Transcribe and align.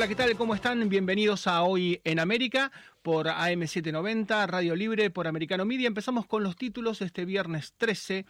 Hola, 0.00 0.08
¿qué 0.08 0.16
tal? 0.16 0.34
¿Cómo 0.34 0.54
están? 0.54 0.88
Bienvenidos 0.88 1.46
a 1.46 1.62
Hoy 1.62 2.00
en 2.04 2.20
América 2.20 2.72
por 3.02 3.26
AM790, 3.26 4.46
Radio 4.46 4.74
Libre, 4.74 5.10
por 5.10 5.26
Americano 5.26 5.66
Media. 5.66 5.88
Empezamos 5.88 6.24
con 6.24 6.42
los 6.42 6.56
títulos 6.56 7.02
este 7.02 7.26
viernes 7.26 7.74
13 7.76 8.24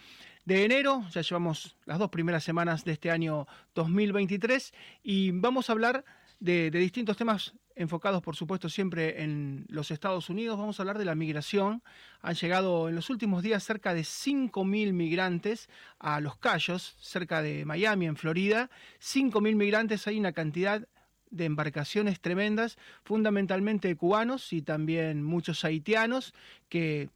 de 0.45 0.65
enero. 0.65 1.05
Ya 1.13 1.21
llevamos 1.21 1.77
las 1.87 2.01
dos 2.01 2.11
primeras 2.11 2.43
semanas 2.43 2.85
de 2.85 2.91
este 2.91 3.13
año 3.13 3.47
2023 3.77 4.73
y 5.05 5.31
vamos 5.31 5.71
a 5.71 5.75
hablar 5.75 6.05
de, 6.41 6.73
distintos 6.73 7.17
temas 7.17 7.55
enfocados, 7.77 8.21
por 8.21 8.35
supuesto, 8.35 8.69
siempre 8.69 9.23
en 9.23 9.65
los 9.69 9.93
Estados 9.93 10.29
Unidos. 10.29 10.59
Vamos 10.59 10.81
a 10.81 10.83
hablar 10.83 10.99
de 10.99 11.05
la 11.05 11.15
migración. 11.15 11.85
Han 12.21 12.35
llegado 12.35 12.89
en 12.89 12.97
los 12.97 13.11
últimos 13.11 13.45
días 13.45 13.63
cerca 13.63 13.95
de 13.95 14.01
5.000 14.01 14.93
migrantes 14.93 15.69
a 16.01 16.19
Los 16.19 16.37
Cayos, 16.37 16.97
cerca 16.99 17.43
de 17.43 17.65
Miami, 17.65 18.07
en 18.07 18.17
Florida. 18.17 18.71
5.000 19.01 19.55
migrantes, 19.55 20.09
hay 20.09 20.19
una 20.19 20.33
cantidad 20.33 20.89
de 21.31 21.45
embarcaciones 21.45 22.21
tremendas, 22.21 22.79
fundamentalmente 23.05 23.95
cubanos 23.97 24.53
y 24.53 24.63
también 24.63 25.23
muchos 25.23 25.65
haitianos 25.65 26.35
que 26.69 27.09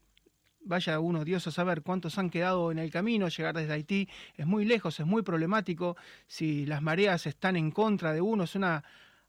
vaya 0.65 0.99
uno 0.99 1.25
Dios 1.25 1.47
a 1.47 1.51
saber 1.51 1.83
cuántos 1.83 2.19
han 2.19 2.31
quedado 2.31 2.73
en 2.73 2.79
el 2.79 2.91
camino, 2.91 3.29
llegar 3.29 3.55
desde 3.55 3.75
Haití 3.75 4.09
es 4.37 4.47
muy 4.47 4.65
lejos, 4.65 4.99
es 4.99 5.07
muy 5.07 5.23
problemático, 5.23 5.97
si 6.27 6.67
las 6.67 6.83
mareas 6.83 7.27
están 7.27 7.57
en 7.57 7.71
contra 7.71 8.13
de 8.13 8.21
uno, 8.21 8.45
es 8.45 8.55
una 8.55 8.83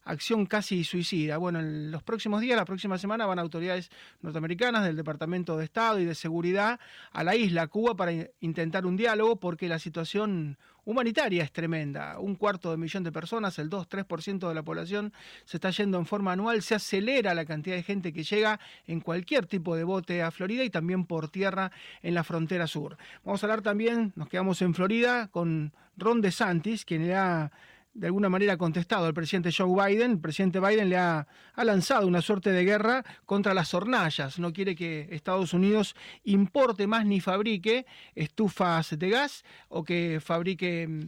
acción 0.06 0.46
casi 0.46 0.84
suicida. 0.84 1.36
Bueno, 1.36 1.60
en 1.60 1.90
los 1.90 2.02
próximos 2.02 2.40
días, 2.40 2.56
la 2.56 2.64
próxima 2.64 2.96
semana, 2.96 3.26
van 3.26 3.38
autoridades 3.38 3.90
norteamericanas 4.22 4.84
del 4.84 4.96
Departamento 4.96 5.58
de 5.58 5.64
Estado 5.64 5.98
y 5.98 6.04
de 6.04 6.14
Seguridad 6.14 6.80
a 7.12 7.24
la 7.24 7.36
isla 7.36 7.66
Cuba 7.66 7.94
para 7.94 8.12
intentar 8.40 8.86
un 8.86 8.96
diálogo 8.96 9.36
porque 9.36 9.68
la 9.68 9.78
situación 9.78 10.56
humanitaria 10.84 11.42
es 11.42 11.52
tremenda. 11.52 12.18
Un 12.20 12.36
cuarto 12.36 12.70
de 12.70 12.76
millón 12.76 13.02
de 13.02 13.10
personas, 13.10 13.58
el 13.58 13.68
2-3% 13.68 14.48
de 14.48 14.54
la 14.54 14.62
población 14.62 15.12
se 15.44 15.56
está 15.56 15.70
yendo 15.70 15.98
en 15.98 16.06
forma 16.06 16.32
anual, 16.32 16.62
se 16.62 16.76
acelera 16.76 17.34
la 17.34 17.44
cantidad 17.44 17.74
de 17.74 17.82
gente 17.82 18.12
que 18.12 18.22
llega 18.22 18.60
en 18.86 19.00
cualquier 19.00 19.46
tipo 19.46 19.74
de 19.74 19.82
bote 19.82 20.22
a 20.22 20.30
Florida 20.30 20.62
y 20.62 20.70
también 20.70 21.04
por 21.04 21.28
tierra 21.28 21.72
en 22.02 22.14
la 22.14 22.22
frontera 22.22 22.68
sur. 22.68 22.96
Vamos 23.24 23.42
a 23.42 23.46
hablar 23.46 23.62
también, 23.62 24.12
nos 24.14 24.28
quedamos 24.28 24.62
en 24.62 24.74
Florida 24.74 25.26
con 25.26 25.72
Ron 25.96 26.20
DeSantis, 26.20 26.84
quien 26.84 27.08
le 27.08 27.16
ha 27.16 27.50
de 27.96 28.08
alguna 28.08 28.28
manera 28.28 28.58
contestado 28.58 29.06
al 29.06 29.14
presidente 29.14 29.50
Joe 29.50 29.68
Biden. 29.68 30.12
El 30.12 30.18
presidente 30.18 30.60
Biden 30.60 30.90
le 30.90 30.98
ha, 30.98 31.26
lanzado 31.56 32.06
una 32.06 32.20
suerte 32.20 32.50
de 32.50 32.64
guerra 32.64 33.04
contra 33.24 33.54
las 33.54 33.72
hornallas. 33.72 34.38
No 34.38 34.52
quiere 34.52 34.74
que 34.74 35.08
Estados 35.10 35.54
Unidos 35.54 35.96
importe 36.24 36.86
más 36.86 37.06
ni 37.06 37.20
fabrique 37.20 37.86
estufas 38.14 38.98
de 38.98 39.10
gas 39.10 39.44
o 39.68 39.82
que 39.82 40.20
fabrique 40.22 40.86
mm, 40.86 41.04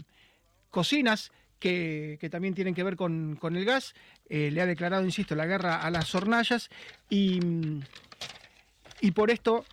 cocinas 0.70 1.30
que, 1.58 2.18
también 2.30 2.54
tienen 2.54 2.74
que 2.74 2.82
ver 2.82 2.96
con, 2.96 3.38
el 3.42 3.64
gas. 3.64 3.94
Eh, 4.30 4.50
le 4.50 4.60
ha 4.62 4.66
declarado, 4.66 5.04
insisto, 5.04 5.34
la 5.34 5.46
guerra 5.46 5.82
a 5.82 5.90
las 5.90 6.14
hornallas 6.14 6.70
y, 7.10 7.40
mm, 7.40 7.80
y 9.02 9.10
por 9.10 9.30
esto, 9.30 9.64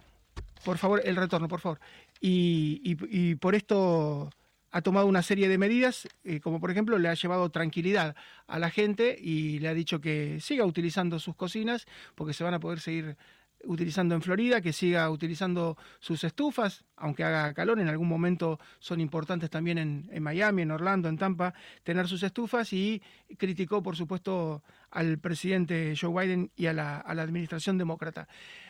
por 0.65 0.77
favor, 0.77 1.01
el 1.05 1.15
retorno, 1.15 1.47
por 1.47 1.61
favor. 1.61 1.79
y, 2.21 2.81
y 2.83 3.35
por 3.35 3.55
esto 3.55 4.29
ha 4.75 4.81
tomado 4.81 5.07
una 5.07 5.21
serie 5.21 5.47
de 5.47 5.57
medidas, 5.57 6.05
eh, 6.25 6.41
como 6.41 6.59
por 6.59 6.69
ejemplo 6.69 6.97
le 6.97 7.07
ha 7.07 7.13
llevado 7.13 7.49
tranquilidad 7.49 8.13
a 8.45 8.59
la 8.59 8.69
gente 8.69 9.17
y 9.17 9.59
le 9.59 9.69
ha 9.69 9.73
dicho 9.73 10.01
que 10.01 10.41
siga 10.41 10.65
utilizando 10.65 11.17
sus 11.17 11.33
cocinas, 11.33 11.85
porque 12.13 12.33
se 12.33 12.43
van 12.43 12.55
a 12.55 12.59
poder 12.59 12.81
seguir 12.81 13.15
utilizando 13.63 14.15
en 14.15 14.21
Florida, 14.21 14.59
que 14.59 14.73
siga 14.73 15.09
utilizando 15.09 15.77
sus 15.99 16.25
estufas, 16.25 16.83
aunque 16.97 17.23
haga 17.23 17.53
calor, 17.53 17.79
en 17.79 17.87
algún 17.87 18.09
momento 18.09 18.59
son 18.79 18.99
importantes 18.99 19.49
también 19.49 19.77
en, 19.77 20.21
Miami, 20.23 20.63
en 20.63 20.71
Orlando, 20.71 21.07
en 21.07 21.17
Tampa, 21.17 21.53
tener 21.83 22.09
sus 22.09 22.21
estufas 22.23 22.73
y 22.73 23.01
criticó, 23.37 23.81
por 23.81 23.95
supuesto, 23.95 24.61
al 24.91 25.19
presidente 25.19 25.93
Joe 25.97 26.11
Biden 26.11 26.51
y 26.53 26.65
a 26.65 26.73
la, 26.73 26.97
a 26.97 27.15
la 27.15 27.21
administración 27.21 27.77
demócrata. 27.77 28.27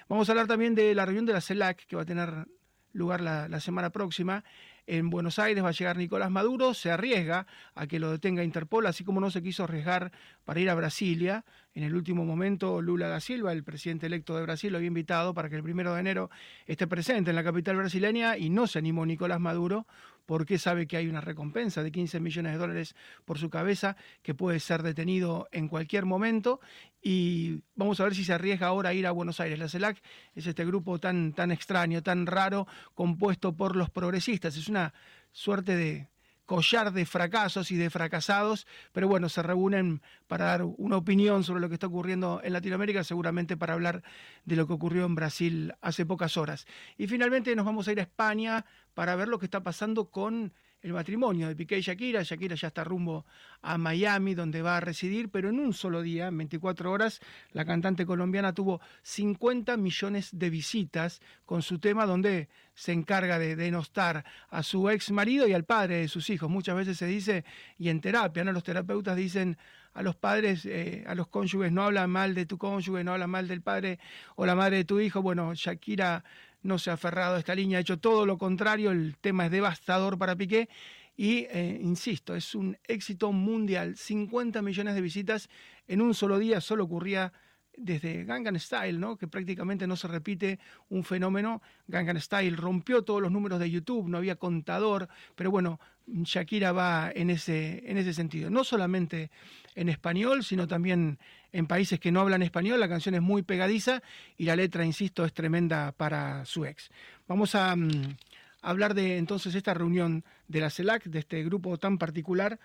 Vamos 0.07 0.29
a 0.29 0.33
hablar 0.33 0.45
también 0.45 0.75
de 0.75 0.93
la 0.93 1.03
reunión 1.03 1.25
de 1.25 1.33
la 1.33 1.41
CELAC, 1.41 1.87
que 1.87 1.95
va 1.95 2.03
a 2.03 2.05
tener 2.05 2.45
lugar 2.93 3.21
la, 3.21 3.49
la 3.49 3.59
semana 3.59 3.89
próxima 3.89 4.43
en 4.87 5.09
Buenos 5.09 5.39
Aires 5.39 5.63
va 5.63 5.69
a 5.69 5.73
llegar 5.73 5.97
Nicolás 5.97 6.29
Maduro, 6.29 6.73
se 6.73 6.91
arriesga 6.91 7.47
a 7.73 7.87
que 7.87 7.99
lo 7.99 8.11
detenga 8.11 8.43
Interpol, 8.43 8.85
así 8.85 9.03
como 9.03 9.19
no 9.19 9.31
se 9.31 9.41
quiso 9.41 9.63
arriesgar 9.63 10.11
para 10.43 10.59
ir 10.59 10.69
a 10.69 10.75
Brasilia. 10.75 11.43
En 11.73 11.83
el 11.83 11.95
último 11.95 12.23
momento, 12.23 12.81
Lula 12.81 13.07
da 13.07 13.19
Silva, 13.19 13.51
el 13.51 13.63
presidente 13.63 14.05
electo 14.05 14.35
de 14.35 14.43
Brasil, 14.43 14.71
lo 14.71 14.77
había 14.77 14.87
invitado 14.87 15.33
para 15.33 15.49
que 15.49 15.55
el 15.55 15.63
primero 15.63 15.93
de 15.93 15.99
enero 15.99 16.29
esté 16.65 16.87
presente 16.87 17.31
en 17.31 17.35
la 17.35 17.43
capital 17.43 17.75
brasileña 17.75 18.37
y 18.37 18.49
no 18.49 18.67
se 18.67 18.79
animó 18.79 19.05
Nicolás 19.05 19.39
Maduro 19.39 19.85
porque 20.25 20.57
sabe 20.57 20.87
que 20.87 20.97
hay 20.97 21.07
una 21.07 21.21
recompensa 21.21 21.83
de 21.83 21.91
15 21.91 22.19
millones 22.19 22.53
de 22.53 22.57
dólares 22.57 22.95
por 23.25 23.37
su 23.37 23.49
cabeza, 23.49 23.95
que 24.21 24.33
puede 24.33 24.59
ser 24.59 24.83
detenido 24.83 25.47
en 25.51 25.67
cualquier 25.67 26.05
momento. 26.05 26.59
Y 27.01 27.61
vamos 27.75 27.99
a 27.99 28.05
ver 28.05 28.15
si 28.15 28.23
se 28.23 28.33
arriesga 28.33 28.67
ahora 28.67 28.89
a 28.89 28.93
ir 28.93 29.05
a 29.07 29.11
Buenos 29.11 29.39
Aires. 29.39 29.59
La 29.59 29.69
CELAC 29.69 30.01
es 30.33 30.47
este 30.47 30.65
grupo 30.65 30.99
tan, 30.99 31.33
tan 31.33 31.51
extraño, 31.51 32.01
tan 32.01 32.25
raro, 32.25 32.67
compuesto 32.93 33.55
por 33.55 33.75
los 33.75 33.89
progresistas. 33.89 34.57
Es 34.57 34.67
una 34.67 34.93
suerte 35.31 35.75
de, 35.75 36.07
collar 36.45 36.93
de 36.93 37.05
fracasos 37.05 37.71
y 37.71 37.75
de 37.75 37.89
fracasados, 37.89 38.67
pero 38.91 39.07
bueno, 39.07 39.29
se 39.29 39.41
reúnen 39.41 40.01
para 40.27 40.45
dar 40.45 40.63
una 40.63 40.97
opinión 40.97 41.43
sobre 41.43 41.61
lo 41.61 41.69
que 41.69 41.75
está 41.75 41.87
ocurriendo 41.87 42.41
en 42.43 42.53
Latinoamérica, 42.53 43.03
seguramente 43.03 43.57
para 43.57 43.73
hablar 43.73 44.03
de 44.45 44.55
lo 44.55 44.67
que 44.67 44.73
ocurrió 44.73 45.05
en 45.05 45.15
Brasil 45.15 45.73
hace 45.81 46.05
pocas 46.05 46.37
horas. 46.37 46.65
Y 46.97 47.07
finalmente 47.07 47.55
nos 47.55 47.65
vamos 47.65 47.87
a 47.87 47.91
ir 47.91 47.99
a 47.99 48.03
España 48.03 48.65
para 48.93 49.15
ver 49.15 49.27
lo 49.27 49.39
que 49.39 49.45
está 49.45 49.63
pasando 49.63 50.09
con 50.09 50.53
el 50.85 50.93
matrimonio 50.93 51.47
de 51.47 51.55
Piqué 51.55 51.79
y 51.79 51.81
Shakira. 51.81 52.21
Shakira 52.21 52.53
ya 52.55 52.67
está 52.67 52.83
rumbo 52.83 53.25
a 53.63 53.75
Miami, 53.79 54.35
donde 54.35 54.61
va 54.61 54.77
a 54.77 54.79
residir, 54.79 55.29
pero 55.29 55.49
en 55.49 55.59
un 55.59 55.73
solo 55.73 56.03
día, 56.03 56.27
en 56.27 56.37
24 56.37 56.91
horas, 56.91 57.21
la 57.53 57.65
cantante 57.65 58.05
colombiana 58.05 58.53
tuvo 58.53 58.79
50 59.01 59.77
millones 59.77 60.29
de 60.31 60.51
visitas 60.51 61.21
con 61.43 61.63
su 61.63 61.79
tema 61.79 62.05
donde 62.05 62.49
se 62.75 62.91
encarga 62.91 63.39
de 63.39 63.55
denostar 63.55 64.25
a 64.49 64.61
su 64.61 64.87
ex 64.91 65.09
marido 65.09 65.47
y 65.47 65.53
al 65.53 65.63
padre 65.63 66.01
de 66.01 66.07
sus 66.07 66.29
hijos. 66.29 66.51
Muchas 66.51 66.75
veces 66.75 66.97
se 66.97 67.07
dice, 67.07 67.45
y 67.79 67.89
en 67.89 67.99
terapia, 67.99 68.43
¿no? 68.43 68.51
los 68.51 68.63
terapeutas 68.63 69.15
dicen 69.15 69.57
a 69.95 70.03
los 70.03 70.15
padres, 70.15 70.67
eh, 70.67 71.03
a 71.07 71.15
los 71.15 71.29
cónyuges, 71.29 71.71
no 71.71 71.81
habla 71.81 72.05
mal 72.05 72.35
de 72.35 72.45
tu 72.45 72.59
cónyuge, 72.59 73.03
no 73.03 73.13
habla 73.13 73.25
mal 73.25 73.47
del 73.47 73.61
padre 73.63 73.97
o 74.35 74.45
la 74.45 74.53
madre 74.53 74.77
de 74.77 74.85
tu 74.85 74.99
hijo. 74.99 75.23
Bueno, 75.23 75.55
Shakira 75.55 76.23
no 76.65 76.79
se 76.79 76.89
ha 76.89 76.93
aferrado 76.93 77.35
a 77.35 77.39
esta 77.39 77.55
línea, 77.55 77.77
ha 77.77 77.81
hecho 77.81 77.99
todo 77.99 78.25
lo 78.25 78.37
contrario, 78.37 78.91
el 78.91 79.15
tema 79.17 79.45
es 79.45 79.51
devastador 79.51 80.17
para 80.17 80.35
Piqué 80.35 80.67
y, 81.15 81.45
eh, 81.49 81.79
insisto, 81.81 82.35
es 82.35 82.55
un 82.55 82.77
éxito 82.87 83.31
mundial, 83.31 83.95
50 83.95 84.61
millones 84.61 84.95
de 84.95 85.01
visitas 85.01 85.49
en 85.87 86.01
un 86.01 86.13
solo 86.13 86.39
día, 86.39 86.59
solo 86.61 86.83
ocurría 86.83 87.31
desde 87.77 88.23
Gangan 88.23 88.59
Style, 88.59 88.99
¿no? 88.99 89.17
que 89.17 89.27
prácticamente 89.27 89.87
no 89.87 89.95
se 89.95 90.07
repite 90.07 90.59
un 90.89 91.03
fenómeno. 91.03 91.61
Gangan 91.87 92.19
Style 92.19 92.55
rompió 92.55 93.03
todos 93.03 93.21
los 93.21 93.31
números 93.31 93.59
de 93.59 93.69
YouTube, 93.69 94.07
no 94.07 94.17
había 94.17 94.35
contador, 94.35 95.07
pero 95.35 95.51
bueno, 95.51 95.79
Shakira 96.07 96.71
va 96.71 97.11
en 97.13 97.29
ese, 97.29 97.83
en 97.89 97.97
ese 97.97 98.13
sentido. 98.13 98.49
No 98.49 98.63
solamente 98.63 99.31
en 99.75 99.89
español, 99.89 100.43
sino 100.43 100.67
también 100.67 101.19
en 101.51 101.67
países 101.67 101.99
que 101.99 102.11
no 102.11 102.21
hablan 102.21 102.43
español. 102.43 102.79
La 102.79 102.89
canción 102.89 103.15
es 103.15 103.21
muy 103.21 103.41
pegadiza 103.41 104.01
y 104.37 104.45
la 104.45 104.55
letra, 104.55 104.85
insisto, 104.85 105.25
es 105.25 105.33
tremenda 105.33 105.91
para 105.91 106.45
su 106.45 106.65
ex. 106.65 106.89
Vamos 107.27 107.55
a 107.55 107.75
mm, 107.75 108.15
hablar 108.61 108.93
de 108.93 109.17
entonces 109.17 109.55
esta 109.55 109.73
reunión 109.73 110.23
de 110.47 110.59
la 110.59 110.69
CELAC, 110.69 111.05
de 111.05 111.19
este 111.19 111.43
grupo 111.43 111.77
tan 111.77 111.97
particular 111.97 112.59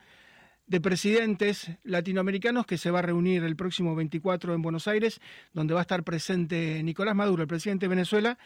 de 0.71 0.81
presidentes 0.81 1.69
latinoamericanos 1.83 2.65
que 2.65 2.79
se 2.79 2.93
va 2.93 3.01
a 3.01 3.03
reunir 3.03 3.43
el 3.43 3.57
próximo 3.57 3.97
24 3.97 4.55
en 4.55 4.63
Buenos 4.63 4.87
Aires, 4.87 5.21
donde 5.53 5.75
va 5.75 5.81
a 5.81 5.83
estar 5.83 6.05
presente 6.05 6.81
Nicolás 6.85 7.17
Maduro, 7.17 7.43
el 7.43 7.49
presidente 7.49 7.87
de 7.87 7.89
Venezuela, 7.89 8.39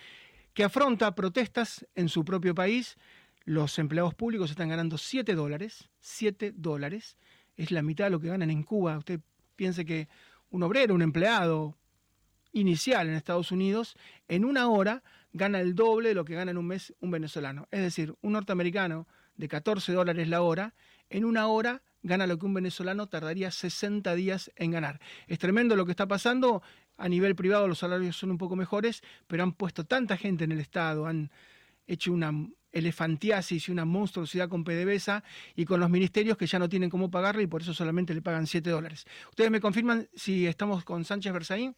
que 0.54 0.64
afronta 0.64 1.14
protestas 1.14 1.86
en 1.94 2.08
su 2.08 2.24
propio 2.24 2.54
país. 2.54 2.96
Los 3.44 3.78
empleados 3.78 4.14
públicos 4.14 4.48
están 4.48 4.70
ganando 4.70 4.96
7 4.96 5.34
dólares, 5.34 5.90
7 6.00 6.54
dólares, 6.56 7.19
es 7.58 7.70
la 7.70 7.82
mitad 7.82 8.06
de 8.06 8.12
lo 8.12 8.20
que 8.20 8.28
ganan 8.28 8.49
en 8.49 8.62
Cuba. 8.62 8.96
Usted 8.96 9.20
piense 9.54 9.84
que 9.84 10.08
un 10.49 10.62
obrero, 10.62 10.94
un 10.94 11.02
empleado 11.02 11.76
inicial 12.54 13.06
en 13.06 13.16
Estados 13.16 13.52
Unidos, 13.52 13.96
en 14.28 14.46
una 14.46 14.69
hora 14.69 15.02
gana 15.34 15.60
el 15.60 15.75
doble 15.75 16.08
de 16.08 16.14
lo 16.14 16.25
que 16.25 16.37
gana 16.37 16.52
en 16.52 16.56
un 16.56 16.69
mes 16.69 16.94
un 17.00 17.10
venezolano. 17.10 17.69
Es 17.70 17.82
decir, 17.82 18.14
un 18.22 18.32
norteamericano 18.32 19.06
de 19.37 19.46
14 19.46 19.93
dólares 19.93 20.26
la 20.26 20.40
hora, 20.40 20.72
en 21.10 21.26
una 21.26 21.49
hora 21.49 21.82
gana 22.04 22.28
lo 22.28 22.38
que 22.38 22.46
un 22.46 22.54
venezolano 22.54 23.08
tardaría 23.08 23.50
60 23.50 24.14
días 24.14 24.52
en 24.54 24.70
ganar. 24.70 25.00
Es 25.26 25.40
tremendo 25.40 25.74
lo 25.74 25.84
que 25.84 25.90
está 25.90 26.06
pasando. 26.06 26.62
A 26.96 27.08
nivel 27.08 27.34
privado 27.34 27.66
los 27.66 27.78
salarios 27.78 28.16
son 28.16 28.30
un 28.30 28.38
poco 28.38 28.54
mejores, 28.54 29.02
pero 29.26 29.42
han 29.42 29.52
puesto 29.52 29.84
tanta 29.84 30.16
gente 30.16 30.44
en 30.44 30.52
el 30.52 30.60
Estado, 30.60 31.06
han 31.06 31.32
hecho 31.88 32.12
una 32.12 32.32
elefantiasis 32.70 33.68
y 33.68 33.72
una 33.72 33.84
monstruosidad 33.84 34.48
con 34.48 34.64
PDVSA 34.64 35.24
y 35.56 35.64
con 35.64 35.80
los 35.80 35.90
ministerios 35.90 36.36
que 36.36 36.46
ya 36.46 36.58
no 36.58 36.68
tienen 36.68 36.90
cómo 36.90 37.10
pagarle 37.10 37.44
y 37.44 37.46
por 37.46 37.62
eso 37.62 37.72
solamente 37.72 38.14
le 38.14 38.22
pagan 38.22 38.46
7 38.46 38.68
dólares. 38.68 39.06
¿Ustedes 39.30 39.50
me 39.50 39.60
confirman 39.60 40.08
si 40.14 40.46
estamos 40.46 40.84
con 40.84 41.04
Sánchez 41.04 41.32
Berzaín? 41.32 41.74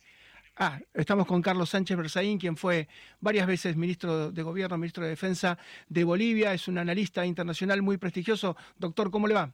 Ah, 0.58 0.80
estamos 0.94 1.26
con 1.26 1.42
Carlos 1.42 1.68
Sánchez 1.68 1.98
Berzaín, 1.98 2.38
quien 2.38 2.56
fue 2.56 2.88
varias 3.20 3.46
veces 3.46 3.76
ministro 3.76 4.32
de 4.32 4.42
Gobierno, 4.42 4.78
ministro 4.78 5.04
de 5.04 5.10
Defensa 5.10 5.58
de 5.86 6.02
Bolivia, 6.02 6.54
es 6.54 6.66
un 6.66 6.78
analista 6.78 7.26
internacional 7.26 7.82
muy 7.82 7.98
prestigioso. 7.98 8.56
Doctor, 8.78 9.10
¿cómo 9.10 9.28
le 9.28 9.34
va? 9.34 9.52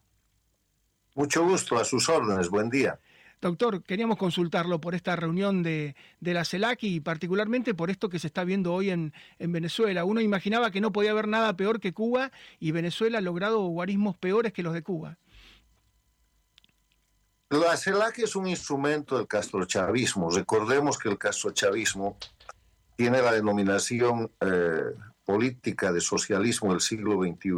Mucho 1.15 1.45
gusto, 1.45 1.77
a 1.77 1.85
sus 1.85 2.09
órdenes, 2.09 2.49
buen 2.49 2.71
día. 2.71 2.99
Doctor, 3.43 3.83
queríamos 3.83 4.19
consultarlo 4.19 4.81
por 4.81 4.95
esta 4.95 5.17
reunión 5.17 5.65
de, 5.65 5.97
la 6.21 6.45
CELAC 6.45 6.85
y 6.85 7.01
particularmente 7.01 7.75
por 7.75 7.91
esto 7.91 8.09
que 8.09 8.21
se 8.21 8.29
está 8.29 8.45
viendo 8.45 8.73
hoy 8.73 8.91
en, 8.91 9.13
Venezuela. 9.41 10.05
Uno 10.05 10.21
imaginaba 10.21 10.71
que 10.71 10.81
no 10.81 10.93
podía 10.93 11.11
haber 11.11 11.27
nada 11.27 11.57
peor 11.57 11.81
que 11.81 11.93
Cuba 11.93 12.31
y 12.61 12.71
Venezuela 12.71 13.19
ha 13.19 13.21
logrado 13.21 13.61
guarismos 13.67 14.17
peores 14.17 14.53
que 14.53 14.63
los 14.63 14.73
de 14.73 14.85
Cuba. 14.85 15.19
La 17.51 17.77
CELAC 17.77 18.21
es 18.21 18.37
un 18.37 18.47
instrumento 18.47 19.19
del 19.19 19.27
castrochavismo. 19.27 20.31
Recordemos 20.31 20.97
que 20.97 21.09
el 21.09 21.19
castrochavismo 21.19 22.17
tiene 22.95 23.21
la 23.21 23.33
denominación 23.33 24.31
eh, 24.41 24.95
política 25.25 25.93
de 25.93 26.01
socialismo 26.01 26.71
del 26.71 26.81
siglo 26.81 27.21
XXI 27.21 27.51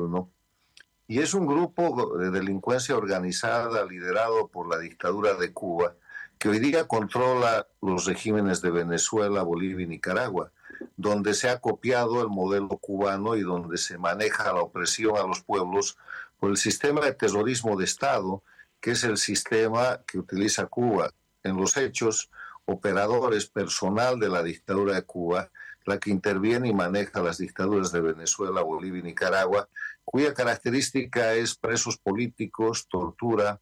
y 1.06 1.21
es 1.21 1.35
un 1.35 1.47
grupo 1.47 2.17
de 2.19 2.31
delincuencia 2.31 2.97
organizada 2.97 3.85
liderado 3.85 4.49
por 4.49 4.69
la 4.69 4.79
dictadura 4.79 5.35
de 5.35 5.53
Cuba 5.53 5.95
que 6.39 6.49
hoy 6.49 6.59
día 6.59 6.87
controla 6.87 7.67
los 7.81 8.06
regímenes 8.06 8.61
de 8.61 8.71
Venezuela, 8.71 9.43
Bolivia 9.43 9.85
y 9.85 9.89
Nicaragua, 9.89 10.53
donde 10.97 11.35
se 11.35 11.49
ha 11.49 11.61
copiado 11.61 12.21
el 12.23 12.29
modelo 12.29 12.69
cubano 12.79 13.37
y 13.37 13.43
donde 13.43 13.79
se 13.79 13.99
maneja 13.99 14.53
la 14.53 14.61
opresión 14.61 15.17
a 15.17 15.27
los 15.27 15.43
pueblos 15.43 15.97
por 16.39 16.51
el 16.51 16.56
sistema 16.56 17.01
de 17.03 17.12
terrorismo 17.12 17.77
de 17.77 17.85
Estado, 17.85 18.43
que 18.81 18.93
es 18.93 19.05
el 19.05 19.17
sistema 19.17 20.00
que 20.07 20.19
utiliza 20.19 20.67
Cuba. 20.67 21.11
En 21.43 21.57
los 21.57 21.77
hechos, 21.77 22.31
operadores, 22.67 23.47
personal 23.47 24.19
de 24.19 24.29
la 24.29 24.43
dictadura 24.43 24.95
de 24.95 25.03
Cuba, 25.03 25.50
la 25.87 25.99
que 25.99 26.11
interviene 26.11 26.69
y 26.69 26.75
maneja 26.75 27.23
las 27.23 27.39
dictaduras 27.39 27.93
de 27.93 28.00
Venezuela, 28.00 28.62
Bolivia 28.62 29.00
y 29.00 29.05
Nicaragua, 29.05 29.69
cuya 30.05 30.35
característica 30.35 31.35
es 31.35 31.56
presos 31.56 31.99
políticos, 31.99 32.87
tortura, 32.89 33.61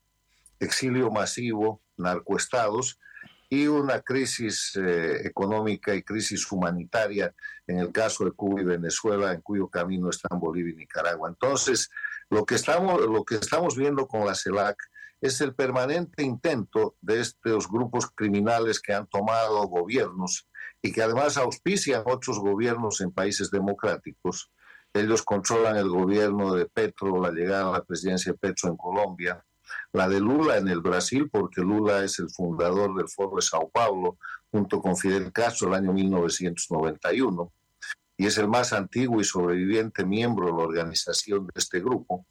exilio 0.59 1.11
masivo, 1.11 1.83
narcoestados 1.97 2.99
y 3.49 3.67
una 3.67 4.01
crisis 4.01 4.73
eh, 4.77 5.27
económica 5.27 5.95
y 5.95 6.03
crisis 6.03 6.51
humanitaria 6.51 7.35
en 7.67 7.79
el 7.79 7.93
caso 7.93 8.25
de 8.25 8.33
Cuba 8.33 8.63
y 8.63 8.65
Venezuela, 8.65 9.33
en 9.33 9.43
cuyo 9.43 9.69
camino 9.69 10.09
están 10.09 10.41
Bolivia 10.41 10.73
y 10.73 10.77
Nicaragua. 10.77 11.29
Entonces, 11.29 11.91
lo 12.31 12.47
que 12.47 12.55
estamos, 12.55 13.01
lo 13.03 13.25
que 13.25 13.35
estamos 13.35 13.77
viendo 13.77 14.09
con 14.09 14.25
la 14.25 14.35
CELAC 14.35 14.79
es 15.21 15.41
el 15.41 15.55
permanente 15.55 16.23
intento 16.23 16.97
de 17.01 17.21
estos 17.21 17.69
grupos 17.69 18.11
criminales 18.11 18.81
que 18.81 18.95
han 18.95 19.07
tomado 19.07 19.67
gobiernos 19.67 20.49
y 20.81 20.93
que 20.93 21.03
además 21.03 21.37
auspician 21.37 22.03
otros 22.07 22.41
gobiernos 22.41 23.01
en 23.01 23.13
países 23.13 23.51
democráticos. 23.51 24.51
Ellos 24.95 25.23
controlan 25.23 25.77
el 25.77 25.89
gobierno 25.89 26.55
de 26.55 26.67
Petro, 26.67 27.21
la 27.21 27.31
llegada 27.31 27.69
a 27.69 27.73
la 27.73 27.85
presidencia 27.85 28.33
de 28.33 28.39
Petro 28.39 28.69
en 28.69 28.77
Colombia, 28.77 29.43
la 29.93 30.09
de 30.09 30.21
Lula 30.21 30.59
en 30.59 30.69
el 30.69 30.81
Brasil, 30.81 31.29
porque 31.31 31.63
Lula 31.63 32.05
es 32.05 32.19
el 32.19 32.31
fundador 32.31 32.95
del 32.97 33.09
Foro 33.09 33.37
de 33.37 33.43
Sao 33.43 33.71
Paulo, 33.71 34.19
junto 34.51 34.81
con 34.81 34.97
Fidel 34.97 35.33
Castro, 35.33 35.69
el 35.69 35.75
año 35.75 35.93
1991, 35.93 37.53
y 38.19 38.27
es 38.27 38.37
el 38.37 38.49
más 38.49 38.73
antiguo 38.73 39.21
y 39.21 39.25
sobreviviente 39.25 40.05
miembro 40.05 40.47
de 40.47 40.53
la 40.53 40.59
organización 40.59 41.47
de 41.47 41.53
este 41.57 41.81
grupo 41.81 42.27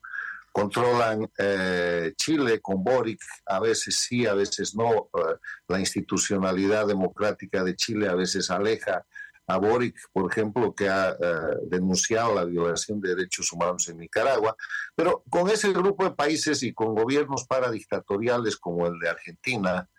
controlan 0.51 1.29
eh, 1.37 2.13
Chile 2.17 2.59
con 2.61 2.83
Boric, 2.83 3.21
a 3.45 3.59
veces 3.59 3.95
sí, 3.95 4.25
a 4.25 4.33
veces 4.33 4.75
no. 4.75 5.09
Eh, 5.13 5.35
la 5.67 5.79
institucionalidad 5.79 6.87
democrática 6.87 7.63
de 7.63 7.75
Chile 7.75 8.09
a 8.09 8.15
veces 8.15 8.51
aleja 8.51 9.05
a 9.47 9.57
Boric, 9.57 9.95
por 10.11 10.31
ejemplo, 10.31 10.73
que 10.73 10.89
ha 10.89 11.11
eh, 11.11 11.15
denunciado 11.63 12.35
la 12.35 12.45
violación 12.45 13.01
de 13.01 13.15
derechos 13.15 13.51
humanos 13.51 13.87
en 13.89 13.97
Nicaragua. 13.97 14.55
Pero 14.95 15.23
con 15.29 15.49
ese 15.49 15.73
grupo 15.73 16.03
de 16.03 16.11
países 16.11 16.63
y 16.63 16.73
con 16.73 16.95
gobiernos 16.95 17.45
paradictatoriales 17.45 18.57
como 18.57 18.87
el 18.87 18.99
de 18.99 19.09
Argentina, 19.09 19.89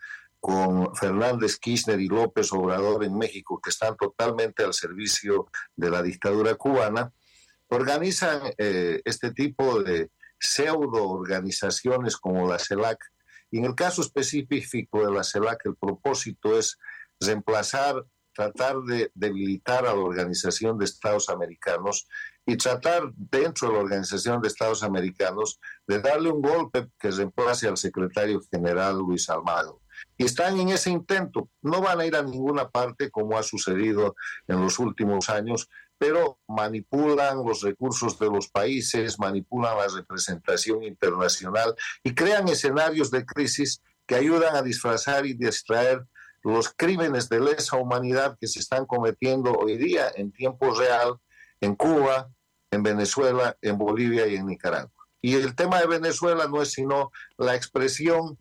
con 0.40 0.94
Fernández 0.96 1.58
Kirchner 1.58 2.00
y 2.00 2.08
López 2.08 2.52
Obrador 2.52 3.04
en 3.04 3.16
México, 3.16 3.60
que 3.62 3.70
están 3.70 3.96
totalmente 3.96 4.64
al 4.64 4.74
servicio 4.74 5.46
de 5.76 5.90
la 5.90 6.02
dictadura 6.02 6.56
cubana, 6.56 7.12
organizan 7.68 8.52
este 8.58 9.30
tipo 9.30 9.82
de 9.82 10.10
pseudo 10.42 11.08
organizaciones 11.08 12.16
como 12.16 12.48
la 12.48 12.58
CELAC. 12.58 12.98
Y 13.50 13.58
en 13.58 13.66
el 13.66 13.74
caso 13.74 14.02
específico 14.02 15.04
de 15.04 15.12
la 15.12 15.22
CELAC, 15.22 15.66
el 15.66 15.76
propósito 15.76 16.58
es 16.58 16.78
reemplazar, 17.20 18.04
tratar 18.34 18.80
de 18.82 19.10
debilitar 19.14 19.86
a 19.86 19.94
la 19.94 20.00
Organización 20.00 20.78
de 20.78 20.84
Estados 20.84 21.28
Americanos 21.28 22.06
y 22.46 22.56
tratar 22.56 23.12
dentro 23.14 23.68
de 23.68 23.74
la 23.74 23.80
Organización 23.80 24.40
de 24.40 24.48
Estados 24.48 24.82
Americanos 24.82 25.60
de 25.86 26.00
darle 26.00 26.30
un 26.30 26.42
golpe 26.42 26.88
que 26.98 27.10
reemplace 27.10 27.68
al 27.68 27.76
secretario 27.76 28.40
general 28.50 28.98
Luis 28.98 29.28
Almagro. 29.30 29.80
Y 30.16 30.24
están 30.24 30.58
en 30.58 30.70
ese 30.70 30.90
intento. 30.90 31.48
No 31.62 31.80
van 31.80 32.00
a 32.00 32.06
ir 32.06 32.16
a 32.16 32.22
ninguna 32.22 32.68
parte 32.68 33.10
como 33.10 33.38
ha 33.38 33.42
sucedido 33.42 34.16
en 34.48 34.60
los 34.60 34.78
últimos 34.78 35.28
años, 35.28 35.68
pero 35.98 36.40
manipulan 36.48 37.44
los 37.44 37.62
recursos 37.62 38.18
de 38.18 38.26
los 38.26 38.48
países, 38.48 39.18
manipulan 39.20 39.76
la 39.76 39.86
representación 39.86 40.82
internacional 40.82 41.76
y 42.02 42.14
crean 42.14 42.48
escenarios 42.48 43.10
de 43.10 43.24
crisis 43.24 43.80
que 44.06 44.16
ayudan 44.16 44.56
a 44.56 44.62
disfrazar 44.62 45.26
y 45.26 45.34
distraer 45.34 46.04
los 46.42 46.72
crímenes 46.76 47.28
de 47.28 47.40
lesa 47.40 47.76
humanidad 47.76 48.36
que 48.40 48.48
se 48.48 48.58
están 48.58 48.86
cometiendo 48.86 49.52
hoy 49.52 49.76
día 49.76 50.10
en 50.14 50.32
tiempo 50.32 50.74
real 50.74 51.16
en 51.60 51.76
Cuba, 51.76 52.28
en 52.70 52.82
Venezuela, 52.82 53.56
en 53.60 53.78
Bolivia 53.78 54.26
y 54.26 54.36
en 54.36 54.46
Nicaragua. 54.46 54.90
Y 55.20 55.36
el 55.36 55.54
tema 55.54 55.80
de 55.80 55.86
Venezuela 55.86 56.48
no 56.48 56.62
es 56.62 56.72
sino 56.72 57.12
la 57.38 57.54
expresión 57.54 58.38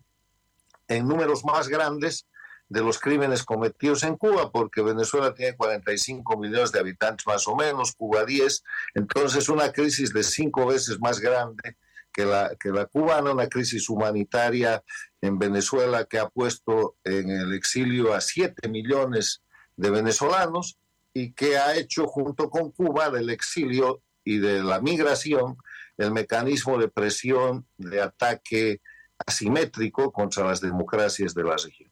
en 0.87 1.07
números 1.07 1.45
más 1.45 1.67
grandes 1.67 2.27
de 2.67 2.81
los 2.81 2.99
crímenes 2.99 3.43
cometidos 3.43 4.03
en 4.03 4.15
Cuba, 4.15 4.49
porque 4.49 4.81
Venezuela 4.81 5.33
tiene 5.33 5.55
45 5.57 6.37
millones 6.37 6.71
de 6.71 6.79
habitantes 6.79 7.27
más 7.27 7.45
o 7.47 7.55
menos, 7.55 7.93
Cuba 7.95 8.23
10, 8.23 8.63
entonces 8.95 9.49
una 9.49 9.71
crisis 9.71 10.13
de 10.13 10.23
cinco 10.23 10.65
veces 10.65 10.99
más 10.99 11.19
grande 11.19 11.77
que 12.11 12.25
la, 12.25 12.55
que 12.59 12.69
la 12.69 12.85
cubana, 12.85 13.31
una 13.31 13.47
crisis 13.47 13.89
humanitaria 13.89 14.83
en 15.21 15.39
Venezuela 15.39 16.05
que 16.05 16.19
ha 16.19 16.29
puesto 16.29 16.95
en 17.03 17.29
el 17.29 17.53
exilio 17.53 18.13
a 18.13 18.21
7 18.21 18.69
millones 18.69 19.41
de 19.75 19.89
venezolanos 19.89 20.77
y 21.13 21.33
que 21.33 21.57
ha 21.57 21.75
hecho 21.75 22.07
junto 22.07 22.49
con 22.49 22.71
Cuba 22.71 23.09
del 23.09 23.29
exilio 23.29 24.01
y 24.23 24.37
de 24.37 24.63
la 24.63 24.79
migración 24.79 25.57
el 25.97 26.11
mecanismo 26.11 26.77
de 26.77 26.87
presión, 26.87 27.65
de 27.77 28.01
ataque 28.01 28.81
asimétrico 29.25 30.11
contra 30.11 30.45
las 30.45 30.61
democracias 30.61 31.33
de 31.33 31.43
la 31.43 31.55
región. 31.57 31.91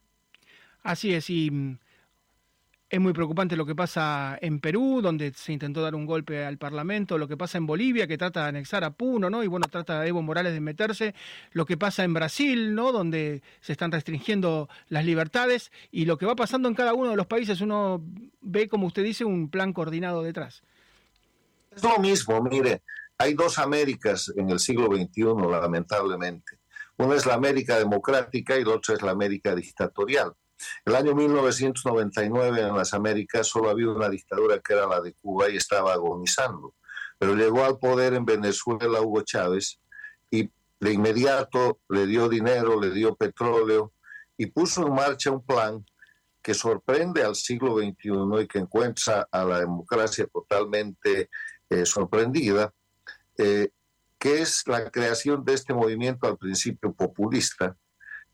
Así 0.84 1.14
es, 1.14 1.30
y 1.30 1.52
mm, 1.52 1.78
es 2.90 3.00
muy 3.00 3.14
preocupante 3.14 3.56
lo 3.56 3.68
que 3.68 3.76
pasa 3.76 4.38
en 4.42 4.60
Perú, 4.60 5.00
donde 5.02 5.32
se 5.34 5.54
intentó 5.54 5.82
dar 5.82 5.94
un 5.94 6.08
golpe 6.08 6.44
al 6.44 6.58
Parlamento, 6.58 7.20
lo 7.20 7.28
que 7.28 7.38
pasa 7.38 7.60
en 7.60 7.68
Bolivia, 7.68 8.08
que 8.08 8.18
trata 8.18 8.44
de 8.44 8.50
anexar 8.50 8.84
a 8.84 8.90
Puno, 8.90 9.30
¿no? 9.30 9.44
Y 9.44 9.48
bueno, 9.48 9.68
trata 9.70 10.02
a 10.02 10.08
Evo 10.08 10.24
Morales 10.24 10.54
de 10.54 10.60
meterse, 10.60 11.14
lo 11.52 11.68
que 11.68 11.78
pasa 11.78 12.04
en 12.04 12.16
Brasil, 12.16 12.74
¿no? 12.74 12.92
Donde 12.92 13.44
se 13.62 13.74
están 13.74 13.92
restringiendo 13.92 14.70
las 14.88 15.06
libertades, 15.06 15.72
y 15.92 16.06
lo 16.06 16.18
que 16.18 16.26
va 16.26 16.36
pasando 16.36 16.68
en 16.68 16.74
cada 16.74 16.96
uno 16.96 17.12
de 17.12 17.16
los 17.16 17.28
países, 17.28 17.62
uno 17.62 18.04
ve, 18.42 18.68
como 18.68 18.88
usted 18.88 19.04
dice, 19.04 19.24
un 19.24 19.50
plan 19.50 19.72
coordinado 19.72 20.24
detrás. 20.24 20.64
Es 21.76 21.84
lo 21.84 22.00
mismo, 22.00 22.42
mire, 22.42 22.82
hay 23.20 23.36
dos 23.36 23.60
Américas 23.60 24.34
en 24.36 24.50
el 24.50 24.60
siglo 24.60 24.88
XXI, 24.88 25.26
lamentablemente. 25.48 26.58
Una 26.98 27.16
es 27.16 27.26
la 27.28 27.36
América 27.36 27.78
democrática 27.78 28.58
y 28.58 28.64
la 28.64 28.74
otra 28.74 28.96
es 28.96 29.02
la 29.04 29.12
América 29.12 29.54
dictatorial. 29.54 30.34
El 30.86 30.96
año 30.96 31.16
1999 31.16 32.62
en 32.62 32.76
las 32.76 32.94
Américas 32.94 33.48
solo 33.48 33.70
había 33.70 33.90
una 33.90 34.10
dictadura 34.10 34.60
que 34.60 34.74
era 34.74 34.88
la 34.88 35.02
de 35.02 35.14
Cuba 35.14 35.50
y 35.50 35.58
estaba 35.58 35.94
agonizando. 35.94 36.76
Pero 37.18 37.36
llegó 37.36 37.64
al 37.66 37.78
poder 37.78 38.14
en 38.14 38.26
Venezuela 38.26 39.02
Hugo 39.02 39.22
Chávez 39.22 39.80
y 40.32 40.50
de 40.80 40.94
inmediato 40.94 41.80
le 41.90 42.06
dio 42.06 42.30
dinero, 42.30 42.80
le 42.80 42.92
dio 42.92 43.16
petróleo 43.16 43.94
y 44.38 44.48
puso 44.48 44.88
en 44.88 44.94
marcha 44.94 45.32
un 45.32 45.46
plan 45.46 45.86
que 46.42 46.54
sorprende 46.54 47.24
al 47.24 47.36
siglo 47.36 47.78
XXI 47.78 48.44
y 48.44 48.48
que 48.48 48.60
encuentra 48.60 49.28
a 49.30 49.44
la 49.44 49.60
democracia 49.60 50.26
totalmente 50.28 51.30
eh, 51.70 51.86
sorprendida, 51.86 52.74
eh, 53.38 53.70
que 54.18 54.42
es 54.42 54.64
la 54.66 54.90
creación 54.90 55.44
de 55.44 55.54
este 55.54 55.74
movimiento 55.74 56.28
al 56.28 56.38
principio 56.38 56.94
populista, 56.94 57.76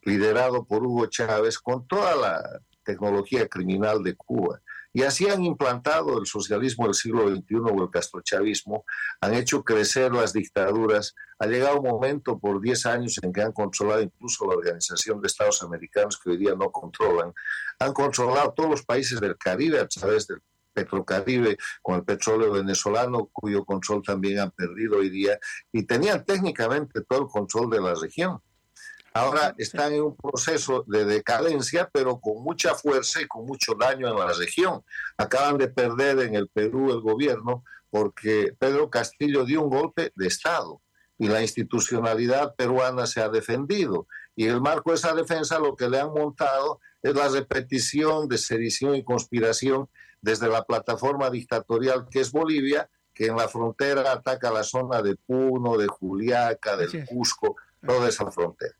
liderado 0.06 0.66
por 0.66 0.84
Hugo 0.84 1.08
Chávez, 1.08 1.60
con 1.60 1.88
toda 1.88 2.16
la 2.16 2.62
tecnología 2.84 3.48
criminal 3.48 4.04
de 4.04 4.16
Cuba. 4.16 4.62
Y 4.94 5.04
así 5.04 5.28
han 5.28 5.44
implantado 5.44 6.18
el 6.18 6.26
socialismo 6.26 6.86
del 6.86 6.94
siglo 6.94 7.28
XXI 7.28 7.56
o 7.56 7.84
el 7.84 7.90
castrochavismo, 7.90 8.86
han 9.20 9.34
hecho 9.34 9.62
crecer 9.62 10.14
las 10.14 10.32
dictaduras. 10.32 11.14
Ha 11.38 11.48
llegado 11.48 11.82
un 11.82 11.90
momento 11.90 12.40
por 12.40 12.62
10 12.62 12.86
años 12.86 13.20
en 13.22 13.34
que 13.34 13.42
han 13.42 13.52
controlado 13.52 14.02
incluso 14.02 14.48
la 14.48 14.56
Organización 14.56 15.20
de 15.20 15.28
Estados 15.28 15.62
Americanos, 15.64 16.18
que 16.18 16.30
hoy 16.30 16.38
día 16.38 16.56
no 16.56 16.72
controlan. 16.72 17.34
Han 17.80 17.92
controlado 17.92 18.54
todos 18.54 18.70
los 18.70 18.84
países 18.84 19.20
del 19.20 19.38
Caribe 19.38 19.82
a 19.82 19.88
través 19.88 20.28
del 20.28 20.42
Petrocaribe 20.72 21.58
con 21.82 21.96
el 21.96 22.04
petróleo 22.06 22.54
venezolano, 22.54 23.30
cuyo 23.34 23.66
control 23.66 24.02
también 24.02 24.40
han 24.40 24.52
perdido 24.52 25.00
hoy 25.00 25.10
día, 25.10 25.38
y 25.74 25.84
tenían 25.84 26.24
técnicamente 26.24 27.02
todo 27.02 27.24
el 27.24 27.28
control 27.28 27.70
de 27.70 27.82
la 27.82 27.96
región. 27.96 28.40
Ahora 29.16 29.56
están 29.58 29.94
en 29.94 30.04
un 30.04 30.18
proceso 30.18 30.84
de 30.88 31.06
decadencia, 31.06 31.90
pero 31.90 32.20
con 32.20 32.44
mucha 32.44 32.76
fuerza 32.76 33.22
y 33.22 33.28
con 33.28 33.46
mucho 33.46 33.74
daño 33.74 34.10
en 34.10 34.20
la 34.20 34.34
región. 34.34 34.84
Acaban 35.16 35.58
de 35.58 35.70
perder 35.70 36.20
en 36.20 36.36
el 36.36 36.50
Perú 36.50 36.92
el 36.92 37.00
gobierno 37.00 37.64
porque 37.90 38.54
Pedro 38.60 38.90
Castillo 38.90 39.46
dio 39.46 39.62
un 39.62 39.70
golpe 39.70 40.12
de 40.18 40.28
Estado 40.28 40.82
y 41.18 41.30
la 41.30 41.42
institucionalidad 41.42 42.56
peruana 42.56 43.08
se 43.08 43.22
ha 43.22 43.30
defendido. 43.30 44.06
Y 44.36 44.48
en 44.48 44.56
el 44.56 44.60
marco 44.60 44.90
de 44.90 44.98
esa 44.98 45.16
defensa 45.16 45.60
lo 45.60 45.78
que 45.78 45.90
le 45.90 46.02
han 46.02 46.12
montado 46.12 46.82
es 47.02 47.16
la 47.16 47.30
repetición 47.30 48.28
de 48.28 48.38
sedición 48.38 48.96
y 48.96 49.06
conspiración 49.06 49.88
desde 50.20 50.50
la 50.50 50.66
plataforma 50.66 51.30
dictatorial 51.30 52.10
que 52.12 52.20
es 52.20 52.34
Bolivia, 52.34 52.90
que 53.14 53.28
en 53.28 53.38
la 53.38 53.48
frontera 53.48 54.12
ataca 54.12 54.52
la 54.52 54.64
zona 54.64 55.02
de 55.02 55.16
Puno, 55.16 55.78
de 55.78 55.88
Juliaca, 55.88 56.76
del 56.76 57.06
Cusco, 57.06 57.56
toda 57.82 58.10
esa 58.10 58.30
frontera. 58.30 58.76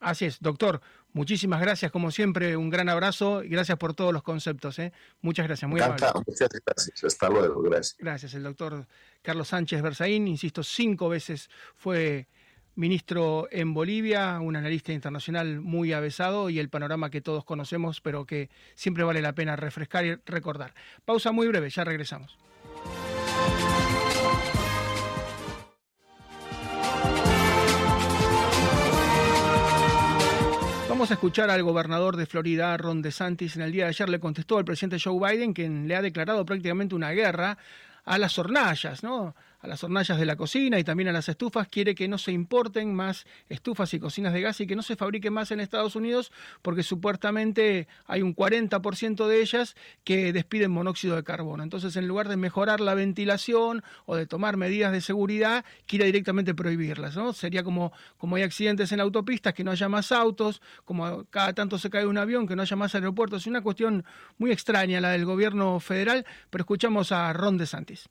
Así 0.00 0.24
es, 0.24 0.40
doctor. 0.40 0.80
Muchísimas 1.12 1.60
gracias, 1.60 1.90
como 1.90 2.10
siempre, 2.10 2.56
un 2.56 2.70
gran 2.70 2.88
abrazo 2.88 3.42
y 3.42 3.48
gracias 3.48 3.76
por 3.78 3.94
todos 3.94 4.12
los 4.12 4.22
conceptos. 4.22 4.78
¿eh? 4.78 4.92
Muchas 5.20 5.46
gracias, 5.46 5.68
muy 5.68 5.80
amable. 5.80 6.06
Muchas 6.26 6.48
gracias, 6.64 7.04
hasta 7.04 7.28
luego, 7.28 7.60
gracias. 7.62 7.96
Gracias, 7.98 8.34
el 8.34 8.44
doctor 8.44 8.86
Carlos 9.20 9.48
Sánchez 9.48 9.82
Berzaín, 9.82 10.28
insisto, 10.28 10.62
cinco 10.62 11.08
veces 11.08 11.50
fue 11.74 12.28
ministro 12.76 13.48
en 13.50 13.74
Bolivia, 13.74 14.40
un 14.40 14.56
analista 14.56 14.92
internacional 14.92 15.60
muy 15.60 15.92
avesado 15.92 16.48
y 16.48 16.58
el 16.60 16.70
panorama 16.70 17.10
que 17.10 17.20
todos 17.20 17.44
conocemos, 17.44 18.00
pero 18.00 18.24
que 18.24 18.48
siempre 18.74 19.04
vale 19.04 19.20
la 19.20 19.34
pena 19.34 19.56
refrescar 19.56 20.06
y 20.06 20.14
recordar. 20.24 20.74
Pausa 21.04 21.32
muy 21.32 21.48
breve, 21.48 21.68
ya 21.70 21.84
regresamos. 21.84 22.38
Vamos 31.00 31.12
a 31.12 31.14
escuchar 31.14 31.48
al 31.48 31.62
gobernador 31.62 32.14
de 32.14 32.26
Florida, 32.26 32.76
Ron 32.76 33.00
DeSantis. 33.00 33.56
En 33.56 33.62
el 33.62 33.72
día 33.72 33.84
de 33.84 33.88
ayer 33.88 34.10
le 34.10 34.20
contestó 34.20 34.58
al 34.58 34.66
presidente 34.66 34.98
Joe 35.02 35.18
Biden, 35.18 35.54
quien 35.54 35.88
le 35.88 35.96
ha 35.96 36.02
declarado 36.02 36.44
prácticamente 36.44 36.94
una 36.94 37.12
guerra 37.12 37.56
a 38.04 38.18
las 38.18 38.38
hornallas, 38.38 39.02
¿no? 39.02 39.34
A 39.60 39.66
las 39.66 39.84
hornallas 39.84 40.18
de 40.18 40.26
la 40.26 40.36
cocina 40.36 40.78
y 40.78 40.84
también 40.84 41.08
a 41.08 41.12
las 41.12 41.28
estufas, 41.28 41.68
quiere 41.68 41.94
que 41.94 42.08
no 42.08 42.18
se 42.18 42.32
importen 42.32 42.94
más 42.94 43.26
estufas 43.48 43.92
y 43.94 44.00
cocinas 44.00 44.32
de 44.32 44.40
gas 44.40 44.60
y 44.60 44.66
que 44.66 44.76
no 44.76 44.82
se 44.82 44.96
fabriquen 44.96 45.32
más 45.32 45.50
en 45.50 45.60
Estados 45.60 45.96
Unidos 45.96 46.32
porque 46.62 46.82
supuestamente 46.82 47.88
hay 48.06 48.22
un 48.22 48.34
40% 48.34 49.26
de 49.26 49.40
ellas 49.40 49.76
que 50.04 50.32
despiden 50.32 50.70
monóxido 50.70 51.16
de 51.16 51.24
carbono. 51.24 51.62
Entonces, 51.62 51.96
en 51.96 52.08
lugar 52.08 52.28
de 52.28 52.36
mejorar 52.36 52.80
la 52.80 52.94
ventilación 52.94 53.82
o 54.06 54.16
de 54.16 54.26
tomar 54.26 54.56
medidas 54.56 54.92
de 54.92 55.00
seguridad, 55.00 55.64
quiere 55.86 56.06
directamente 56.06 56.54
prohibirlas. 56.54 57.16
¿no? 57.16 57.32
Sería 57.32 57.62
como, 57.62 57.92
como 58.16 58.36
hay 58.36 58.42
accidentes 58.42 58.92
en 58.92 59.00
autopistas, 59.00 59.54
que 59.54 59.64
no 59.64 59.70
haya 59.70 59.88
más 59.88 60.12
autos, 60.12 60.62
como 60.84 61.24
cada 61.24 61.52
tanto 61.52 61.78
se 61.78 61.90
cae 61.90 62.06
un 62.06 62.18
avión, 62.18 62.46
que 62.46 62.56
no 62.56 62.62
haya 62.62 62.76
más 62.76 62.94
aeropuertos. 62.94 63.42
Es 63.42 63.46
una 63.46 63.62
cuestión 63.62 64.04
muy 64.38 64.52
extraña 64.52 65.00
la 65.00 65.10
del 65.10 65.24
gobierno 65.24 65.80
federal, 65.80 66.24
pero 66.50 66.62
escuchamos 66.62 67.12
a 67.12 67.32
Ron 67.32 67.58
DeSantis. 67.58 68.08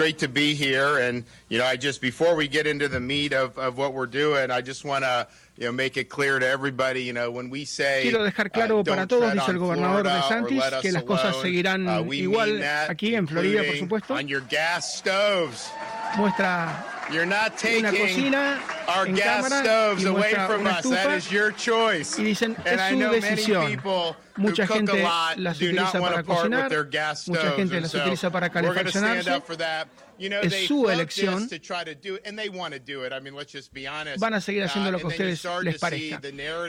Great 0.00 0.18
to 0.18 0.28
be 0.28 0.54
here. 0.54 0.96
And, 0.98 1.24
you 1.50 1.58
know, 1.58 1.66
I 1.66 1.76
just, 1.76 2.00
before 2.00 2.34
we 2.34 2.48
get 2.48 2.66
into 2.66 2.88
the 2.88 3.00
meat 3.00 3.34
of, 3.34 3.58
of 3.58 3.76
what 3.76 3.92
we're 3.92 4.06
doing, 4.06 4.50
I 4.50 4.62
just 4.62 4.82
want 4.82 5.04
to, 5.04 5.28
you 5.58 5.66
know, 5.66 5.72
make 5.72 5.98
it 5.98 6.08
clear 6.08 6.38
to 6.38 6.48
everybody, 6.48 7.02
you 7.02 7.12
know, 7.12 7.30
when 7.30 7.50
we 7.50 7.66
say, 7.66 8.08
Quiero 8.08 8.24
dejar 8.24 8.46
uh, 8.46 8.48
claro 8.48 8.78
uh, 8.78 8.84
para 8.84 9.06
todos, 9.06 9.34
dice 9.34 9.50
el 9.50 9.58
gobernador 9.58 10.04
de 10.04 10.22
Santis, 10.22 10.62
que 10.80 10.92
las 10.92 11.02
cosas 11.02 11.36
seguirán 11.36 11.86
uh, 11.86 12.10
igual 12.14 12.62
aquí 12.88 13.14
en 13.14 13.28
Florida, 13.28 13.62
por 13.62 13.76
supuesto. 13.76 14.14
On 14.14 14.26
your 14.26 14.42
gas 14.48 14.96
stoves. 14.96 15.70
Muestra 16.16 16.99
You're 17.12 17.26
not 17.26 17.56
taking 17.56 17.84
una 17.86 17.90
cocina 17.90 18.60
our 18.88 19.06
en 19.08 19.14
gas 19.16 19.42
cámara 19.48 19.62
stoves 19.64 20.04
y 20.04 20.06
away 20.06 20.34
from 20.46 20.60
una 20.60 20.78
us. 20.78 20.82
That 20.90 21.16
is 21.16 21.30
your 21.30 21.52
choice. 21.56 22.18
y 22.18 22.24
dicen 22.24 22.54
And 22.64 22.66
es 22.66 22.80
I 22.80 22.90
su 22.90 22.98
decisión. 23.10 23.66
people 23.66 24.16
Mucha 24.36 24.62
who 24.64 24.68
cook 24.68 24.76
gente 24.76 25.02
a 25.02 25.02
lot 25.02 25.38
las 25.38 25.58
do 25.58 25.72
not 25.72 25.92
utiliza 25.92 26.00
want 26.00 26.12
para 26.14 26.22
to 26.22 26.26
part 26.28 26.42
with 26.44 26.50
cocinar, 26.52 26.68
their 26.70 26.84
gas 26.84 27.28
mucha 27.28 27.50
gente 27.56 27.80
las 27.80 27.94
utiliza 27.94 28.30
para 28.30 28.46
we're 28.48 28.62
going 28.74 28.84
to 28.84 28.90
stand 28.90 29.04
calefaccionarse. 29.24 29.36
up 29.36 29.46
for 29.46 29.56
that. 29.56 29.88
You 30.18 30.28
know, 30.28 30.40
Es 30.42 30.66
su 30.68 30.84
elección. 30.90 31.48
this 31.48 31.50
to 31.50 31.58
try 31.58 31.82
to 31.82 31.94
do 31.94 32.16
it, 32.16 32.22
and 32.26 32.38
they 32.38 32.50
want 32.50 32.74
to 32.74 32.78
do 32.78 33.04
it. 33.06 33.12
I 33.12 33.20
mean, 33.20 33.34
let's 33.34 33.50
just 33.50 33.72
be 33.72 33.86
honest. 33.88 34.20
van 34.20 34.34
a 34.34 34.40
seguir 34.40 34.62
haciendo 34.62 34.90
Uh, 34.90 34.92
lo 34.92 34.98
que 34.98 35.04
a 35.04 35.08
ustedes 35.08 35.44
les 35.62 35.78
parezca. 35.78 36.20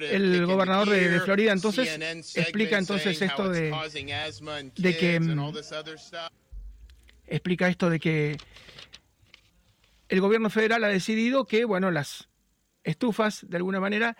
El 0.09 0.45
gobernador 0.45 0.89
de, 0.89 1.19
Florida 1.19 1.51
entonces 1.51 1.87
explica 2.35 2.77
entonces 2.77 3.21
esto 3.21 3.49
de 3.49 3.71
que, 4.97 5.19
mm, 5.19 5.53
explica 7.27 7.67
esto 7.67 7.89
de 7.89 7.99
que 7.99 8.37
el 10.11 10.19
gobierno 10.19 10.49
federal 10.49 10.83
ha 10.83 10.89
decidido 10.89 11.45
que, 11.45 11.63
bueno, 11.63 11.89
las 11.89 12.27
estufas, 12.83 13.45
de 13.47 13.55
alguna 13.55 13.79
manera, 13.79 14.17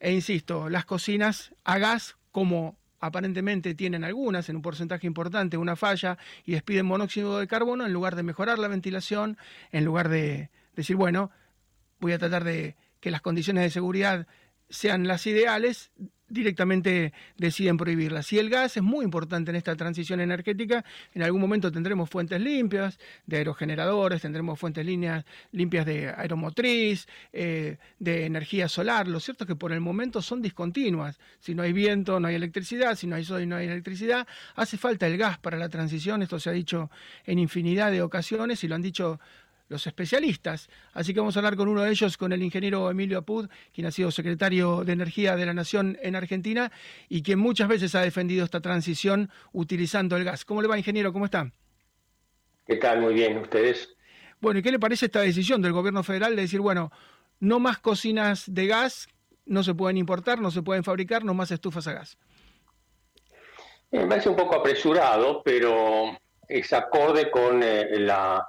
e 0.00 0.10
insisto, 0.10 0.70
las 0.70 0.86
cocinas 0.86 1.54
a 1.64 1.76
gas, 1.76 2.16
como 2.32 2.78
aparentemente 2.98 3.74
tienen 3.74 4.04
algunas, 4.04 4.48
en 4.48 4.56
un 4.56 4.62
porcentaje 4.62 5.06
importante, 5.06 5.58
una 5.58 5.76
falla 5.76 6.16
y 6.46 6.52
despiden 6.52 6.86
monóxido 6.86 7.38
de 7.38 7.46
carbono, 7.46 7.84
en 7.84 7.92
lugar 7.92 8.16
de 8.16 8.22
mejorar 8.22 8.58
la 8.58 8.68
ventilación, 8.68 9.36
en 9.70 9.84
lugar 9.84 10.08
de 10.08 10.48
decir, 10.74 10.96
bueno, 10.96 11.30
voy 12.00 12.12
a 12.12 12.18
tratar 12.18 12.42
de 12.42 12.76
que 12.98 13.10
las 13.10 13.20
condiciones 13.20 13.64
de 13.64 13.70
seguridad 13.70 14.26
sean 14.70 15.06
las 15.06 15.26
ideales, 15.26 15.92
directamente 16.28 17.12
deciden 17.36 17.76
prohibirlas. 17.76 18.32
Y 18.32 18.38
el 18.38 18.50
gas 18.50 18.76
es 18.76 18.82
muy 18.82 19.04
importante 19.04 19.50
en 19.50 19.56
esta 19.56 19.74
transición 19.76 20.20
energética. 20.20 20.84
En 21.14 21.22
algún 21.22 21.40
momento 21.40 21.72
tendremos 21.72 22.10
fuentes 22.10 22.40
limpias 22.40 22.98
de 23.26 23.38
aerogeneradores, 23.38 24.22
tendremos 24.22 24.58
fuentes 24.58 24.84
líneas, 24.84 25.24
limpias 25.52 25.86
de 25.86 26.08
aeromotriz, 26.08 27.08
eh, 27.32 27.78
de 27.98 28.26
energía 28.26 28.68
solar. 28.68 29.08
Lo 29.08 29.20
cierto 29.20 29.44
es 29.44 29.48
que 29.48 29.56
por 29.56 29.72
el 29.72 29.80
momento 29.80 30.22
son 30.22 30.42
discontinuas. 30.42 31.18
Si 31.40 31.54
no 31.54 31.62
hay 31.62 31.72
viento, 31.72 32.20
no 32.20 32.28
hay 32.28 32.34
electricidad. 32.34 32.94
Si 32.96 33.06
no 33.06 33.16
hay 33.16 33.24
sol, 33.24 33.48
no 33.48 33.56
hay 33.56 33.66
electricidad. 33.66 34.26
Hace 34.56 34.76
falta 34.76 35.06
el 35.06 35.16
gas 35.16 35.38
para 35.38 35.56
la 35.56 35.68
transición. 35.68 36.22
Esto 36.22 36.38
se 36.38 36.50
ha 36.50 36.52
dicho 36.52 36.90
en 37.24 37.38
infinidad 37.38 37.90
de 37.90 38.02
ocasiones 38.02 38.62
y 38.64 38.68
lo 38.68 38.74
han 38.74 38.82
dicho 38.82 39.20
los 39.68 39.86
especialistas. 39.86 40.68
Así 40.92 41.12
que 41.14 41.20
vamos 41.20 41.36
a 41.36 41.40
hablar 41.40 41.56
con 41.56 41.68
uno 41.68 41.82
de 41.82 41.90
ellos, 41.90 42.16
con 42.16 42.32
el 42.32 42.42
ingeniero 42.42 42.90
Emilio 42.90 43.18
Apud, 43.18 43.48
quien 43.72 43.86
ha 43.86 43.90
sido 43.90 44.10
secretario 44.10 44.84
de 44.84 44.92
Energía 44.92 45.36
de 45.36 45.46
la 45.46 45.54
Nación 45.54 45.98
en 46.02 46.16
Argentina 46.16 46.72
y 47.08 47.22
quien 47.22 47.38
muchas 47.38 47.68
veces 47.68 47.94
ha 47.94 48.00
defendido 48.00 48.44
esta 48.44 48.60
transición 48.60 49.30
utilizando 49.52 50.16
el 50.16 50.24
gas. 50.24 50.44
¿Cómo 50.44 50.62
le 50.62 50.68
va, 50.68 50.78
ingeniero? 50.78 51.12
¿Cómo 51.12 51.26
está? 51.26 51.50
¿Qué 52.66 52.76
tal? 52.76 53.00
Muy 53.00 53.14
bien, 53.14 53.38
¿ustedes? 53.38 53.94
Bueno, 54.40 54.60
¿y 54.60 54.62
qué 54.62 54.70
le 54.70 54.78
parece 54.78 55.06
esta 55.06 55.20
decisión 55.20 55.62
del 55.62 55.72
gobierno 55.72 56.02
federal 56.02 56.36
de 56.36 56.42
decir, 56.42 56.60
bueno, 56.60 56.92
no 57.40 57.58
más 57.58 57.78
cocinas 57.78 58.44
de 58.46 58.66
gas, 58.66 59.08
no 59.46 59.62
se 59.62 59.74
pueden 59.74 59.96
importar, 59.96 60.40
no 60.40 60.50
se 60.50 60.62
pueden 60.62 60.84
fabricar, 60.84 61.24
no 61.24 61.34
más 61.34 61.50
estufas 61.50 61.86
a 61.86 61.94
gas? 61.94 62.18
Eh, 63.90 64.00
me 64.00 64.06
parece 64.06 64.28
un 64.28 64.36
poco 64.36 64.56
apresurado, 64.56 65.42
pero 65.42 66.16
es 66.46 66.72
acorde 66.72 67.30
con 67.30 67.62
eh, 67.62 67.98
la, 67.98 68.46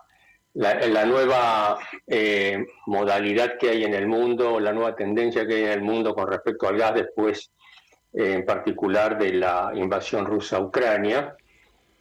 la, 0.54 1.06
nueva 1.06 1.80
eh, 2.08 2.66
modalidad 2.88 3.58
que 3.58 3.70
hay 3.70 3.84
en 3.84 3.94
el 3.94 4.08
mundo, 4.08 4.60
la 4.60 4.74
nueva 4.74 4.96
tendencia 4.96 5.46
que 5.46 5.56
hay 5.56 5.64
en 5.64 5.72
el 5.72 5.82
mundo 5.82 6.14
con 6.14 6.28
respecto 6.28 6.68
al 6.68 6.78
gas 6.78 6.96
después, 6.96 7.52
eh, 8.14 8.34
en 8.34 8.46
particular 8.46 9.18
de 9.18 9.34
la 9.34 9.72
invasión 9.76 10.26
rusa 10.26 10.58
a 10.58 10.62
Ucrania, 10.62 11.36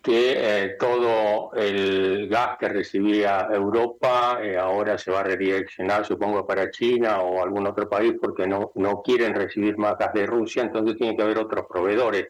que 0.01 0.35
eh, 0.37 0.77
todo 0.79 1.53
el 1.55 2.29
gas 2.29 2.57
que 2.59 2.69
recibía 2.69 3.49
Europa 3.51 4.39
ahora 4.59 4.97
se 4.97 5.11
va 5.11 5.21
a 5.21 5.25
redireccionar, 5.25 6.07
supongo, 6.07 6.47
para 6.47 6.71
China 6.71 7.21
o 7.21 7.43
algún 7.43 7.67
otro 7.67 7.89
país 7.89 8.15
porque 8.21 8.47
no, 8.47 8.71
no 8.77 9.03
quieren 9.03 9.35
recibir 9.35 9.77
más 9.77 9.99
gas 9.99 10.15
de 10.15 10.25
Rusia, 10.25 10.63
entonces 10.63 10.97
tiene 10.97 11.17
que 11.17 11.23
haber 11.23 11.39
otros 11.39 11.67
proveedores 11.67 12.29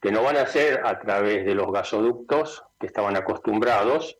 que 0.00 0.10
no 0.10 0.22
van 0.22 0.36
a 0.36 0.46
ser 0.46 0.82
a 0.84 0.98
través 0.98 1.46
de 1.46 1.54
los 1.54 1.72
gasoductos 1.72 2.64
que 2.78 2.88
estaban 2.88 3.16
acostumbrados, 3.16 4.18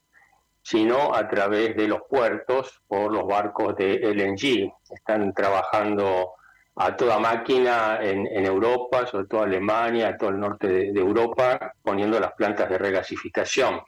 sino 0.63 1.15
a 1.15 1.29
través 1.29 1.77
de 1.77 1.89
los 1.89 2.03
puertos 2.09 2.83
por 2.87 3.13
los 3.13 3.27
barcos 3.27 3.77
de 3.77 3.99
LNG. 4.15 4.73
Están 4.91 5.35
trabajando 5.35 6.35
a 6.77 6.97
toda 6.97 7.19
máquina 7.19 7.99
en, 8.01 8.27
Europa, 8.47 9.07
sobre 9.07 9.27
todo 9.27 9.43
Alemania, 9.43 10.17
todo 10.17 10.31
el 10.31 10.41
norte 10.41 10.69
de, 10.69 11.01
Europa, 11.01 11.75
poniendo 11.83 12.19
las 12.19 12.33
plantas 12.33 12.71
de 12.71 12.79
regasificación. 12.79 13.81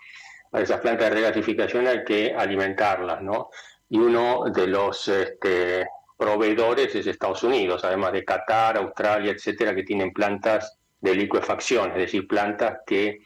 A 0.53 0.61
esas 0.61 0.81
plantas 0.81 1.09
de 1.09 1.15
regasificación 1.15 1.87
hay 1.87 2.05
que 2.05 2.35
alimentarlas, 2.35 3.23
¿no? 3.23 3.49
Y 3.89 3.99
uno 3.99 4.45
de 4.53 4.67
los 4.67 5.09
este, 5.09 5.87
proveedores 6.17 6.95
es 6.95 7.07
Estados 7.07 7.43
Unidos, 7.43 7.85
además 7.85 8.13
de 8.13 8.25
Qatar, 8.25 8.77
Australia, 8.77 9.33
etcétera, 9.33 9.75
que 9.75 9.83
tienen 9.83 10.13
plantas 10.13 10.79
de 11.01 11.15
licuefacción, 11.15 11.91
es 11.93 11.99
decir, 11.99 12.27
plantas 12.27 12.79
que 12.87 13.19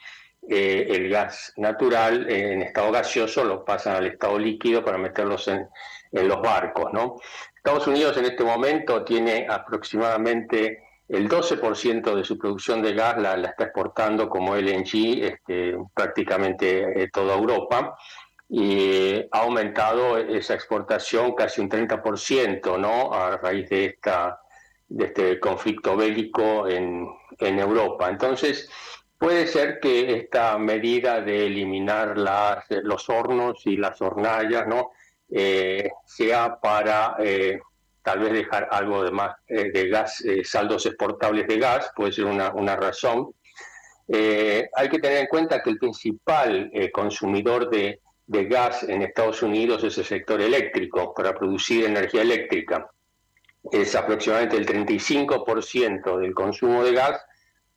eh, 0.48 0.86
el 0.90 1.10
gas 1.10 1.52
natural 1.56 2.28
eh, 2.28 2.52
en 2.54 2.62
estado 2.62 2.90
gaseoso 2.90 3.44
lo 3.44 3.64
pasan 3.64 3.96
al 3.96 4.06
estado 4.06 4.38
líquido 4.38 4.84
para 4.84 4.96
meterlos 4.96 5.46
en, 5.48 5.68
en, 6.12 6.28
los 6.28 6.40
barcos. 6.40 6.92
¿no? 6.92 7.16
Estados 7.54 7.86
Unidos 7.86 8.16
en 8.16 8.24
este 8.24 8.44
momento 8.44 9.04
tiene 9.04 9.46
aproximadamente 9.48 10.82
el 11.08 11.28
12% 11.28 12.14
de 12.14 12.24
su 12.24 12.38
producción 12.38 12.82
de 12.82 12.94
gas 12.94 13.18
la, 13.18 13.36
la 13.36 13.48
está 13.48 13.64
exportando 13.64 14.28
como 14.28 14.56
LNG 14.56 15.22
este, 15.22 15.76
prácticamente 15.94 17.02
eh, 17.02 17.10
toda 17.12 17.34
Europa 17.36 17.98
y 18.48 19.18
ha 19.30 19.40
aumentado 19.40 20.16
esa 20.16 20.54
exportación 20.54 21.34
casi 21.34 21.60
un 21.60 21.68
30%, 21.68 22.78
¿no? 22.78 23.12
A 23.12 23.36
raíz 23.36 23.68
de 23.68 23.84
esta 23.84 24.40
de 24.88 25.04
este 25.04 25.38
conflicto 25.38 25.96
bélico 25.96 26.66
en, 26.66 27.06
en 27.38 27.58
Europa. 27.58 28.08
Entonces, 28.08 28.70
puede 29.18 29.46
ser 29.48 29.80
que 29.80 30.16
esta 30.16 30.56
medida 30.58 31.20
de 31.20 31.46
eliminar 31.46 32.16
los 32.16 33.08
hornos 33.08 33.66
y 33.66 33.76
las 33.76 34.00
hornallas, 34.00 34.66
¿no? 34.66 34.92
Eh, 35.30 35.90
sea 36.06 36.58
para 36.58 37.16
eh, 37.18 37.60
tal 38.02 38.20
vez 38.20 38.32
dejar 38.32 38.68
algo 38.70 39.04
de 39.04 39.10
más 39.10 39.36
eh, 39.46 39.70
de 39.70 39.88
gas, 39.88 40.24
saldos 40.44 40.86
exportables 40.86 41.46
de 41.46 41.58
gas, 41.58 41.90
puede 41.94 42.12
ser 42.12 42.24
una, 42.24 42.54
una 42.54 42.76
razón. 42.76 43.34
hay 44.08 44.88
que 44.88 45.00
tener 45.00 45.18
en 45.18 45.26
cuenta 45.26 45.62
que 45.62 45.70
el 45.70 45.78
principal 45.78 46.70
consumidor 46.92 47.68
de, 47.68 48.00
de 48.26 48.44
gas 48.46 48.84
en 48.84 49.02
Estados 49.02 49.42
Unidos 49.42 49.84
es 49.84 49.98
el 49.98 50.04
sector 50.04 50.40
eléctrico 50.40 51.12
para 51.12 51.34
producir 51.34 51.84
energía 51.84 52.22
eléctrica. 52.22 52.90
Es 53.70 53.94
aproximadamente 53.94 54.56
el 54.56 54.66
35% 54.66 56.18
del 56.18 56.32
consumo 56.32 56.82
de 56.84 56.92
gas 56.92 57.20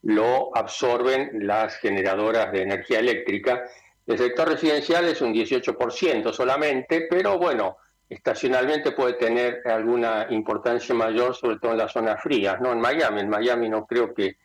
lo 0.04 0.56
absorben 0.56 1.46
las 1.46 1.76
generadoras 1.78 2.52
de 2.52 2.64
energía 2.64 3.00
eléctrica. 3.00 3.64
El 4.06 4.18
sector 4.18 4.50
residencial 4.50 5.06
es 5.06 5.22
un 5.22 5.34
18% 5.34 6.34
solamente, 6.34 7.08
pero 7.10 7.38
bueno, 7.38 7.78
estacionalmente 8.10 8.92
puede 8.92 9.14
tener 9.14 9.62
alguna 9.66 10.28
importancia 10.30 10.94
mayor, 10.94 11.36
sobre 11.36 11.60
todo 11.60 11.72
en 11.72 11.78
las 11.78 11.92
zonas 11.92 12.22
frías, 12.22 12.60
¿no? 12.60 12.72
En 12.74 12.82
Miami, 12.82 13.22
en 13.22 13.30
Miami 13.30 13.70
no 13.70 13.86
creo 13.86 14.14
que, 14.14 14.38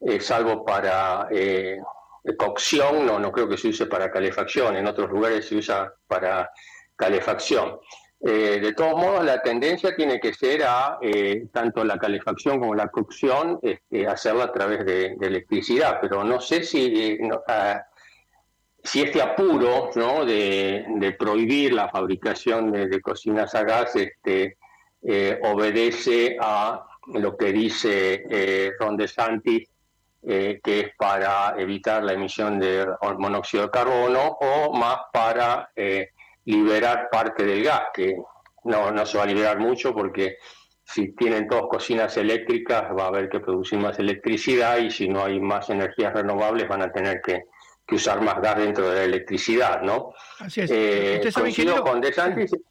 eh, 0.00 0.20
salvo 0.20 0.64
para 0.64 1.28
eh, 1.30 1.78
cocción, 2.36 3.04
no, 3.06 3.18
no 3.18 3.32
creo 3.32 3.48
que 3.48 3.56
se 3.56 3.68
use 3.68 3.86
para 3.86 4.10
calefacción, 4.10 4.76
en 4.76 4.86
otros 4.86 5.10
lugares 5.10 5.48
se 5.48 5.56
usa 5.56 5.92
para 6.06 6.50
calefacción. 6.94 7.80
Eh, 8.22 8.60
de 8.60 8.74
todos 8.74 9.00
modos, 9.00 9.24
la 9.24 9.40
tendencia 9.40 9.96
tiene 9.96 10.20
que 10.20 10.34
ser 10.34 10.62
a 10.64 10.98
eh, 11.00 11.46
tanto 11.52 11.82
la 11.84 11.98
calefacción 11.98 12.60
como 12.60 12.74
la 12.74 12.88
cocción, 12.88 13.58
este, 13.62 14.06
hacerla 14.06 14.44
a 14.44 14.52
través 14.52 14.84
de, 14.84 15.16
electricidad, 15.22 15.98
pero 16.02 16.22
no 16.22 16.38
sé 16.38 16.62
si, 16.62 17.18
si 18.84 19.02
este 19.02 19.22
apuro 19.22 19.90
¿no? 19.94 20.26
de, 20.26 21.16
prohibir 21.18 21.72
la 21.72 21.88
fabricación 21.88 22.70
de, 22.72 23.00
cocinas 23.00 23.54
a 23.54 23.62
gas 23.62 23.96
este, 23.96 24.58
eh, 25.02 25.40
obedece 25.42 26.36
a 26.38 26.86
lo 27.14 27.38
que 27.38 27.52
dice 27.52 28.74
Ron 28.78 28.98
DeSantis, 28.98 29.66
que 30.22 30.60
es 30.64 30.94
para 30.98 31.54
evitar 31.56 32.04
la 32.04 32.12
emisión 32.12 32.58
de 32.58 32.86
monóxido 33.18 33.62
de 33.64 33.70
carbono 33.70 34.36
o 34.38 34.74
más 34.74 34.98
para 35.10 35.70
liberar 36.44 37.08
parte 37.10 37.44
del 37.44 37.62
gas, 37.62 37.82
que 37.92 38.16
no, 38.64 38.90
no 38.90 39.06
se 39.06 39.18
va 39.18 39.24
a 39.24 39.26
liberar 39.26 39.58
mucho 39.58 39.94
porque 39.94 40.36
si 40.92 41.12
tienen 41.14 41.46
todos 41.46 41.68
cocinas 41.68 42.16
eléctricas 42.16 42.84
va 42.96 43.04
a 43.04 43.08
haber 43.08 43.28
que 43.28 43.40
producir 43.40 43.78
más 43.78 43.98
electricidad 43.98 44.78
y 44.78 44.90
si 44.90 45.08
no 45.08 45.24
hay 45.24 45.38
más 45.38 45.70
energías 45.70 46.12
renovables 46.12 46.68
van 46.68 46.82
a 46.82 46.92
tener 46.92 47.20
que, 47.22 47.44
usar 47.92 48.20
más 48.22 48.40
gas 48.40 48.56
dentro 48.56 48.88
de 48.88 48.94
la 48.94 49.02
electricidad, 49.02 49.82
¿no? 49.82 50.12
Así 50.38 50.60
es. 50.60 50.70
Eh, 50.70 51.14
Usted 51.16 51.32
sabe 51.32 51.52
que 51.52 51.66
con 51.80 52.00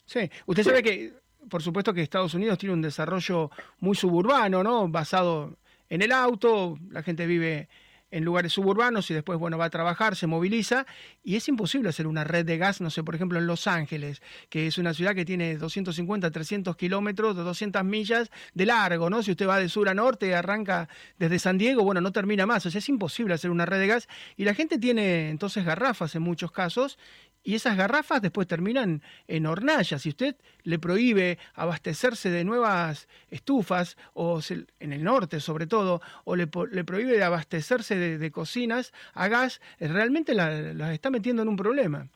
sí. 0.06 0.30
Usted 0.46 0.64
sabe 0.64 0.82
que, 0.82 1.12
por 1.50 1.62
supuesto, 1.62 1.94
que 1.94 2.02
Estados 2.02 2.34
Unidos 2.36 2.58
tiene 2.58 2.72
un 2.72 2.82
desarrollo 2.82 3.52
muy 3.80 3.98
suburbano, 3.98 4.64
¿no? 4.64 4.88
Basado 4.88 5.58
en 5.90 6.04
el 6.04 6.14
auto, 6.14 6.78
la 6.90 7.04
gente 7.04 7.26
vive 7.26 7.68
en 8.12 8.26
lugares 8.26 8.54
suburbanos 8.54 9.10
y 9.12 9.14
después, 9.14 9.40
bueno, 9.40 9.58
va 9.58 9.66
a 9.66 9.70
trabajar, 9.70 10.16
se 10.16 10.28
moviliza 10.28 10.86
y 11.24 11.36
es 11.36 11.48
imposible 11.48 11.90
hacer 11.90 12.08
una 12.08 12.24
red 12.24 12.46
de 12.46 12.58
gas, 12.58 12.82
no 12.82 12.90
sé, 12.90 13.04
por 13.04 13.16
ejemplo, 13.16 13.40
en 13.40 13.48
Los 13.48 13.68
Ángeles, 13.68 14.22
que 14.50 14.68
es 14.68 14.78
una 14.78 14.94
ciudad 14.94 15.16
que 15.16 15.26
tiene 15.26 15.58
250, 15.58 16.32
300 16.32 16.76
kilómetros, 16.76 17.36
200 17.36 17.84
millas 17.84 18.32
de 18.54 18.66
largo, 18.66 19.10
¿no? 19.10 19.24
Si 19.24 19.32
usted 19.32 19.48
va 19.48 19.60
de 19.60 19.70
sur 19.70 19.90
a 19.90 19.94
norte, 19.94 20.36
arranca 20.36 20.90
desde 21.18 21.40
San 21.40 21.58
Diego, 21.58 21.84
bueno, 21.84 22.02
no 22.02 22.12
termina 22.12 22.46
más, 22.46 22.66
o 22.66 22.72
sea, 22.72 22.80
es 22.80 22.90
imposible 22.90 23.34
hacer 23.34 23.52
una 23.52 23.66
red 23.66 23.80
de 23.80 23.88
gas 23.88 24.08
y 24.38 24.46
la 24.46 24.54
gente 24.54 24.78
tiene 24.78 25.30
entonces 25.30 25.66
garrafas 25.66 26.16
en 26.16 26.22
muchos 26.22 26.52
casos 26.52 26.98
y 27.50 27.56
esas 27.56 27.76
garrafas 27.76 28.22
después 28.22 28.46
terminan 28.46 29.02
en 29.28 29.48
hornallas. 29.48 30.04
Si 30.04 30.10
usted 30.10 30.36
le 30.62 30.78
prohíbe 30.78 31.40
abastecerse 31.56 32.30
de 32.30 32.44
nuevas 32.44 33.08
estufas, 33.32 33.98
o 34.14 34.40
en 34.80 34.94
el 34.94 35.04
norte 35.04 35.40
sobre 35.40 35.66
todo, 35.66 36.00
o 36.26 36.36
le, 36.36 36.46
prohíbe 36.46 37.24
abastecerse 37.24 37.96
de, 38.20 38.32
cocinas 38.32 38.94
a 39.16 39.30
gas, 39.30 39.62
eh, 39.80 39.88
realmente 39.88 40.36
las 40.36 40.92
está 40.92 41.10
metiendo 41.10 41.42
en 41.42 41.48
un 41.48 41.58
problema. 41.58 42.08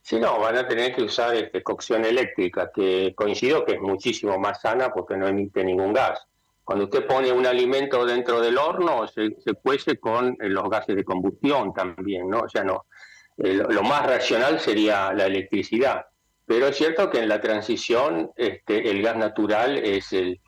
Sí, 0.00 0.18
no, 0.18 0.40
van 0.40 0.56
a 0.56 0.66
tener 0.66 0.94
que 0.94 1.02
usar 1.02 1.34
este, 1.34 1.62
cocción 1.62 2.06
eléctrica, 2.06 2.70
que 2.74 3.12
coincido 3.14 3.62
que 3.66 3.74
es 3.74 3.80
muchísimo 3.82 4.38
más 4.38 4.62
sana 4.62 4.88
porque 4.88 5.18
no 5.18 5.28
emite 5.28 5.62
ningún 5.62 5.92
gas. 5.92 6.26
Cuando 6.64 6.84
usted 6.84 7.06
pone 7.06 7.30
un 7.30 7.44
alimento 7.44 8.06
dentro 8.06 8.40
del 8.40 8.56
horno, 8.56 9.06
se, 9.06 9.36
se 9.44 9.52
cuece 9.52 9.98
con 9.98 10.34
eh, 10.40 10.48
los 10.48 10.70
gases 10.70 10.96
de 10.96 11.04
combustión 11.04 11.74
también, 11.74 12.30
¿no? 12.30 12.40
O 12.40 12.48
sea, 12.48 12.64
no, 12.64 12.86
eh, 13.42 13.54
lo 13.68 13.82
más 13.82 14.06
racional 14.06 14.60
sería 14.60 15.12
la 15.12 15.26
electricidad. 15.26 16.06
Pero 16.46 16.68
es 16.68 16.76
cierto 16.76 17.10
que 17.10 17.18
en 17.18 17.28
la 17.28 17.40
transición 17.40 18.30
este, 18.36 18.90
el 18.90 19.02
gas 19.02 19.16
natural 19.16 19.78
es 19.78 20.12
el, 20.12 20.38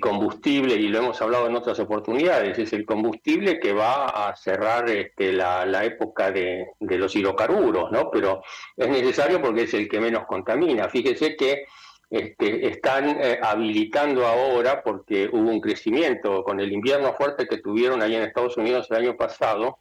combustible, 0.00 0.74
y 0.76 0.88
lo 0.88 0.98
hemos 0.98 1.20
hablado 1.20 1.48
en 1.48 1.56
otras 1.56 1.78
oportunidades, 1.80 2.58
es 2.58 2.72
el 2.72 2.86
combustible 2.86 3.58
que 3.58 3.72
va 3.72 4.06
a 4.06 4.36
cerrar 4.36 4.88
este, 4.88 5.32
la, 5.32 5.84
época 5.84 6.30
de, 6.30 6.68
los 6.80 7.14
hidrocarburos, 7.16 7.90
¿no? 7.90 8.10
Pero 8.10 8.42
es 8.76 8.88
necesario 8.88 9.42
porque 9.42 9.62
es 9.62 9.74
el 9.74 9.88
que 9.88 10.00
menos 10.00 10.26
contamina. 10.26 10.88
Fíjese 10.88 11.36
que 11.36 11.64
este, 12.08 12.68
están 12.68 13.20
eh, 13.20 13.38
habilitando 13.42 14.26
ahora, 14.26 14.82
porque 14.82 15.28
hubo 15.32 15.50
un 15.50 15.60
crecimiento 15.60 16.44
con 16.44 16.60
el 16.60 16.72
invierno 16.72 17.12
fuerte 17.14 17.46
que 17.46 17.58
tuvieron 17.58 18.00
ahí 18.00 18.14
en 18.14 18.22
Estados 18.22 18.56
Unidos 18.56 18.86
el 18.90 18.98
año 18.98 19.16
pasado, 19.16 19.78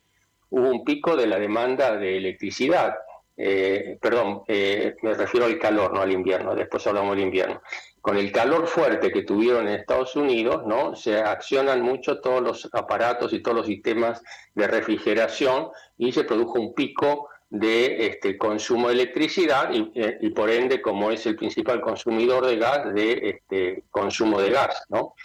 hubo 0.50 0.70
un 0.70 0.84
pico 0.84 1.16
de 1.16 1.28
la 1.28 1.40
demanda 1.40 1.98
de 1.98 2.18
electricidad. 2.18 2.96
Eh, 3.36 3.98
perdón, 4.00 4.44
eh, 4.48 4.96
me 5.02 5.16
refiero 5.16 5.48
al 5.48 5.58
calor, 5.58 5.94
no 5.94 6.02
al 6.02 6.12
invierno, 6.12 6.56
después 6.56 6.86
hablamos 6.86 7.16
del 7.16 7.26
invierno. 7.26 7.62
Con 8.00 8.18
el 8.18 8.32
calor 8.32 8.68
fuerte 8.68 9.12
que 9.12 9.24
tuvieron 9.24 9.68
en 9.68 9.76
Estados 9.76 10.16
Unidos, 10.16 10.68
¿no? 10.68 10.96
Se 10.96 11.20
accionan 11.20 11.82
mucho 11.82 12.20
todos 12.20 12.42
los 12.42 12.70
aparatos 12.74 13.34
y 13.34 13.42
todos 13.42 13.58
los 13.58 13.68
sistemas 13.68 14.22
de 14.54 14.68
refrigeración 14.68 15.70
y 15.98 16.12
se 16.12 16.26
produjo 16.26 16.60
un 16.60 16.74
pico 16.74 17.30
de 17.50 18.08
este 18.08 18.38
consumo 18.38 18.88
de 18.88 18.96
electricidad 18.96 19.72
y, 19.72 19.92
eh, 19.96 20.32
por 20.36 20.50
ende, 20.50 20.82
como 20.82 21.12
es 21.12 21.26
el 21.26 21.36
principal 21.36 21.82
consumidor 21.82 22.46
de 22.46 22.58
gas, 22.58 22.94
de 22.94 23.30
este 23.30 23.84
consumo 23.90 24.40
de 24.42 24.50
gas, 24.52 24.84
¿no? 24.90 25.16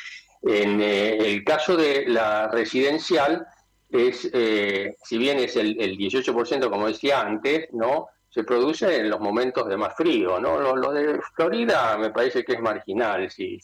En 0.43 0.81
el 0.81 1.43
caso 1.43 1.77
de 1.77 2.07
la 2.07 2.49
residencial, 2.49 3.45
es, 3.91 4.31
eh, 4.33 4.97
si 5.03 5.19
bien 5.19 5.39
es 5.39 5.57
el, 5.57 5.81
el 5.81 5.97
18%, 5.97 6.71
como 6.71 6.89
decía 6.89 7.21
antes, 7.21 7.69
¿no? 7.73 8.09
se 8.31 8.45
produce 8.45 8.97
en 8.97 9.11
los 9.11 9.21
momentos 9.21 9.67
de 9.69 9.77
más 9.77 9.95
frío. 9.97 10.39
¿no? 10.39 10.59
Lo, 10.77 10.93
de 10.93 11.21
Florida 11.35 11.97
me 11.99 12.11
parece 12.11 12.45
que 12.45 12.53
es 12.55 12.61
marginal. 12.61 13.31
Si, 13.31 13.59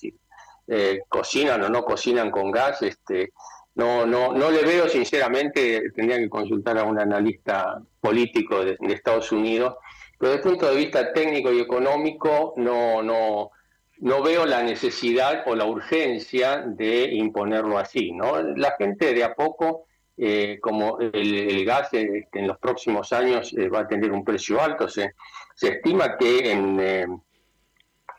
eh, 0.67 1.03
cocinan 1.09 1.63
o 1.63 1.69
no 1.69 1.85
cocinan 1.85 2.31
con 2.31 2.51
gas, 2.51 2.81
este, 2.83 3.33
no, 3.75 4.07
no, 4.07 4.33
no 4.33 4.51
le 4.51 4.63
veo, 4.63 4.89
sinceramente, 4.89 5.91
tendría 5.95 6.19
que 6.19 6.29
consultar 6.29 6.79
a 6.79 6.85
un 6.85 6.99
analista 6.99 7.81
político 8.01 8.65
de, 8.65 8.79
Estados 8.81 9.31
Unidos, 9.33 9.77
pero 10.19 10.33
desde 10.33 10.43
el 10.43 10.51
punto 10.51 10.71
de 10.71 10.77
vista 10.77 11.13
técnico 11.13 11.53
y 11.53 11.61
económico 11.61 12.55
no, 12.57 13.03
no, 13.03 13.51
no 13.99 14.23
veo 14.23 14.47
la 14.47 14.63
necesidad 14.63 15.43
o 15.47 15.55
la 15.55 15.67
urgencia 15.67 16.65
de 16.67 17.13
imponerlo 17.13 17.79
así. 17.79 18.13
¿no? 18.13 18.41
La 18.41 18.75
gente 18.79 19.13
de 19.13 19.25
a 19.25 19.35
poco 19.35 19.87
eh, 20.16 20.59
como 20.61 20.98
el, 21.00 21.64
gas 21.64 21.92
eh, 21.92 22.29
en 22.33 22.46
los 22.46 22.59
próximos 22.59 23.12
años 23.12 23.53
eh, 23.53 23.68
va 23.68 23.81
a 23.81 23.88
tener 23.88 24.12
un 24.12 24.24
precio 24.24 24.61
alto. 24.61 24.88
Se, 24.88 25.14
estima 25.57 26.16
que 26.16 26.50
en, 26.50 27.22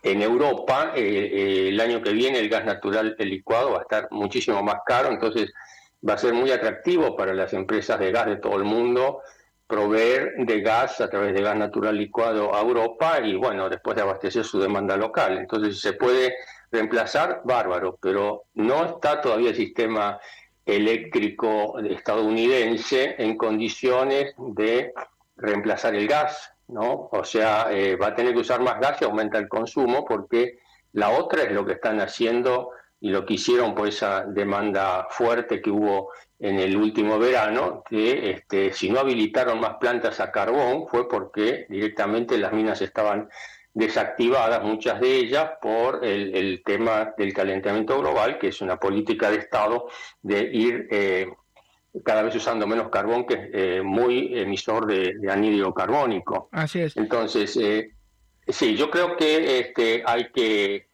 en 0.03 0.21
Europa 0.21 0.93
el 0.95 1.79
año 1.79 2.01
que 2.01 2.13
viene 2.13 2.39
el 2.39 2.49
gas 2.49 2.65
natural 2.65 3.15
licuado 3.19 3.71
va 3.71 3.79
a 3.79 3.81
estar 3.81 4.07
muchísimo 4.11 4.63
más 4.63 4.77
caro, 4.85 5.09
entonces 5.09 5.51
va 6.07 6.13
a 6.13 6.17
ser 6.17 6.33
muy 6.33 6.51
atractivo 6.51 7.15
para 7.15 7.33
las 7.33 7.53
empresas 7.53 7.99
de 7.99 8.11
gas 8.11 8.27
de 8.27 8.37
todo 8.37 8.55
el 8.55 8.63
mundo 8.63 9.21
proveer 9.67 10.33
de 10.37 10.61
gas 10.61 11.01
a 11.01 11.09
través 11.09 11.33
de 11.33 11.41
gas 11.41 11.55
natural 11.55 11.97
licuado 11.97 12.53
a 12.55 12.61
Europa 12.61 13.19
y 13.19 13.35
bueno, 13.35 13.69
después 13.69 13.95
de 13.95 14.03
abastecer 14.03 14.43
su 14.43 14.59
demanda 14.59 14.95
local. 14.95 15.37
Entonces 15.37 15.79
se 15.79 15.93
puede 15.93 16.35
reemplazar, 16.71 17.41
bárbaro, 17.43 17.97
pero 17.99 18.43
no 18.53 18.85
está 18.85 19.21
todavía 19.21 19.49
el 19.49 19.55
sistema 19.55 20.19
eléctrico 20.65 21.79
estadounidense 21.79 23.15
en 23.17 23.37
condiciones 23.37 24.33
de 24.37 24.93
reemplazar 25.37 25.95
el 25.95 26.07
gas, 26.07 26.51
¿no? 26.67 27.09
O 27.11 27.23
sea, 27.23 27.67
eh, 27.71 27.95
va 27.95 28.07
a 28.07 28.15
tener 28.15 28.33
que 28.33 28.39
usar 28.39 28.61
más 28.61 28.79
gas 28.79 29.01
y 29.01 29.05
aumenta 29.05 29.37
el 29.37 29.47
consumo 29.47 30.05
porque 30.05 30.59
la 30.93 31.09
otra 31.09 31.43
es 31.43 31.51
lo 31.51 31.65
que 31.65 31.73
están 31.73 31.99
haciendo 31.99 32.71
y 32.99 33.09
lo 33.09 33.25
que 33.25 33.35
hicieron 33.35 33.75
por 33.75 33.87
esa 33.87 34.25
demanda 34.25 35.07
fuerte 35.09 35.61
que 35.61 35.69
hubo 35.69 36.11
en 36.39 36.59
el 36.59 36.75
último 36.75 37.19
verano 37.19 37.83
que 37.87 38.31
este, 38.31 38.73
si 38.73 38.89
no 38.89 38.99
habilitaron 38.99 39.59
más 39.59 39.75
plantas 39.75 40.19
a 40.19 40.31
carbón 40.31 40.87
fue 40.87 41.07
porque 41.07 41.65
directamente 41.69 42.37
las 42.37 42.53
minas 42.53 42.81
estaban 42.81 43.29
desactivadas, 43.75 44.63
muchas 44.63 45.01
de 45.01 45.17
ellas, 45.17 45.51
por 45.61 46.03
el, 46.03 46.63
tema 46.65 47.13
del 47.17 47.33
calentamiento 47.33 47.99
global, 47.99 48.39
que 48.39 48.47
es 48.47 48.61
una 48.61 48.77
política 48.77 49.29
de 49.29 49.37
Estado 49.37 49.89
de 50.21 50.43
ir 50.43 50.87
eh, 50.89 51.27
cada 52.03 52.23
vez 52.23 52.33
usando 52.35 52.65
menos 52.65 52.87
carbón, 52.87 53.25
que 53.27 53.33
es 53.33 53.49
eh, 53.53 53.81
muy 53.83 54.39
emisor 54.39 54.87
de, 54.87 55.29
anhídrido 55.29 55.73
carbónico. 55.73 56.47
Así 56.53 56.79
es. 56.79 56.95
Entonces, 56.95 57.57
eh, 57.57 57.91
sí, 58.47 58.77
yo 58.77 58.89
creo 58.89 59.17
que 59.17 59.59
este, 59.59 60.03
hay 60.05 60.31
que 60.31 60.87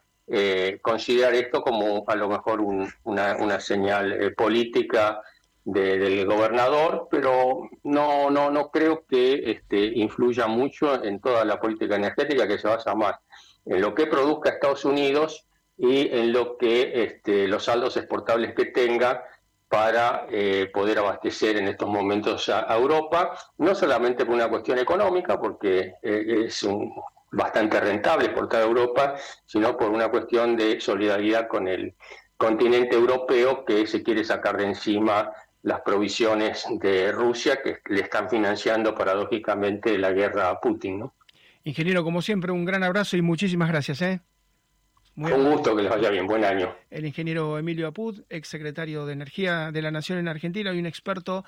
considerar 0.82 1.34
esto 1.34 1.62
como 1.62 2.06
a 2.08 2.16
lo 2.16 2.30
mejor 2.30 2.62
una, 2.62 3.36
una, 3.36 3.60
señal 3.60 4.34
política 4.38 5.22
del 5.64 6.26
gobernador, 6.26 7.08
pero 7.12 7.70
no, 7.84 8.30
no, 8.32 8.50
no 8.50 8.72
creo 8.72 9.06
que 9.08 9.52
este, 9.52 9.78
influya 9.78 10.48
mucho 10.48 11.04
en 11.04 11.20
toda 11.20 11.46
la 11.46 11.60
política 11.60 11.96
energética 11.96 12.48
que 12.48 12.58
se 12.58 12.68
basa 12.68 12.96
más 12.96 13.16
en 13.66 13.82
lo 13.82 13.94
que 13.94 14.08
produzca 14.08 14.50
Estados 14.50 14.86
Unidos 14.86 15.46
y 15.78 16.08
en 16.16 16.34
lo 16.34 16.58
que 16.58 17.04
este, 17.04 17.48
los 17.48 17.66
saldos 17.66 17.98
exportables 17.98 18.54
que 18.56 18.66
tenga 18.66 19.24
para 19.68 20.26
eh, 20.30 20.70
poder 20.74 21.00
abastecer 21.00 21.58
en 21.58 21.68
estos 21.68 21.88
momentos 21.88 22.50
a, 22.50 22.76
Europa, 22.76 23.38
no 23.58 23.74
solamente 23.74 24.26
por 24.26 24.36
una 24.36 24.50
cuestión 24.50 24.78
económica, 24.80 25.40
porque 25.40 25.94
eh, 26.02 26.44
es 26.46 26.64
un, 26.64 26.94
bastante 27.32 27.80
rentable 27.80 28.26
exportar 28.26 28.62
a 28.62 28.66
Europa, 28.66 29.16
sino 29.46 29.78
por 29.78 29.90
una 29.90 30.10
cuestión 30.10 30.58
de 30.58 30.82
solidaridad 30.82 31.48
con 31.48 31.68
el 31.70 31.96
continente 32.36 32.96
europeo 32.96 33.64
que 33.64 33.88
se 33.88 34.04
quiere 34.04 34.24
sacar 34.24 34.58
de 34.58 34.66
encima 34.66 35.32
las 35.64 35.82
provisiones 35.82 36.66
de 36.80 37.12
Rusia 37.12 37.62
que 37.64 37.80
le 37.90 38.02
están 38.02 38.30
financiando 38.30 38.96
paradójicamente 38.96 39.98
la 39.98 40.12
guerra 40.12 40.50
a 40.50 40.60
Putin. 40.60 41.00
¿no? 41.00 41.14
Ingeniero, 41.64 42.04
como 42.04 42.22
siempre, 42.22 42.52
un 42.52 42.66
gran 42.66 42.84
abrazo 42.84 43.18
y 43.18 43.22
muchísimas 43.22 43.70
gracias. 43.70 44.02
¿eh? 44.02 44.22
un 45.16 45.52
gusto 45.52 45.76
que 45.76 45.84
les 45.84 45.92
vaya 45.92 46.10
bien, 46.10 46.26
buen 46.26 46.44
año. 46.44 46.74
El 46.90 47.06
ingeniero 47.06 47.60
Emilio 47.60 47.88
Apud, 47.88 48.24
ex 48.30 48.48
secretario 48.48 49.06
de 49.06 49.14
Energía 49.14 49.72
de 49.72 49.82
la 49.82 49.92
Nación 49.92 50.18
en 50.18 50.28
Argentina 50.28 50.74
y 50.74 50.80
un 50.80 50.86
experto 50.86 51.44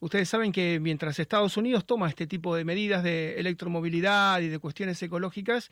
Ustedes 0.00 0.30
saben 0.30 0.50
que 0.50 0.80
mientras 0.80 1.18
Estados 1.18 1.58
Unidos 1.58 1.84
toma 1.84 2.08
este 2.08 2.26
tipo 2.26 2.56
de 2.56 2.64
medidas 2.64 3.02
de 3.02 3.38
electromovilidad 3.38 4.40
y 4.40 4.48
de 4.48 4.58
cuestiones 4.58 5.02
ecológicas, 5.02 5.70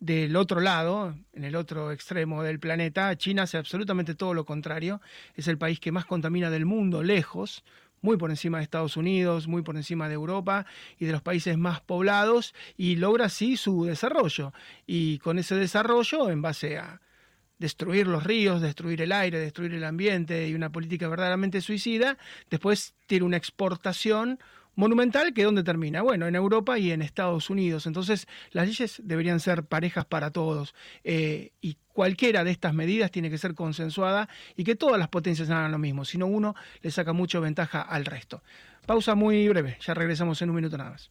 del 0.00 0.36
otro 0.36 0.60
lado, 0.60 1.14
en 1.32 1.44
el 1.44 1.56
otro 1.56 1.90
extremo 1.90 2.42
del 2.42 2.60
planeta, 2.60 3.16
China 3.16 3.42
hace 3.42 3.56
absolutamente 3.56 4.14
todo 4.14 4.34
lo 4.34 4.44
contrario. 4.44 5.00
Es 5.34 5.48
el 5.48 5.58
país 5.58 5.80
que 5.80 5.92
más 5.92 6.04
contamina 6.04 6.50
del 6.50 6.66
mundo, 6.66 7.02
lejos, 7.02 7.64
muy 8.00 8.16
por 8.16 8.30
encima 8.30 8.58
de 8.58 8.64
Estados 8.64 8.96
Unidos, 8.96 9.48
muy 9.48 9.62
por 9.62 9.76
encima 9.76 10.08
de 10.08 10.14
Europa 10.14 10.66
y 10.98 11.06
de 11.06 11.12
los 11.12 11.22
países 11.22 11.58
más 11.58 11.80
poblados, 11.80 12.54
y 12.76 12.96
logra 12.96 13.26
así 13.26 13.56
su 13.56 13.84
desarrollo. 13.84 14.52
Y 14.86 15.18
con 15.18 15.38
ese 15.38 15.56
desarrollo, 15.56 16.30
en 16.30 16.42
base 16.42 16.78
a 16.78 17.00
destruir 17.58 18.06
los 18.06 18.22
ríos, 18.22 18.62
destruir 18.62 19.02
el 19.02 19.10
aire, 19.10 19.40
destruir 19.40 19.74
el 19.74 19.82
ambiente 19.82 20.48
y 20.48 20.54
una 20.54 20.70
política 20.70 21.08
verdaderamente 21.08 21.60
suicida, 21.60 22.16
después 22.50 22.94
tiene 23.06 23.26
una 23.26 23.36
exportación 23.36 24.38
monumental 24.78 25.34
que 25.34 25.42
¿dónde 25.42 25.64
termina? 25.64 26.02
Bueno, 26.02 26.28
en 26.28 26.36
Europa 26.36 26.78
y 26.78 26.92
en 26.92 27.02
Estados 27.02 27.50
Unidos. 27.50 27.86
Entonces, 27.86 28.28
las 28.52 28.68
leyes 28.68 29.02
deberían 29.02 29.40
ser 29.40 29.64
parejas 29.64 30.04
para 30.04 30.30
todos 30.30 30.72
eh, 31.02 31.50
y 31.60 31.76
cualquiera 31.92 32.44
de 32.44 32.52
estas 32.52 32.74
medidas 32.74 33.10
tiene 33.10 33.28
que 33.28 33.38
ser 33.38 33.54
consensuada 33.54 34.28
y 34.54 34.62
que 34.62 34.76
todas 34.76 34.96
las 35.00 35.08
potencias 35.08 35.50
hagan 35.50 35.72
lo 35.72 35.78
mismo, 35.78 36.04
si 36.04 36.16
no 36.16 36.26
uno 36.26 36.54
le 36.80 36.92
saca 36.92 37.12
mucha 37.12 37.40
ventaja 37.40 37.82
al 37.82 38.04
resto. 38.04 38.44
Pausa 38.86 39.16
muy 39.16 39.48
breve, 39.48 39.78
ya 39.80 39.94
regresamos 39.94 40.40
en 40.42 40.50
un 40.50 40.56
minuto 40.56 40.78
nada 40.78 40.90
más. 40.90 41.10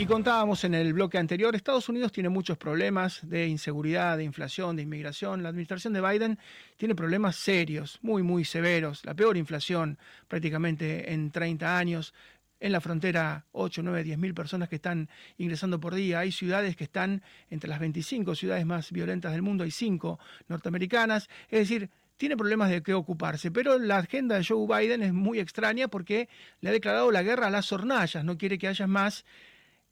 Y 0.00 0.06
contábamos 0.06 0.64
en 0.64 0.72
el 0.72 0.94
bloque 0.94 1.18
anterior, 1.18 1.54
Estados 1.54 1.90
Unidos 1.90 2.10
tiene 2.10 2.30
muchos 2.30 2.56
problemas 2.56 3.20
de 3.22 3.46
inseguridad, 3.48 4.16
de 4.16 4.24
inflación, 4.24 4.74
de 4.74 4.80
inmigración. 4.80 5.42
La 5.42 5.50
administración 5.50 5.92
de 5.92 6.00
Biden 6.00 6.38
tiene 6.78 6.94
problemas 6.94 7.36
serios, 7.36 7.98
muy, 8.00 8.22
muy 8.22 8.46
severos. 8.46 9.04
La 9.04 9.12
peor 9.12 9.36
inflación 9.36 9.98
prácticamente 10.26 11.12
en 11.12 11.30
30 11.30 11.76
años. 11.76 12.14
En 12.60 12.72
la 12.72 12.80
frontera, 12.80 13.44
8, 13.52 13.82
9, 13.82 14.02
10 14.04 14.16
mil 14.16 14.32
personas 14.32 14.70
que 14.70 14.76
están 14.76 15.10
ingresando 15.36 15.78
por 15.78 15.94
día. 15.94 16.20
Hay 16.20 16.32
ciudades 16.32 16.76
que 16.76 16.84
están 16.84 17.22
entre 17.50 17.68
las 17.68 17.78
25 17.78 18.34
ciudades 18.34 18.64
más 18.64 18.92
violentas 18.92 19.32
del 19.32 19.42
mundo. 19.42 19.64
Hay 19.64 19.70
5 19.70 20.18
norteamericanas. 20.48 21.28
Es 21.50 21.68
decir, 21.68 21.90
tiene 22.16 22.38
problemas 22.38 22.70
de 22.70 22.82
qué 22.82 22.94
ocuparse, 22.94 23.50
pero 23.50 23.78
la 23.78 23.98
agenda 23.98 24.36
de 24.38 24.44
Joe 24.46 24.66
Biden 24.66 25.02
es 25.02 25.12
muy 25.12 25.40
extraña 25.40 25.88
porque 25.88 26.30
le 26.62 26.70
ha 26.70 26.72
declarado 26.72 27.10
la 27.10 27.22
guerra 27.22 27.48
a 27.48 27.50
las 27.50 27.70
hornallas, 27.70 28.24
no 28.24 28.36
quiere 28.36 28.58
que 28.58 28.68
haya 28.68 28.86
más 28.86 29.24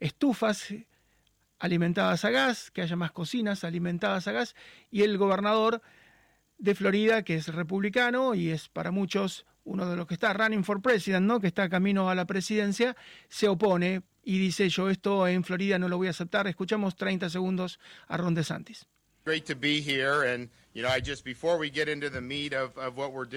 estufas 0.01 0.75
alimentadas 1.59 2.25
a 2.25 2.31
gas, 2.31 2.71
que 2.71 2.83
haya 2.83 2.97
más 2.97 3.13
cocinas 3.13 3.65
alimentadas 3.65 4.29
a 4.29 4.33
gas, 4.33 4.55
y 4.91 5.03
el 5.03 5.19
gobernador 5.19 5.83
de 6.59 6.75
Florida, 6.75 7.23
que 7.23 7.37
es 7.37 7.49
republicano 7.49 8.35
y 8.35 8.51
es 8.51 8.69
para 8.69 8.91
muchos 8.91 9.47
uno 9.65 9.89
de 9.89 9.97
los 9.97 10.07
que 10.07 10.15
está 10.15 10.33
running 10.33 10.65
for 10.65 10.81
president, 10.81 11.27
¿no? 11.27 11.41
que 11.41 11.47
está 11.49 11.69
camino 11.69 12.09
a 12.11 12.15
la 12.15 12.27
presidencia, 12.27 12.97
se 13.29 13.49
opone 13.49 14.03
y 14.25 14.39
dice 14.39 14.69
yo 14.69 14.89
esto 14.89 15.29
en 15.29 15.45
Florida 15.45 15.79
no 15.79 15.89
lo 15.89 15.99
voy 15.99 16.07
a 16.07 16.11
aceptar. 16.11 16.47
Escuchamos 16.47 16.97
30 16.97 17.29
segundos 17.31 17.79
a 18.09 18.17
Ron 18.17 18.35
DeSantis. 18.35 18.87
Great 19.25 19.45
to 19.45 19.55
be 19.55 19.83
here 19.83 20.25
and 20.25 20.49
you 20.73 20.83
know 20.83 20.91
I 20.91 21.01
just 21.05 21.23
before 21.23 21.59
we 21.59 21.71
get 21.71 21.89
into 21.89 22.09
the 22.09 22.21
meat 22.21 22.55
of, 22.55 22.77
of 22.79 22.97
what 22.97 23.13
we're 23.13 23.29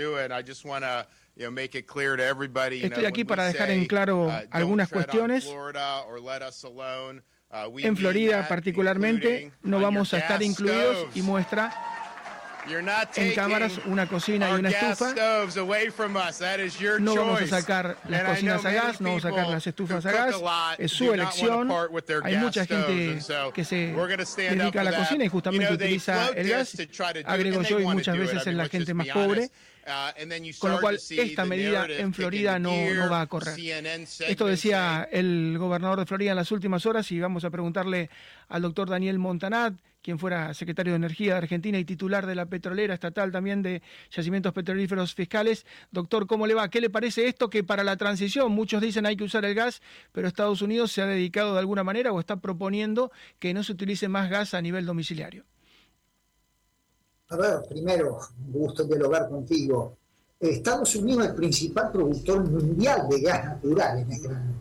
Estoy 1.36 3.06
aquí 3.06 3.24
para 3.24 3.46
dejar 3.46 3.72
en 3.72 3.86
claro 3.86 4.28
uh, 4.28 4.32
algunas 4.52 4.89
cuestiones. 4.89 5.46
Uh, 5.46 7.80
en 7.80 7.98
Florida 7.98 8.48
particularmente 8.48 9.52
no 9.62 9.80
vamos 9.80 10.13
a 10.13 10.20
estar 10.20 10.41
incluidos 10.41 11.08
y 11.15 11.22
muestra 11.22 11.74
en 13.15 13.34
cámaras 13.34 13.80
una 13.86 14.08
cocina 14.08 14.52
y 14.52 14.54
una 14.54 14.70
estufa. 14.70 15.13
No 17.00 17.15
vamos 17.15 17.41
a 17.41 17.48
sacar 17.48 17.98
las 18.08 18.24
cocinas 18.24 18.65
a 18.65 18.72
gas, 18.72 19.02
no 19.02 19.10
vamos 19.10 19.26
a 19.26 19.30
sacar 19.30 19.48
las 19.50 19.67
estufas 19.67 20.06
a 20.06 20.12
gas. 20.12 20.36
Es 20.78 20.91
su 20.91 21.12
elección. 21.12 21.72
Hay 22.24 22.38
mucha 22.38 22.65
gente 22.65 23.20
que 23.54 23.65
se 23.65 23.96
dedica 24.56 24.82
a 24.82 24.84
la 24.84 24.96
cocina 24.96 25.26
y 25.26 25.28
justamente 25.28 25.74
utiliza 25.74 26.30
el 26.36 26.50
gas. 26.50 26.76
Agrego 27.26 27.63
yo 27.63 27.80
y 27.80 27.86
muchas 27.86 28.17
veces 28.17 28.46
es 28.46 28.54
la 28.54 28.70
gente 28.70 28.94
más 28.94 29.08
pobre. 29.08 29.50
Uh, 29.91 30.60
Con 30.60 30.71
lo 30.71 30.80
cual, 30.80 30.95
esta 30.95 31.45
medida 31.45 31.86
en 31.86 32.13
Florida 32.13 32.58
no, 32.60 32.71
no, 32.93 33.10
va 33.10 33.21
a 33.21 33.27
correr. 33.27 33.60
Esto 34.27 34.47
decía 34.47 35.08
el 35.12 35.58
gobernador 35.58 35.99
de 35.99 36.06
Florida 36.06 36.32
en 36.32 36.38
las 36.38 36.51
últimas 36.51 36.86
horas 36.86 37.12
y 37.12 37.19
vamos 37.19 37.43
a 37.43 37.49
preguntarle 37.49 38.10
al 38.47 38.62
doctor 38.62 38.89
Daniel 38.89 39.19
Montanat, 39.19 39.73
quien 40.01 40.17
fuera 40.17 40.54
secretario 40.54 40.93
de 40.93 40.97
Energía 40.97 41.34
de 41.34 41.39
Argentina 41.39 41.77
y 41.77 41.86
titular 41.86 42.25
de 42.25 42.36
la 42.36 42.45
petrolera 42.45 42.93
estatal 42.93 43.32
también 43.32 43.62
de 43.62 43.82
yacimientos 44.10 44.54
petrolíferos 44.54 45.13
fiscales. 45.13 45.65
Doctor, 45.91 46.25
¿cómo 46.25 46.47
le 46.47 46.54
va? 46.54 46.69
¿Qué 46.69 46.82
le 46.82 46.89
parece 46.89 47.27
esto 47.27 47.49
que 47.49 47.63
para 47.63 47.84
la 47.84 47.97
transición 47.97 48.51
muchos 48.51 48.82
dicen 48.82 49.06
hay 49.06 49.17
que 49.17 49.25
usar 49.25 49.45
el 49.45 49.56
gas, 49.56 49.82
pero 50.12 50.27
Estados 50.27 50.62
Unidos 50.62 50.91
se 50.91 51.01
ha 51.01 51.06
dedicado 51.06 51.54
de 51.54 51.60
alguna 51.60 51.84
manera 51.84 52.13
o 52.13 52.19
está 52.19 52.38
proponiendo 52.38 53.12
que 53.39 53.54
no 53.54 53.63
se 53.63 53.73
utilice 53.73 54.08
más 54.08 54.30
gas 54.30 54.54
a 54.54 54.62
nivel 54.62 54.86
domiciliario? 54.86 55.45
A 57.32 57.38
ver, 57.38 57.63
primero, 57.70 58.20
gusto 58.52 58.84
dialogar 58.84 59.30
contigo. 59.30 59.96
Estados 60.38 60.94
Unidos 60.98 61.24
es 61.24 61.30
el 61.30 61.36
principal 61.36 61.89
productor 61.89 62.50
mundial 62.50 63.08
de 63.10 63.22
gas 63.22 63.46
natural 63.46 64.00
en 64.00 64.12
este 64.12 64.28
momento. 64.28 64.60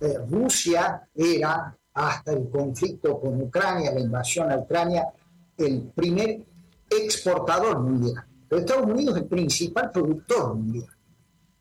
Eh, 0.00 0.18
Rusia 0.30 1.06
era 1.14 1.76
hasta 1.92 2.32
el 2.32 2.48
conflicto 2.48 3.20
con 3.20 3.38
Ucrania, 3.42 3.92
la 3.92 4.00
invasión 4.00 4.50
a 4.50 4.56
Ucrania, 4.56 5.12
el 5.58 5.82
primer 5.94 6.40
exportador 6.88 7.80
mundial. 7.80 8.24
Pero 8.48 8.60
Estados 8.60 8.86
Unidos 8.86 9.16
es 9.16 9.22
el 9.22 9.28
principal 9.28 9.90
productor 9.90 10.54
mundial. 10.54 10.88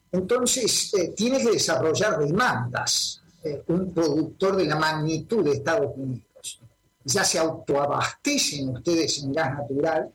Entonces, 0.09 0.93
eh, 0.93 1.13
tiene 1.13 1.39
que 1.39 1.51
desarrollar 1.51 2.17
demandas 2.19 3.21
eh, 3.43 3.61
un 3.67 3.93
productor 3.93 4.55
de 4.55 4.65
la 4.65 4.77
magnitud 4.77 5.43
de 5.43 5.51
Estados 5.51 5.91
Unidos. 5.97 6.32
Ya 7.05 7.23
se 7.23 7.39
autoabastecen 7.39 8.69
ustedes 8.69 9.23
en 9.23 9.33
gas 9.33 9.53
natural. 9.53 10.11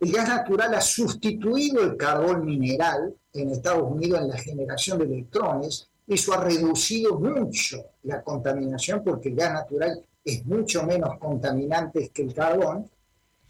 El 0.00 0.12
gas 0.12 0.28
natural 0.28 0.74
ha 0.74 0.80
sustituido 0.80 1.82
el 1.82 1.96
carbón 1.96 2.44
mineral 2.44 3.14
en 3.32 3.50
Estados 3.50 3.90
Unidos 3.90 4.20
en 4.20 4.28
la 4.28 4.38
generación 4.38 4.98
de 4.98 5.04
electrones 5.04 5.88
eso 6.06 6.32
ha 6.34 6.44
reducido 6.44 7.18
mucho 7.18 7.84
la 8.02 8.22
contaminación 8.22 9.02
porque 9.04 9.28
el 9.28 9.36
gas 9.36 9.52
natural 9.52 10.04
es 10.24 10.44
mucho 10.44 10.84
menos 10.84 11.18
contaminante 11.18 12.10
que 12.10 12.22
el 12.22 12.34
carbón. 12.34 12.90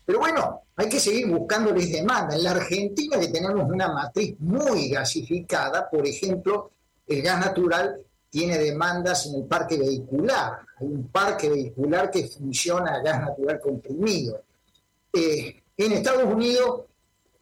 Pero 0.04 0.18
bueno, 0.18 0.62
hay 0.76 0.88
que 0.88 1.00
seguir 1.00 1.28
buscándoles 1.28 1.90
demanda. 1.90 2.36
En 2.36 2.44
la 2.44 2.52
Argentina 2.52 3.18
que 3.18 3.28
tenemos 3.28 3.68
una 3.68 3.92
matriz 3.92 4.38
muy 4.40 4.88
gasificada, 4.88 5.88
por 5.90 6.06
ejemplo, 6.06 6.70
el 7.06 7.22
gas 7.22 7.40
natural 7.40 7.96
tiene 8.32 8.56
demandas 8.56 9.26
en 9.26 9.34
el 9.34 9.44
parque 9.44 9.76
vehicular. 9.76 10.60
Hay 10.80 10.86
un 10.86 11.06
parque 11.08 11.50
vehicular 11.50 12.10
que 12.10 12.26
funciona 12.28 12.94
a 12.94 13.02
gas 13.02 13.20
natural 13.20 13.60
comprimido. 13.60 14.42
Eh, 15.12 15.62
en 15.76 15.92
Estados 15.92 16.24
Unidos 16.24 16.84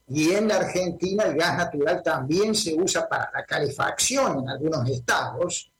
y 0.09 0.33
en 0.33 0.49
la 0.49 0.57
Argentina 0.57 1.27
el 1.27 1.37
gas 1.37 1.57
natural 1.57 2.03
también 2.03 2.57
se 2.57 2.75
usa 2.75 3.09
para 3.09 3.31
la 3.33 3.45
calefacción 3.45 4.41
en 4.41 4.49
algunos 4.49 4.91
estados. 4.91 5.71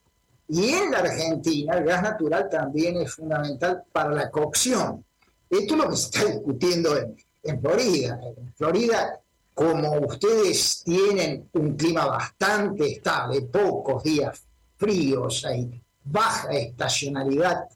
Y 0.47 0.75
en 0.75 0.93
la 0.93 0.99
Argentina 0.99 1.77
el 1.77 1.85
gas 1.87 2.03
natural 2.03 2.49
también 2.49 2.99
es 2.99 3.13
fundamental 3.13 3.83
para 3.91 4.13
la 4.13 4.31
cocción. 4.31 5.05
Esto 5.49 5.75
es 5.75 5.81
lo 5.81 5.91
que 5.91 5.97
se 5.97 6.05
está 6.05 6.25
discutiendo 6.33 6.97
en, 6.97 7.17
en 7.43 7.61
Florida. 7.61 8.21
En 8.37 8.55
Florida, 8.55 9.19
como 9.55 9.91
ustedes 10.07 10.85
tienen 10.85 11.49
un 11.55 11.75
clima 11.75 12.07
bastante 12.07 12.93
estable, 12.93 13.43
pocos 13.43 14.05
días 14.05 14.45
fríos, 14.81 15.45
hay 15.45 15.81
baja 16.03 16.51
estacionalidad 16.53 17.69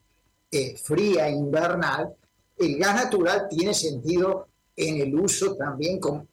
eh, 0.51 0.77
fría 0.79 1.29
invernal, 1.29 2.15
el 2.57 2.79
gas 2.79 2.95
natural 2.95 3.47
tiene 3.51 3.75
sentido 3.75 4.49
en 4.75 5.01
el 5.03 5.15
uso 5.19 5.55
también 5.55 6.01
con 6.01 6.27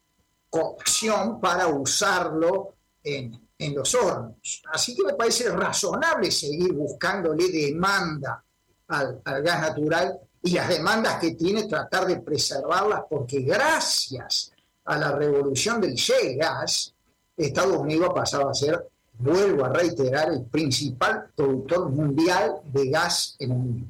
cocción 0.50 1.42
para 1.42 1.68
usarlo 1.68 2.76
en, 3.04 3.40
los 3.76 3.94
hornos. 3.94 4.64
Así 4.74 4.96
que 4.96 5.04
me 5.04 5.14
parece 5.14 5.50
razonable 5.50 6.32
seguir 6.32 6.74
buscándole 6.74 7.48
demanda 7.52 8.44
al, 8.88 9.22
al 9.24 9.44
gas 9.44 9.62
natural 9.62 10.20
y 10.42 10.52
las 10.52 10.68
demandas 10.68 11.20
que 11.20 11.36
tiene 11.36 11.68
tratar 11.68 12.08
de 12.08 12.22
preservarlas 12.22 13.02
porque 13.08 13.42
gracias 13.42 14.52
a 14.86 14.98
la 14.98 15.12
revolución 15.12 15.80
del 15.80 15.94
shale 15.94 16.36
gas, 16.38 16.96
Estados 17.38 17.78
Unidos 17.78 18.10
ha 18.10 18.14
pasado 18.16 18.50
a 18.50 18.54
ser, 18.54 18.91
vuelvo 19.22 19.66
a 19.66 19.70
reiterar, 19.70 20.32
el 20.32 20.44
principal 20.46 21.26
productor 21.36 21.90
mundial 21.90 22.56
de 22.66 22.90
gas 22.90 23.36
en 23.40 23.52
el 23.52 23.58
mundo. 23.58 23.88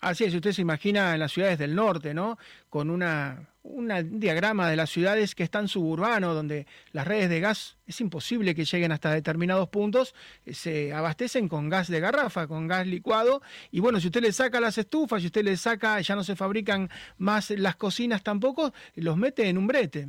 Así 0.00 0.24
es, 0.24 0.34
usted 0.34 0.52
se 0.52 0.62
imagina 0.62 1.14
en 1.14 1.20
las 1.20 1.32
ciudades 1.32 1.58
del 1.58 1.74
norte, 1.74 2.12
¿no? 2.12 2.36
Con 2.68 2.90
una 2.90 3.48
un 3.64 4.18
diagrama 4.18 4.68
de 4.68 4.76
las 4.76 4.90
ciudades 4.90 5.34
que 5.34 5.44
están 5.44 5.68
suburbanos, 5.68 6.34
donde 6.34 6.66
las 6.92 7.06
redes 7.06 7.30
de 7.30 7.40
gas 7.40 7.76
es 7.86 8.00
imposible 8.00 8.54
que 8.54 8.64
lleguen 8.64 8.90
hasta 8.90 9.12
determinados 9.12 9.68
puntos, 9.68 10.14
eh, 10.44 10.54
se 10.54 10.92
abastecen 10.92 11.48
con 11.48 11.68
gas 11.68 11.88
de 11.88 12.00
garrafa, 12.00 12.46
con 12.46 12.66
gas 12.66 12.86
licuado, 12.86 13.40
y 13.70 13.80
bueno, 13.80 14.00
si 14.00 14.08
usted 14.08 14.22
le 14.22 14.32
saca 14.32 14.60
las 14.60 14.78
estufas, 14.78 15.20
si 15.20 15.26
usted 15.26 15.44
le 15.44 15.56
saca, 15.56 16.00
ya 16.00 16.16
no 16.16 16.24
se 16.24 16.34
fabrican 16.34 16.90
más 17.18 17.50
las 17.50 17.76
cocinas 17.76 18.22
tampoco, 18.22 18.72
los 18.96 19.16
mete 19.16 19.48
en 19.48 19.58
un 19.58 19.66
brete. 19.66 20.08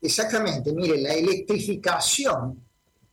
Exactamente, 0.00 0.72
mire, 0.72 1.00
la 1.00 1.14
electrificación 1.14 2.63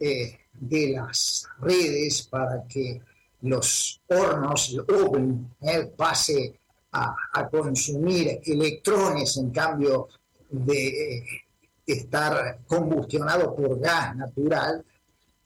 eh, 0.03 0.39
de 0.51 0.89
las 0.89 1.47
redes 1.59 2.23
para 2.23 2.63
que 2.67 2.99
los 3.41 4.01
hornos, 4.07 4.69
el 4.69 4.95
oven, 4.95 5.55
eh, 5.61 5.91
pase 5.95 6.59
a, 6.91 7.47
consumir 7.51 8.41
electrones 8.43 9.37
en 9.37 9.51
cambio 9.51 10.07
de 10.49 11.17
eh, 11.17 11.25
estar 11.85 12.61
combustionado 12.65 13.55
por 13.55 13.79
gas 13.79 14.15
natural, 14.15 14.83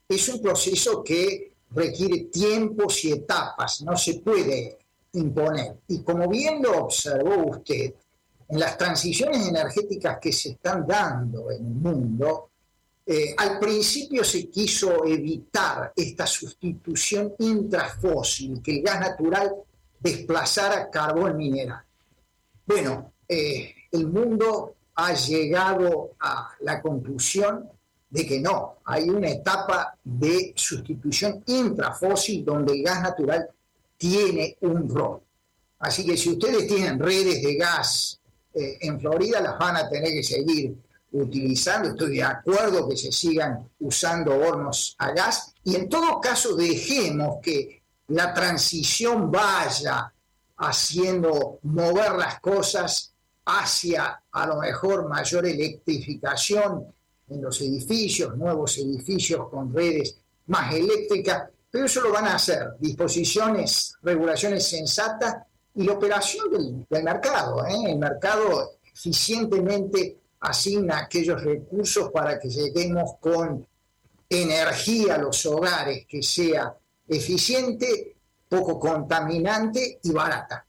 es 0.08 0.30
un 0.30 0.42
proceso 0.42 1.04
que 1.04 1.52
requiere 1.72 2.26
tiempos 2.32 3.04
y 3.04 3.12
etapas, 3.12 3.82
no 3.82 3.98
se 3.98 4.20
puede 4.22 4.78
imponer. 5.14 5.80
Y 5.90 6.02
como 6.02 6.30
bien 6.30 6.62
lo 6.64 6.86
observó 6.86 7.58
usted, 7.58 7.94
en 8.48 8.60
las 8.60 8.78
transiciones 8.78 9.48
energéticas 9.48 10.18
que 10.22 10.32
se 10.32 10.52
están 10.52 10.88
dando 10.88 11.52
en 11.52 11.66
el 11.66 11.74
mundo, 11.74 12.52
eh, 13.08 13.36
al 13.38 13.60
principio 13.60 14.24
se 14.24 14.50
quiso 14.50 15.06
evitar 15.06 15.94
esta 15.96 16.26
sustitución 16.26 17.36
intrafósil, 17.38 18.62
que 18.64 18.78
el 18.78 18.82
gas 18.82 19.00
natural 19.00 19.54
desplazar 20.00 20.74
a 20.74 20.90
carbón 20.90 21.38
mineral. 21.38 21.84
Bueno, 22.66 23.14
eh, 23.28 23.76
el 23.92 24.08
mundo 24.08 24.76
ha 24.96 25.14
llegado 25.14 26.12
a 26.20 26.50
la 26.62 26.82
conclusión 26.82 27.70
de 28.10 28.26
que 28.26 28.40
no, 28.40 28.78
hay 28.86 29.10
una 29.10 29.30
etapa 29.30 29.96
de 30.04 30.54
sustitución 30.56 31.44
intrafósil 31.46 32.44
donde 32.44 32.74
el 32.74 32.84
gas 32.84 33.04
natural 33.04 33.50
tiene 33.98 34.58
un 34.62 34.90
rol. 34.90 35.22
Así 35.80 36.06
que 36.06 36.18
si 36.18 36.32
ustedes 36.32 36.68
tienen 36.68 37.00
redes 37.00 37.44
de 37.44 37.56
gas 37.56 38.20
eh, 38.54 38.78
en 38.82 39.00
Florida, 39.00 39.42
las 39.42 39.60
van 39.60 39.76
a 39.76 39.90
tener 39.90 40.12
que 40.12 40.24
seguir 40.24 40.76
utilizando. 41.16 41.90
Estoy 41.90 42.18
de 42.18 42.24
acuerdo 42.24 42.88
que 42.88 42.98
se 42.98 43.12
sigan 43.12 43.70
usando 43.80 44.36
hornos 44.36 44.96
a 45.00 45.12
gas 45.12 45.54
y 45.64 45.76
en 45.76 45.90
todo 45.90 46.20
caso 46.20 46.56
dejemos 46.56 47.38
que 47.42 47.84
la 48.08 48.34
transición 48.34 49.32
vaya 49.32 50.12
haciendo 50.58 51.60
mover 51.64 52.14
las 52.14 52.40
cosas 52.40 53.14
hacia 53.46 54.22
a 54.32 54.48
lo 54.48 54.58
mejor 54.58 55.08
mayor 55.08 55.46
electrificación 55.46 56.94
en 57.28 57.42
los 57.42 57.60
edificios, 57.62 58.38
nuevos 58.38 58.78
edificios 58.78 59.50
con 59.50 59.74
redes 59.74 60.18
más 60.48 60.74
eléctricas, 60.74 61.50
pero 61.70 61.86
eso 61.86 62.02
lo 62.02 62.12
van 62.12 62.26
a 62.26 62.36
hacer 62.36 62.74
disposiciones, 62.80 63.96
regulaciones 64.02 64.68
sensatas 64.68 65.36
y 65.74 65.84
la 65.84 65.94
operación 65.94 66.86
del, 66.90 67.04
mercado. 67.04 67.66
¿eh? 67.66 67.92
El 67.92 68.00
mercado 68.00 68.78
eficientemente 68.84 70.18
asigna 70.46 71.00
aquellos 71.00 71.44
recursos 71.44 72.12
para 72.12 72.40
que 72.40 72.50
lleguemos 72.50 73.16
con 73.20 73.66
energía 74.30 75.16
a 75.16 75.18
los 75.18 75.46
hogares 75.46 76.06
que 76.08 76.22
sea 76.22 76.76
eficiente, 77.08 78.16
poco 78.48 78.80
contaminante 78.80 80.00
y 80.04 80.12
barata. 80.12 80.66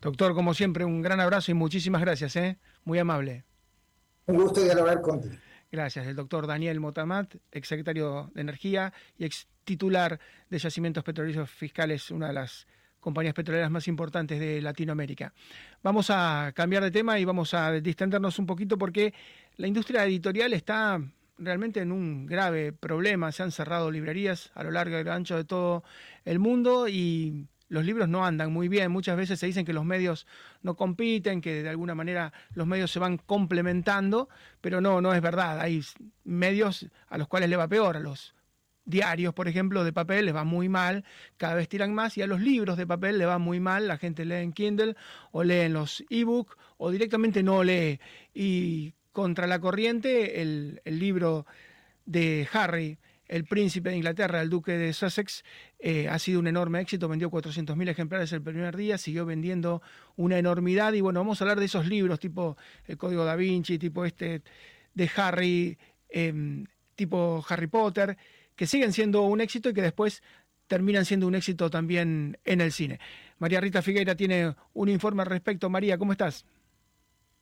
Doctor, 0.00 0.34
como 0.34 0.54
siempre, 0.54 0.84
un 0.84 1.02
gran 1.02 1.20
abrazo 1.20 1.50
y 1.50 1.54
muchísimas 1.54 2.00
gracias, 2.00 2.36
¿eh? 2.36 2.58
muy 2.84 2.98
amable. 2.98 3.44
Un 4.26 4.36
gusto 4.36 4.62
dialogar 4.62 5.00
contigo. 5.00 5.34
Gracias, 5.70 6.06
el 6.06 6.16
doctor 6.16 6.46
Daniel 6.46 6.80
Motamat, 6.80 7.34
exsecretario 7.50 8.30
de 8.34 8.40
Energía 8.40 8.92
y 9.18 9.24
ex 9.24 9.48
titular 9.64 10.20
de 10.48 10.58
Yacimientos 10.58 11.02
Petroleros 11.02 11.50
Fiscales, 11.50 12.10
una 12.10 12.28
de 12.28 12.34
las 12.34 12.66
compañías 13.06 13.34
petroleras 13.34 13.70
más 13.70 13.86
importantes 13.86 14.40
de 14.40 14.60
Latinoamérica. 14.60 15.32
Vamos 15.80 16.10
a 16.10 16.50
cambiar 16.56 16.82
de 16.82 16.90
tema 16.90 17.20
y 17.20 17.24
vamos 17.24 17.54
a 17.54 17.70
distendernos 17.70 18.36
un 18.40 18.46
poquito 18.46 18.76
porque 18.76 19.14
la 19.58 19.68
industria 19.68 20.04
editorial 20.04 20.52
está 20.52 21.00
realmente 21.38 21.78
en 21.78 21.92
un 21.92 22.26
grave 22.26 22.72
problema. 22.72 23.30
Se 23.30 23.44
han 23.44 23.52
cerrado 23.52 23.92
librerías 23.92 24.50
a 24.56 24.64
lo 24.64 24.72
largo 24.72 24.98
y 24.98 25.08
ancho 25.08 25.36
de 25.36 25.44
todo 25.44 25.84
el 26.24 26.40
mundo 26.40 26.88
y 26.88 27.46
los 27.68 27.84
libros 27.84 28.08
no 28.08 28.26
andan 28.26 28.52
muy 28.52 28.66
bien. 28.66 28.90
Muchas 28.90 29.16
veces 29.16 29.38
se 29.38 29.46
dicen 29.46 29.64
que 29.64 29.72
los 29.72 29.84
medios 29.84 30.26
no 30.62 30.74
compiten, 30.74 31.40
que 31.40 31.62
de 31.62 31.68
alguna 31.68 31.94
manera 31.94 32.32
los 32.54 32.66
medios 32.66 32.90
se 32.90 32.98
van 32.98 33.18
complementando, 33.18 34.28
pero 34.60 34.80
no, 34.80 35.00
no 35.00 35.14
es 35.14 35.22
verdad. 35.22 35.60
Hay 35.60 35.80
medios 36.24 36.88
a 37.06 37.18
los 37.18 37.28
cuales 37.28 37.50
le 37.50 37.56
va 37.56 37.68
peor. 37.68 37.96
A 37.96 38.00
los 38.00 38.35
diarios, 38.86 39.34
por 39.34 39.48
ejemplo, 39.48 39.84
de 39.84 39.92
papel 39.92 40.26
les 40.26 40.34
va 40.34 40.44
muy 40.44 40.68
mal, 40.68 41.04
cada 41.36 41.54
vez 41.54 41.68
tiran 41.68 41.92
más, 41.92 42.16
y 42.16 42.22
a 42.22 42.26
los 42.26 42.40
libros 42.40 42.78
de 42.78 42.86
papel 42.86 43.18
le 43.18 43.26
va 43.26 43.38
muy 43.38 43.60
mal. 43.60 43.88
La 43.88 43.98
gente 43.98 44.24
lee 44.24 44.36
en 44.36 44.52
Kindle 44.52 44.96
o 45.32 45.44
lee 45.44 45.60
en 45.60 45.74
los 45.74 46.04
ebook 46.08 46.56
o 46.78 46.90
directamente 46.90 47.42
no 47.42 47.62
lee. 47.62 48.00
Y 48.32 48.94
contra 49.12 49.46
la 49.46 49.58
corriente 49.58 50.40
el, 50.40 50.80
libro 50.84 51.46
de 52.04 52.48
Harry, 52.52 52.98
el 53.26 53.44
príncipe 53.44 53.90
de 53.90 53.96
Inglaterra, 53.96 54.40
el 54.40 54.50
duque 54.50 54.72
de 54.72 54.92
Sussex, 54.92 55.42
eh, 55.78 56.08
ha 56.08 56.18
sido 56.18 56.38
un 56.38 56.46
enorme 56.46 56.80
éxito, 56.80 57.08
vendió 57.08 57.30
400.000 57.30 57.88
ejemplares 57.88 58.32
el 58.32 58.42
primer 58.42 58.76
día, 58.76 58.98
siguió 58.98 59.26
vendiendo 59.26 59.82
una 60.14 60.38
enormidad 60.38 60.92
y 60.92 61.00
bueno, 61.00 61.20
vamos 61.20 61.40
a 61.40 61.44
hablar 61.44 61.58
de 61.58 61.64
esos 61.64 61.86
libros 61.86 62.20
tipo 62.20 62.56
El 62.86 62.96
Código 62.96 63.24
da 63.24 63.34
Vinci, 63.34 63.78
tipo 63.78 64.04
este 64.04 64.42
de 64.94 65.10
Harry, 65.16 65.76
em, 66.08 66.64
tipo 66.94 67.44
Harry 67.48 67.66
Potter, 67.66 68.16
que 68.56 68.66
siguen 68.66 68.92
siendo 68.92 69.22
un 69.22 69.40
éxito 69.40 69.68
y 69.68 69.74
que 69.74 69.82
después 69.82 70.22
terminan 70.66 71.04
siendo 71.04 71.26
un 71.26 71.34
éxito 71.34 71.70
también 71.70 72.38
en 72.44 72.60
el 72.60 72.72
cine. 72.72 72.98
María 73.38 73.60
Rita 73.60 73.82
Figueira 73.82 74.16
tiene 74.16 74.54
un 74.72 74.88
informe 74.88 75.22
al 75.22 75.28
respecto. 75.28 75.70
María, 75.70 75.98
¿cómo 75.98 76.12
estás? 76.12 76.44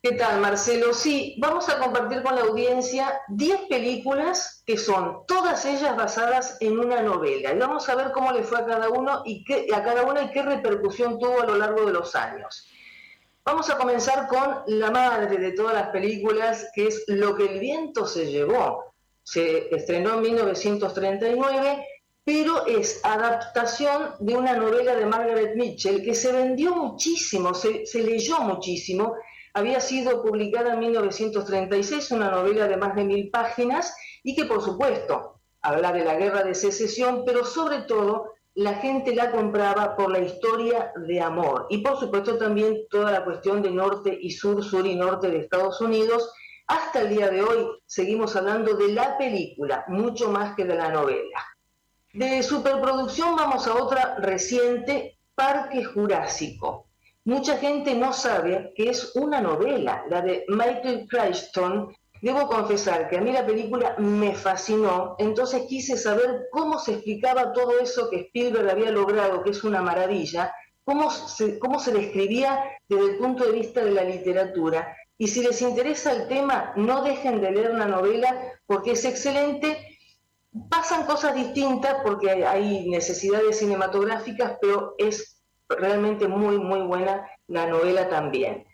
¿Qué 0.03 0.13
tal, 0.13 0.39
Marcelo? 0.39 0.93
Sí, 0.93 1.35
vamos 1.39 1.67
a 1.71 1.79
compartir 1.79 2.23
con 2.23 2.35
la 2.35 2.43
audiencia 2.43 3.23
10 3.29 3.63
películas 3.71 4.63
que 4.67 4.77
son 4.77 5.25
todas 5.27 5.65
ellas 5.65 5.97
basadas 5.97 6.59
en 6.61 6.79
una 6.79 7.01
novela. 7.01 7.55
Y 7.55 7.59
vamos 7.59 7.89
a 7.89 7.95
ver 7.95 8.13
cómo 8.13 8.31
le 8.31 8.43
fue 8.43 8.59
a 8.59 8.67
cada 8.67 8.91
uno 8.91 9.23
y 9.25 9.43
qué, 9.45 9.67
a 9.75 9.83
cada 9.83 10.03
una 10.03 10.25
y 10.25 10.31
qué 10.31 10.43
repercusión 10.43 11.19
tuvo 11.19 11.41
a 11.41 11.47
lo 11.47 11.57
largo 11.57 11.87
de 11.87 11.95
los 11.95 12.15
años. 12.15 12.69
Vamos 13.47 13.71
a 13.71 13.79
comenzar 13.79 14.29
con 14.29 14.63
la 14.67 14.91
madre 14.91 15.39
de 15.39 15.53
todas 15.53 15.73
las 15.73 15.89
películas, 15.89 16.69
que 16.75 16.89
es 16.89 17.05
Lo 17.07 17.35
que 17.35 17.47
el 17.47 17.61
viento 17.61 18.07
se 18.07 18.31
llevó. 18.31 18.94
Se 19.25 19.75
estrenó 19.75 20.15
en 20.15 20.21
1939, 20.23 21.85
pero 22.25 22.67
es 22.67 23.01
adaptación 23.05 24.15
de 24.21 24.37
una 24.37 24.57
novela 24.57 24.95
de 24.95 25.07
Margaret 25.07 25.57
Mitchell 25.57 26.03
que 26.03 26.15
se 26.15 26.33
vendió 26.33 26.75
muchísimo, 26.75 27.53
se, 27.55 27.85
leyó 27.95 28.41
muchísimo 28.41 29.17
había 29.57 29.79
sido 29.79 30.21
publicada 30.23 30.73
en 30.73 30.81
1936, 30.81 32.11
una 32.11 32.31
novela 32.31 32.67
de 32.67 32.77
más 32.77 32.97
de 32.97 33.05
mil 33.05 33.31
páginas 33.31 33.95
y 34.25 34.35
que 34.35 34.47
por 34.47 34.63
supuesto 34.63 35.41
habla 35.63 35.93
de 35.93 36.05
la 36.05 36.17
guerra 36.17 36.43
de 36.43 36.55
secesión, 36.55 37.23
pero 37.25 37.45
sobre 37.45 37.83
todo 37.83 38.33
la 38.55 38.75
gente 38.75 39.15
la 39.15 39.31
compraba 39.31 39.97
por 39.97 40.11
la 40.11 40.21
historia 40.21 40.93
de 40.97 41.21
amor 41.21 41.67
y 41.71 41.79
por 41.79 41.99
supuesto 42.01 42.37
también 42.37 42.87
toda 42.91 43.13
la 43.13 43.25
cuestión 43.25 43.63
de 43.63 43.71
norte 43.71 44.17
y 44.21 44.31
sur, 44.31 44.65
sur 44.65 44.87
y 44.87 44.97
norte 44.97 45.31
de 45.31 45.39
Estados 45.39 45.81
Unidos. 45.81 46.33
Hasta 46.67 47.03
el 47.03 47.11
día 47.11 47.31
de 47.31 47.43
hoy 47.43 47.67
seguimos 47.87 48.37
hablando 48.37 48.75
de 48.75 48.89
la 48.89 49.19
película, 49.19 49.85
mucho 49.89 50.31
más 50.31 50.55
que 50.55 50.65
de 50.65 50.75
la 50.75 50.91
novela. 50.91 51.45
De 52.13 52.43
superproducción 52.43 53.37
vamos 53.37 53.67
a 53.67 53.75
otra 53.75 54.17
reciente, 54.19 55.19
Parque 55.35 55.85
Jurásico. 55.85 56.87
Mucha 57.25 57.59
gente 57.59 57.95
no 57.95 58.13
sabe 58.13 58.73
que 58.77 58.91
es 58.91 59.17
una 59.17 59.41
novela, 59.41 60.05
la 60.09 60.23
de 60.23 60.45
Michael 60.49 61.07
Crichton, 61.09 61.95
Debo 62.25 62.49
confesar 62.49 63.11
que 63.11 63.19
a 63.19 63.21
mí 63.21 63.33
la 63.33 63.45
película 63.45 63.97
me 63.99 64.35
fascinó, 64.35 65.15
entonces 65.19 65.67
quise 65.69 65.99
saber 65.99 66.47
cómo 66.51 66.79
se 66.79 66.93
explicaba 66.93 67.53
todo 67.53 67.79
eso 67.79 68.09
que 68.09 68.21
Spielberg 68.21 68.71
había 68.71 68.91
logrado, 68.91 69.43
que 69.43 69.51
es 69.51 69.63
una 69.63 69.83
maravilla, 69.83 70.51
cómo 70.85 71.11
se, 71.11 71.59
cómo 71.59 71.79
se 71.79 71.93
describía 71.93 72.65
desde 72.89 73.11
el 73.11 73.19
punto 73.19 73.45
de 73.45 73.53
vista 73.53 73.85
de 73.85 73.91
la 73.91 74.05
literatura. 74.05 74.97
Y 75.17 75.29
si 75.29 75.43
les 75.43 75.63
interesa 75.63 76.13
el 76.13 76.29
tema, 76.29 76.73
no 76.77 77.03
dejen 77.03 77.41
de 77.41 77.51
leer 77.53 77.75
la 77.75 77.87
novela 77.87 78.37
porque 78.67 78.93
es 78.93 79.05
excelente. 79.05 79.99
Pasan 80.69 81.07
cosas 81.07 81.35
distintas 81.35 81.97
porque 82.05 82.31
hay 82.31 82.89
necesidades 82.89 83.59
cinematográficas, 83.59 84.59
pero 84.61 84.95
es 84.99 85.43
realmente 85.69 86.29
muy, 86.29 86.59
muy 86.59 86.83
buena 86.83 87.29
la 87.47 87.67
novela 87.67 88.09
también. 88.09 88.65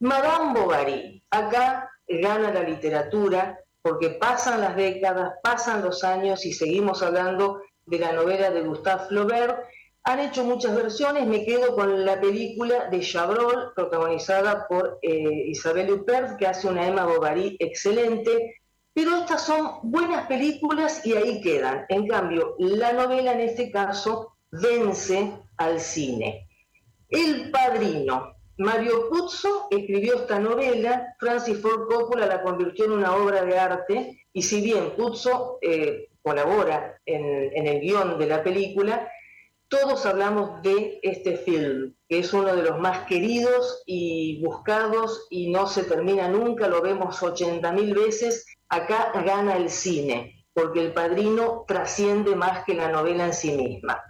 Madame 0.00 0.58
Bovary, 0.58 1.22
acá 1.30 1.90
gana 2.08 2.52
la 2.52 2.62
literatura, 2.62 3.60
porque 3.82 4.10
pasan 4.10 4.60
las 4.60 4.76
décadas, 4.76 5.34
pasan 5.42 5.82
los 5.82 6.04
años 6.04 6.44
y 6.44 6.52
seguimos 6.52 7.02
hablando 7.02 7.62
de 7.86 7.98
la 7.98 8.12
novela 8.12 8.50
de 8.50 8.62
Gustave 8.62 9.06
Flaubert. 9.08 9.64
Han 10.04 10.18
hecho 10.18 10.44
muchas 10.44 10.74
versiones, 10.74 11.26
me 11.26 11.44
quedo 11.44 11.74
con 11.74 12.06
la 12.06 12.20
película 12.20 12.88
de 12.88 13.00
Chabrol, 13.00 13.72
protagonizada 13.74 14.66
por 14.66 14.98
eh, 15.02 15.44
Isabelle 15.46 15.92
Huppert, 15.92 16.38
que 16.38 16.46
hace 16.46 16.68
una 16.68 16.86
Emma 16.86 17.04
Bovary 17.04 17.56
excelente, 17.58 18.60
pero 18.94 19.16
estas 19.16 19.44
son 19.44 19.80
buenas 19.82 20.26
películas 20.26 21.04
y 21.04 21.14
ahí 21.14 21.40
quedan. 21.42 21.84
En 21.88 22.06
cambio, 22.08 22.56
la 22.58 22.92
novela 22.92 23.32
en 23.32 23.40
este 23.40 23.70
caso 23.70 24.36
vence 24.50 25.32
al 25.58 25.80
cine. 25.80 26.48
El 27.08 27.50
Padrino, 27.50 28.36
Mario 28.56 29.08
Puzo 29.08 29.68
escribió 29.70 30.16
esta 30.16 30.38
novela, 30.38 31.14
Francis 31.18 31.60
Ford 31.60 31.88
Coppola 31.88 32.26
la 32.26 32.42
convirtió 32.42 32.84
en 32.84 32.92
una 32.92 33.16
obra 33.16 33.44
de 33.44 33.58
arte, 33.58 34.26
y 34.32 34.42
si 34.42 34.60
bien 34.60 34.92
Puzo 34.96 35.58
eh, 35.62 36.08
colabora 36.22 37.00
en, 37.06 37.66
el 37.66 37.80
guion 37.80 38.18
de 38.18 38.26
la 38.26 38.42
película, 38.42 39.10
todos 39.70 40.04
hablamos 40.04 40.60
de 40.62 40.98
este 41.04 41.36
film, 41.36 41.94
que 42.08 42.18
es 42.18 42.32
uno 42.32 42.56
de 42.56 42.64
los 42.64 42.80
más 42.80 43.06
queridos 43.06 43.84
y 43.86 44.42
buscados 44.42 45.28
y 45.30 45.48
no 45.52 45.68
se 45.68 45.84
termina 45.84 46.26
nunca, 46.26 46.66
lo 46.66 46.82
vemos 46.82 47.22
80.000 47.22 47.94
veces, 47.94 48.46
acá 48.68 49.12
gana 49.24 49.56
el 49.56 49.70
cine, 49.70 50.44
porque 50.52 50.80
el 50.80 50.92
padrino 50.92 51.64
trasciende 51.68 52.34
más 52.34 52.64
que 52.64 52.74
la 52.74 52.90
novela 52.90 53.26
en 53.26 53.32
sí 53.32 53.52
misma. 53.52 54.02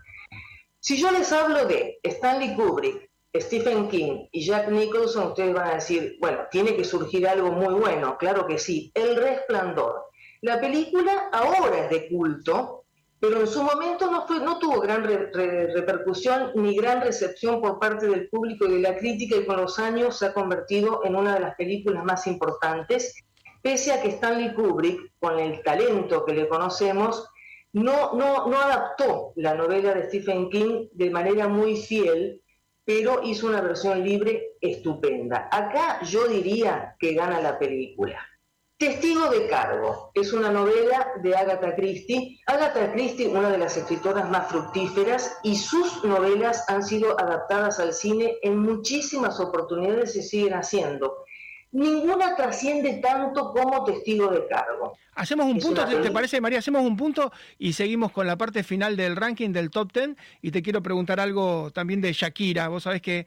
Si 0.81 0.97
yo 0.97 1.11
les 1.11 1.31
hablo 1.31 1.67
de 1.67 2.01
Stanley 2.03 2.55
Kubrick, 2.55 3.11
Stephen 3.37 3.89
King 3.91 4.29
y 4.33 4.47
Jack 4.47 4.71
Nicholson, 4.71 5.29
ustedes 5.29 5.53
van 5.53 5.69
a 5.69 5.75
decir, 5.75 6.17
bueno, 6.21 6.39
tiene 6.51 6.75
que 6.75 6.85
surgir 6.85 7.29
algo 7.29 7.53
muy 7.53 7.75
bueno, 7.75 8.17
claro 8.17 8.47
que 8.47 8.59
sí, 8.59 8.91
El 8.95 9.15
Resplandor. 9.15 10.07
La 10.41 10.59
película 10.59 11.29
ahora 11.31 11.85
es 11.85 11.91
de 11.91 12.09
culto, 12.09 12.80
pero 13.21 13.41
en 13.41 13.47
su 13.47 13.63
momento 13.63 14.11
no, 14.11 14.27
fue, 14.27 14.41
no 14.41 14.59
tuvo 14.59 14.81
gran 14.81 15.05
repercusión 15.05 16.53
ni 16.55 16.75
gran 16.75 17.03
recepción 17.03 17.61
por 17.61 17.79
parte 17.79 18.09
del 18.09 18.29
público 18.29 18.67
y 18.67 18.73
de 18.73 18.81
la 18.81 18.97
crítica 18.97 19.37
y 19.37 19.45
con 19.45 19.59
los 19.59 19.79
años 19.79 20.19
se 20.19 20.27
ha 20.27 20.33
convertido 20.33 21.03
en 21.05 21.15
una 21.15 21.35
de 21.35 21.41
las 21.41 21.55
películas 21.55 22.03
más 22.05 22.27
importantes, 22.27 23.15
pese 23.63 23.93
a 23.93 24.01
que 24.01 24.09
Stanley 24.09 24.55
Kubrick, 24.55 25.13
con 25.19 25.39
el 25.39 25.63
talento 25.63 26.25
que 26.25 26.35
le 26.35 26.49
conocemos, 26.49 27.29
no, 27.73 28.15
no, 28.15 28.49
no 28.49 28.59
adaptó 28.59 29.33
la 29.37 29.55
novela 29.55 29.95
de 29.95 30.07
Stephen 30.07 30.49
King 30.49 30.89
de 30.93 31.11
manera 31.11 31.47
muy 31.47 31.77
fiel 31.77 32.41
pero 32.91 33.21
hizo 33.23 33.47
una 33.47 33.61
versión 33.61 34.03
libre 34.03 34.57
estupenda. 34.61 35.49
Acá 35.53 36.03
yo 36.03 36.27
diría 36.27 36.97
que 36.99 37.15
gana 37.15 37.41
la 37.41 37.57
película. 37.57 38.19
Testigo 38.81 39.29
de 39.29 39.47
cargo 39.49 40.11
es 40.15 40.33
una 40.33 40.51
novela 40.51 41.13
de 41.23 41.37
Agatha 41.37 41.77
Christie. 41.77 42.41
Agatha 42.47 42.91
Christie, 42.93 43.29
una 43.29 43.51
de 43.51 43.59
las 43.59 43.77
escritoras 43.77 44.31
más 44.31 44.49
fructíferas, 44.49 45.37
y 45.43 45.55
sus 45.57 46.03
novelas 46.03 46.65
han 46.67 46.83
sido 46.83 47.21
adaptadas 47.21 47.79
al 47.79 47.93
cine 47.93 48.39
en 48.41 48.57
muchísimas 48.57 49.39
oportunidades 49.39 50.17
y 50.17 50.23
siguen 50.23 50.55
haciendo 50.55 51.27
ninguna 51.73 52.35
trasciende 52.35 52.95
tanto 52.95 53.53
como 53.53 53.85
testigo 53.85 54.29
de 54.29 54.47
cargo. 54.47 54.97
Hacemos 55.15 55.47
un 55.47 55.59
punto, 55.59 55.85
¿te, 55.87 56.11
parece, 56.11 56.41
María? 56.41 56.61
Hacemos 56.61 56.83
un 56.83 56.97
punto 56.97 57.31
y 57.59 57.75
seguimos 57.75 58.11
con 58.11 58.27
la 58.27 58.37
parte 58.37 58.63
final 58.63 58.97
del 58.97 59.17
ranking 59.17 59.51
del 59.51 59.71
top 59.71 59.93
ten. 59.93 60.17
Y 60.41 60.51
te 60.51 60.63
quiero 60.63 60.83
preguntar 60.83 61.21
algo 61.21 61.71
también 61.73 62.01
de 62.01 62.13
Shakira. 62.13 62.69
Vos 62.69 62.85
sabés 62.85 63.03
que 63.03 63.27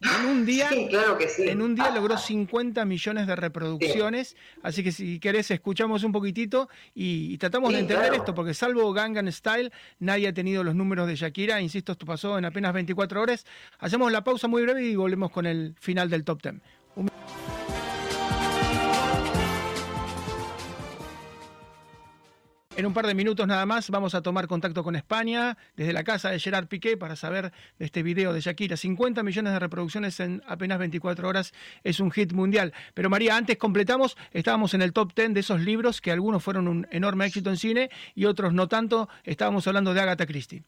en 0.00 0.26
un 0.26 0.46
día, 0.46 0.70
en 0.72 1.62
un 1.62 1.74
día 1.74 1.90
logró 1.90 2.18
50 2.18 2.84
millones 2.84 3.26
de 3.26 3.36
reproducciones. 3.36 4.36
Así 4.62 4.82
que 4.82 4.92
si 4.92 5.18
querés, 5.18 5.50
escuchamos 5.50 6.04
un 6.04 6.12
poquitito 6.12 6.68
y, 6.94 7.38
tratamos 7.38 7.72
de 7.72 7.80
entender 7.80 8.14
esto, 8.14 8.34
porque 8.34 8.54
salvo 8.54 8.92
Gangan 8.92 9.30
Style, 9.32 9.72
nadie 9.98 10.28
ha 10.28 10.32
tenido 10.32 10.64
los 10.64 10.74
números 10.74 11.06
de 11.08 11.16
Shakira. 11.16 11.60
Insisto, 11.60 11.92
esto 11.92 12.06
pasó 12.06 12.38
en 12.38 12.44
apenas 12.44 12.72
24 12.72 13.20
horas. 13.20 13.46
Hacemos 13.78 14.12
la 14.12 14.24
pausa 14.24 14.48
muy 14.48 14.62
breve 14.62 14.84
y 14.84 14.96
volvemos 14.96 15.30
con 15.30 15.46
el 15.46 15.74
final 15.78 16.10
del 16.10 16.24
top 16.24 16.42
ten. 16.42 16.62
En 22.76 22.84
un 22.84 22.92
par 22.92 23.06
de 23.06 23.14
minutos 23.14 23.46
nada 23.46 23.64
más 23.64 23.88
vamos 23.88 24.14
a 24.14 24.20
tomar 24.20 24.46
contacto 24.46 24.84
con 24.84 24.96
España 24.96 25.56
desde 25.76 25.94
la 25.94 26.04
casa 26.04 26.28
de 26.28 26.38
Gerard 26.38 26.66
Piqué 26.66 26.98
para 26.98 27.16
saber 27.16 27.50
de 27.78 27.86
este 27.86 28.02
video 28.02 28.34
de 28.34 28.40
Shakira. 28.42 28.76
50 28.76 29.22
millones 29.22 29.54
de 29.54 29.58
reproducciones 29.58 30.20
en 30.20 30.42
apenas 30.46 30.78
24 30.78 31.26
horas 31.26 31.54
es 31.84 32.00
un 32.00 32.10
hit 32.10 32.34
mundial. 32.34 32.74
Pero 32.92 33.08
María, 33.08 33.34
antes 33.34 33.56
completamos, 33.56 34.18
estábamos 34.30 34.74
en 34.74 34.82
el 34.82 34.92
top 34.92 35.14
10 35.14 35.32
de 35.32 35.40
esos 35.40 35.62
libros 35.62 36.02
que 36.02 36.12
algunos 36.12 36.42
fueron 36.42 36.68
un 36.68 36.86
enorme 36.90 37.24
éxito 37.24 37.48
en 37.48 37.56
cine 37.56 37.90
y 38.14 38.26
otros 38.26 38.52
no 38.52 38.68
tanto. 38.68 39.08
Estábamos 39.24 39.66
hablando 39.66 39.94
de 39.94 40.02
Agatha 40.02 40.26
Christie. 40.26 40.62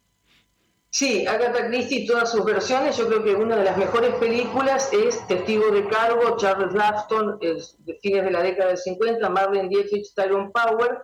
Sí, 0.88 1.26
Agatha 1.26 1.66
Christie 1.66 2.06
todas 2.06 2.30
sus 2.30 2.42
versiones. 2.42 2.96
Yo 2.96 3.06
creo 3.06 3.22
que 3.22 3.34
una 3.34 3.54
de 3.54 3.64
las 3.64 3.76
mejores 3.76 4.14
películas 4.14 4.90
es 4.94 5.26
Testigo 5.26 5.70
de 5.72 5.86
Cargo, 5.88 6.38
Charles 6.38 6.72
Lafton, 6.72 7.38
de 7.38 7.94
fines 8.00 8.24
de 8.24 8.30
la 8.30 8.42
década 8.42 8.68
del 8.68 8.78
50, 8.78 9.28
Marlene 9.28 9.68
Dietrich, 9.68 10.14
Tyrone 10.14 10.50
Power 10.54 11.02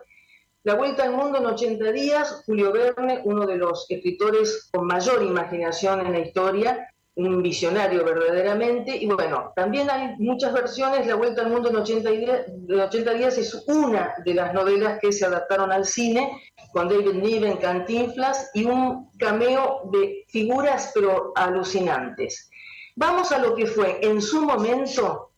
la 0.65 0.73
Vuelta 0.73 1.03
al 1.03 1.11
Mundo 1.11 1.37
en 1.37 1.45
80 1.45 1.91
días, 1.91 2.41
Julio 2.43 2.71
Verne, 2.71 3.21
uno 3.23 3.45
de 3.45 3.55
los 3.55 3.85
escritores 3.87 4.67
con 4.73 4.87
mayor 4.87 5.21
imaginación 5.21 6.03
en 6.03 6.11
la 6.11 6.19
historia, 6.19 6.89
un 7.13 7.43
visionario 7.43 8.03
verdaderamente. 8.03 8.97
Y 8.97 9.05
bueno, 9.05 9.53
también 9.55 9.91
hay 9.91 10.15
muchas 10.17 10.53
versiones. 10.53 11.05
La 11.05 11.13
Vuelta 11.13 11.43
al 11.43 11.51
Mundo 11.51 11.69
en 11.69 11.75
80 11.75 12.09
días, 12.09 12.47
80 12.67 13.13
días 13.13 13.37
es 13.37 13.53
una 13.67 14.15
de 14.25 14.33
las 14.33 14.55
novelas 14.55 14.97
que 14.99 15.11
se 15.11 15.27
adaptaron 15.27 15.71
al 15.71 15.85
cine, 15.85 16.41
con 16.73 16.89
David 16.89 17.13
Niven, 17.13 17.57
Cantinflas 17.57 18.49
y 18.55 18.65
un 18.65 19.11
cameo 19.19 19.81
de 19.91 20.25
figuras 20.29 20.91
pero 20.95 21.31
alucinantes. 21.35 22.49
Vamos 22.95 23.31
a 23.31 23.37
lo 23.37 23.53
que 23.53 23.67
fue 23.67 23.99
en 24.01 24.19
su 24.19 24.41
momento 24.41 25.34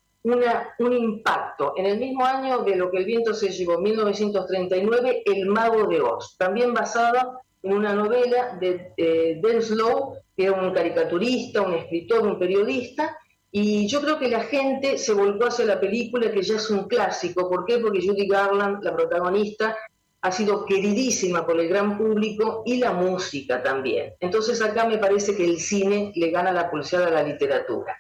un 0.80 0.94
impacto. 0.94 1.74
En 1.78 1.86
el 1.86 2.00
mismo 2.00 2.26
año 2.26 2.60
de 2.60 2.76
lo 2.76 2.92
que 2.92 2.98
el 2.98 3.06
viento 3.06 3.34
se 3.34 3.50
llevó, 3.50 3.80
1939, 3.80 5.24
El 5.26 5.48
Mago 5.48 5.88
de 5.88 6.02
Oz, 6.02 6.36
también 6.38 6.74
basada 6.74 7.40
en 7.64 7.74
una 7.74 7.94
novela 7.94 8.58
de 8.60 8.94
eh, 8.98 9.40
Denslow, 9.42 10.16
que 10.36 10.46
era 10.46 10.54
un 10.54 10.74
caricaturista, 10.74 11.62
un 11.62 11.74
escritor, 11.76 12.26
un 12.26 12.40
periodista, 12.40 13.18
y 13.52 13.88
yo 13.88 14.02
creo 14.02 14.20
que 14.20 14.28
la 14.28 14.42
gente 14.42 14.98
se 14.98 15.14
volcó 15.14 15.48
hacia 15.48 15.66
la 15.66 15.80
película, 15.80 16.32
que 16.32 16.42
ya 16.42 16.58
es 16.58 16.70
un 16.70 16.88
clásico. 16.88 17.50
¿Por 17.50 17.66
qué? 17.66 17.80
Porque 17.80 18.06
Judy 18.06 18.28
Garland, 18.28 18.84
la 18.84 18.96
protagonista, 18.96 19.76
ha 20.22 20.32
sido 20.32 20.66
queridísima 20.66 21.46
por 21.46 21.60
el 21.60 21.70
gran 21.70 21.98
público 21.98 22.64
y 22.66 22.78
la 22.78 22.92
música 22.92 23.64
también. 23.64 24.14
Entonces 24.20 24.62
acá 24.62 24.86
me 24.86 24.98
parece 24.98 25.36
que 25.36 25.46
el 25.46 25.60
cine 25.60 26.12
le 26.16 26.32
gana 26.32 26.52
la 26.52 26.70
pulsada 26.70 27.08
a 27.08 27.12
la 27.12 27.24
literatura. 27.24 27.96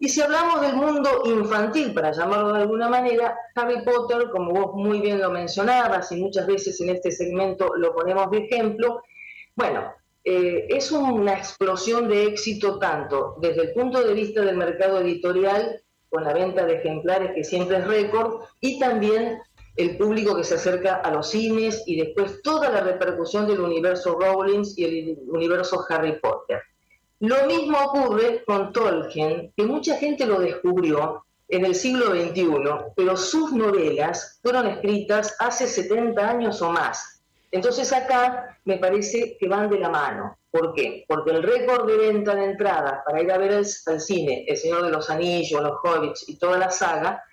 Y 0.00 0.08
si 0.08 0.20
hablamos 0.20 0.60
del 0.60 0.76
mundo 0.76 1.22
infantil, 1.24 1.92
para 1.92 2.12
llamarlo 2.12 2.52
de 2.52 2.60
alguna 2.60 2.88
manera, 2.88 3.36
Harry 3.56 3.82
Potter, 3.82 4.30
como 4.30 4.52
vos 4.52 4.74
muy 4.74 5.00
bien 5.00 5.20
lo 5.20 5.30
mencionabas 5.30 6.12
y 6.12 6.22
muchas 6.22 6.46
veces 6.46 6.80
en 6.80 6.90
este 6.90 7.10
segmento 7.10 7.74
lo 7.76 7.92
ponemos 7.92 8.30
de 8.30 8.38
ejemplo, 8.38 9.02
bueno, 9.56 9.92
eh, 10.22 10.66
es 10.68 10.92
una 10.92 11.32
explosión 11.32 12.08
de 12.08 12.26
éxito 12.26 12.78
tanto 12.78 13.36
desde 13.40 13.62
el 13.62 13.72
punto 13.72 14.00
de 14.04 14.14
vista 14.14 14.42
del 14.42 14.56
mercado 14.56 15.00
editorial, 15.00 15.82
con 16.08 16.22
la 16.22 16.32
venta 16.32 16.64
de 16.64 16.76
ejemplares 16.76 17.32
que 17.34 17.42
siempre 17.42 17.78
es 17.78 17.86
récord, 17.86 18.44
y 18.60 18.78
también 18.78 19.40
el 19.74 19.96
público 19.96 20.36
que 20.36 20.44
se 20.44 20.54
acerca 20.54 20.96
a 20.96 21.10
los 21.10 21.30
cines 21.30 21.82
y 21.86 21.96
después 21.96 22.40
toda 22.42 22.68
la 22.68 22.82
repercusión 22.82 23.48
del 23.48 23.60
universo 23.60 24.16
Rowling 24.18 24.64
y 24.76 24.84
el 24.84 25.18
universo 25.28 25.84
Harry 25.88 26.20
Potter. 26.20 26.62
Lo 27.20 27.46
mismo 27.46 27.76
ocurre 27.78 28.44
con 28.46 28.72
Tolkien, 28.72 29.52
que 29.56 29.64
mucha 29.64 29.96
gente 29.96 30.24
lo 30.24 30.38
descubrió 30.38 31.24
en 31.48 31.64
el 31.64 31.74
siglo 31.74 32.10
XXI, 32.10 32.92
pero 32.94 33.16
sus 33.16 33.52
novelas 33.52 34.38
fueron 34.40 34.68
escritas 34.68 35.34
hace 35.40 35.66
70 35.66 36.28
años 36.28 36.62
o 36.62 36.70
más. 36.70 37.22
Entonces 37.50 37.92
acá 37.92 38.58
me 38.64 38.76
parece 38.76 39.36
que 39.38 39.48
van 39.48 39.68
de 39.68 39.80
la 39.80 39.88
mano. 39.88 40.38
¿Por 40.50 40.74
qué? 40.74 41.04
Porque 41.08 41.30
el 41.32 41.42
récord 41.42 41.86
de 41.86 41.96
venta 41.96 42.34
de 42.34 42.44
entradas 42.44 43.00
para 43.04 43.22
ir 43.22 43.32
a 43.32 43.38
ver 43.38 43.52
al, 43.52 43.64
cine 43.64 44.44
El 44.46 44.56
Señor 44.56 44.84
de 44.84 44.90
los 44.90 45.10
Anillos, 45.10 45.62
Los 45.62 45.78
Hobbits 45.82 46.28
y 46.28 46.38
toda 46.38 46.58
la 46.58 46.70
saga, 46.70 47.24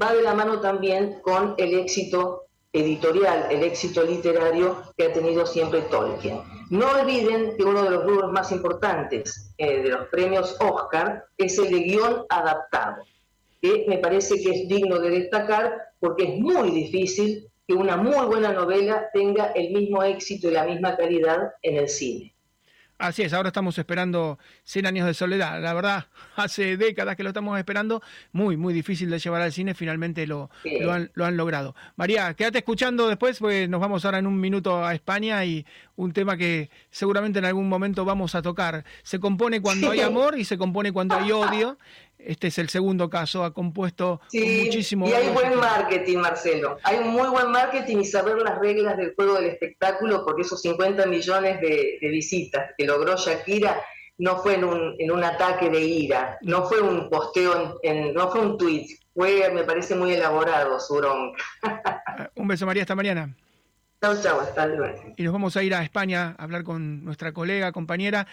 va 0.00 0.14
de 0.14 0.22
la 0.22 0.34
mano 0.34 0.60
también 0.60 1.20
con 1.20 1.54
el 1.58 1.74
éxito 1.78 2.45
editorial, 2.76 3.46
el 3.50 3.62
éxito 3.62 4.02
literario 4.02 4.82
que 4.96 5.06
ha 5.06 5.12
tenido 5.12 5.46
siempre 5.46 5.82
Tolkien. 5.82 6.40
No 6.70 6.90
olviden 6.90 7.56
que 7.56 7.64
uno 7.64 7.82
de 7.82 7.90
los 7.90 8.04
rubros 8.04 8.32
más 8.32 8.52
importantes 8.52 9.52
eh, 9.56 9.82
de 9.82 9.88
los 9.88 10.08
premios 10.08 10.56
Oscar 10.60 11.24
es 11.38 11.58
el 11.58 11.70
de 11.70 11.80
guion 11.80 12.24
adaptado, 12.28 13.02
que 13.62 13.86
me 13.88 13.98
parece 13.98 14.40
que 14.42 14.50
es 14.50 14.68
digno 14.68 14.98
de 14.98 15.10
destacar 15.10 15.90
porque 15.98 16.24
es 16.24 16.38
muy 16.38 16.70
difícil 16.70 17.48
que 17.66 17.74
una 17.74 17.96
muy 17.96 18.26
buena 18.26 18.52
novela 18.52 19.08
tenga 19.12 19.46
el 19.52 19.72
mismo 19.72 20.02
éxito 20.02 20.48
y 20.48 20.52
la 20.52 20.64
misma 20.64 20.96
calidad 20.96 21.54
en 21.62 21.76
el 21.76 21.88
cine. 21.88 22.35
Así 22.98 23.22
es, 23.22 23.34
ahora 23.34 23.48
estamos 23.48 23.76
esperando 23.76 24.38
100 24.64 24.86
años 24.86 25.06
de 25.06 25.12
soledad. 25.12 25.60
La 25.62 25.74
verdad, 25.74 26.06
hace 26.36 26.78
décadas 26.78 27.14
que 27.16 27.22
lo 27.22 27.28
estamos 27.28 27.58
esperando, 27.58 28.02
muy, 28.32 28.56
muy 28.56 28.72
difícil 28.72 29.10
de 29.10 29.18
llevar 29.18 29.42
al 29.42 29.52
cine, 29.52 29.74
finalmente 29.74 30.26
lo, 30.26 30.48
lo, 30.80 30.92
han, 30.92 31.10
lo, 31.14 31.26
han, 31.26 31.36
logrado. 31.36 31.74
María, 31.96 32.32
quédate 32.32 32.58
escuchando 32.58 33.08
después, 33.08 33.38
pues 33.38 33.68
nos 33.68 33.80
vamos 33.80 34.04
ahora 34.06 34.18
en 34.18 34.26
un 34.26 34.40
minuto 34.40 34.84
a 34.84 34.94
España 34.94 35.44
y 35.44 35.66
un 35.96 36.12
tema 36.12 36.38
que 36.38 36.70
seguramente 36.90 37.38
en 37.38 37.44
algún 37.44 37.68
momento 37.68 38.04
vamos 38.06 38.34
a 38.34 38.40
tocar. 38.40 38.84
Se 39.02 39.20
compone 39.20 39.60
cuando 39.60 39.90
hay 39.90 40.00
amor 40.00 40.38
y 40.38 40.44
se 40.44 40.56
compone 40.56 40.90
cuando 40.90 41.16
hay 41.16 41.32
odio. 41.32 41.78
Este 42.26 42.48
es 42.48 42.58
el 42.58 42.68
segundo 42.68 43.08
caso, 43.08 43.44
ha 43.44 43.54
compuesto 43.54 44.20
muchísimo. 44.32 45.08
Y 45.08 45.12
hay 45.12 45.28
buen 45.32 45.54
marketing, 45.56 46.18
Marcelo. 46.18 46.76
Hay 46.82 46.98
un 46.98 47.10
muy 47.10 47.28
buen 47.28 47.52
marketing 47.52 47.98
y 47.98 48.04
saber 48.04 48.38
las 48.38 48.58
reglas 48.58 48.96
del 48.96 49.14
juego 49.14 49.34
del 49.34 49.46
espectáculo, 49.46 50.24
porque 50.24 50.42
esos 50.42 50.60
50 50.60 51.06
millones 51.06 51.60
de, 51.60 51.98
visitas 52.00 52.72
que 52.76 52.84
logró 52.84 53.16
Shakira 53.16 53.80
no 54.18 54.38
fue 54.38 54.54
en 54.54 54.64
un, 54.64 54.96
en 54.98 55.10
un 55.12 55.22
ataque 55.22 55.70
de 55.70 55.80
ira, 55.80 56.38
no 56.40 56.66
fue 56.66 56.80
un 56.80 57.08
posteo, 57.08 57.78
en, 57.82 58.12
no 58.12 58.30
fue 58.30 58.40
un 58.40 58.58
tweet, 58.58 58.86
fue, 59.14 59.48
me 59.52 59.62
parece 59.62 59.94
muy 59.94 60.14
elaborado 60.14 60.80
su 60.80 60.96
bronca. 60.96 61.42
un 62.34 62.48
beso, 62.48 62.66
María, 62.66 62.82
hasta 62.82 62.96
mañana. 62.96 63.36
Chao, 64.02 64.20
chao, 64.20 64.40
hasta 64.40 64.66
luego. 64.66 65.14
Y 65.16 65.22
nos 65.22 65.32
vamos 65.32 65.56
a 65.56 65.62
ir 65.62 65.74
a 65.74 65.82
España 65.84 66.34
a 66.36 66.42
hablar 66.42 66.64
con 66.64 67.04
nuestra 67.04 67.32
colega, 67.32 67.70
compañera 67.70 68.26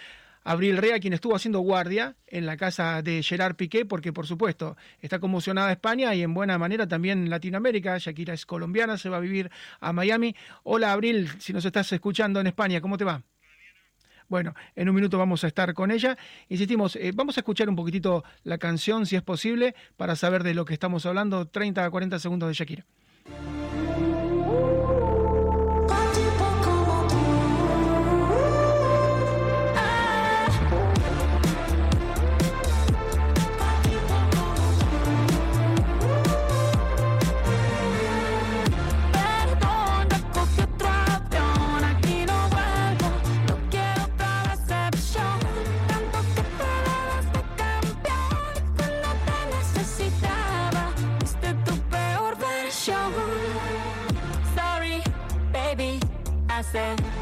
Abril 0.43 0.77
Rea, 0.77 0.99
quien 0.99 1.13
estuvo 1.13 1.35
haciendo 1.35 1.59
guardia 1.59 2.15
en 2.27 2.45
la 2.45 2.57
casa 2.57 3.01
de 3.01 3.23
Gerard 3.23 3.55
Piqué, 3.55 3.85
porque 3.85 4.11
por 4.11 4.27
supuesto 4.27 4.75
está 4.99 5.19
conmocionada 5.19 5.71
España 5.71 6.13
y 6.15 6.21
en 6.21 6.33
buena 6.33 6.57
manera 6.57 6.87
también 6.87 7.29
Latinoamérica. 7.29 7.97
Shakira 7.97 8.33
es 8.33 8.45
colombiana, 8.45 8.97
se 8.97 9.09
va 9.09 9.17
a 9.17 9.21
vivir 9.21 9.49
a 9.79 9.93
Miami. 9.93 10.35
Hola 10.63 10.91
Abril, 10.91 11.29
si 11.39 11.53
nos 11.53 11.65
estás 11.65 11.91
escuchando 11.93 12.39
en 12.39 12.47
España, 12.47 12.81
¿cómo 12.81 12.97
te 12.97 13.05
va? 13.05 13.21
Bueno, 14.27 14.53
en 14.75 14.89
un 14.89 14.95
minuto 14.95 15.17
vamos 15.17 15.43
a 15.43 15.47
estar 15.47 15.73
con 15.73 15.91
ella. 15.91 16.17
Insistimos, 16.49 16.95
eh, 16.95 17.11
vamos 17.13 17.37
a 17.37 17.41
escuchar 17.41 17.69
un 17.69 17.75
poquitito 17.75 18.23
la 18.43 18.57
canción, 18.57 19.05
si 19.05 19.15
es 19.15 19.21
posible, 19.21 19.75
para 19.97 20.15
saber 20.15 20.43
de 20.43 20.53
lo 20.53 20.65
que 20.65 20.73
estamos 20.73 21.05
hablando. 21.05 21.47
30 21.47 21.85
a 21.85 21.89
40 21.89 22.19
segundos 22.19 22.49
de 22.49 22.53
Shakira. 22.53 22.85
myself 56.73 57.12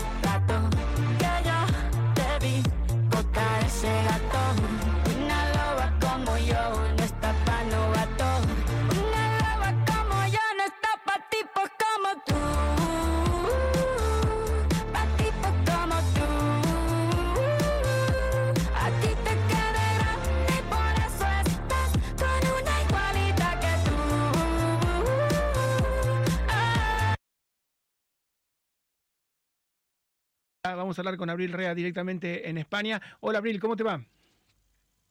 Vamos 30.64 30.96
a 30.96 31.02
hablar 31.02 31.18
con 31.18 31.28
Abril 31.32 31.54
Rea 31.54 31.74
directamente 31.74 32.48
en 32.48 32.60
España. 32.60 33.02
Hola 33.20 33.40
Abril, 33.40 33.60
¿cómo 33.60 33.76
te 33.76 33.82
va? 33.82 34.06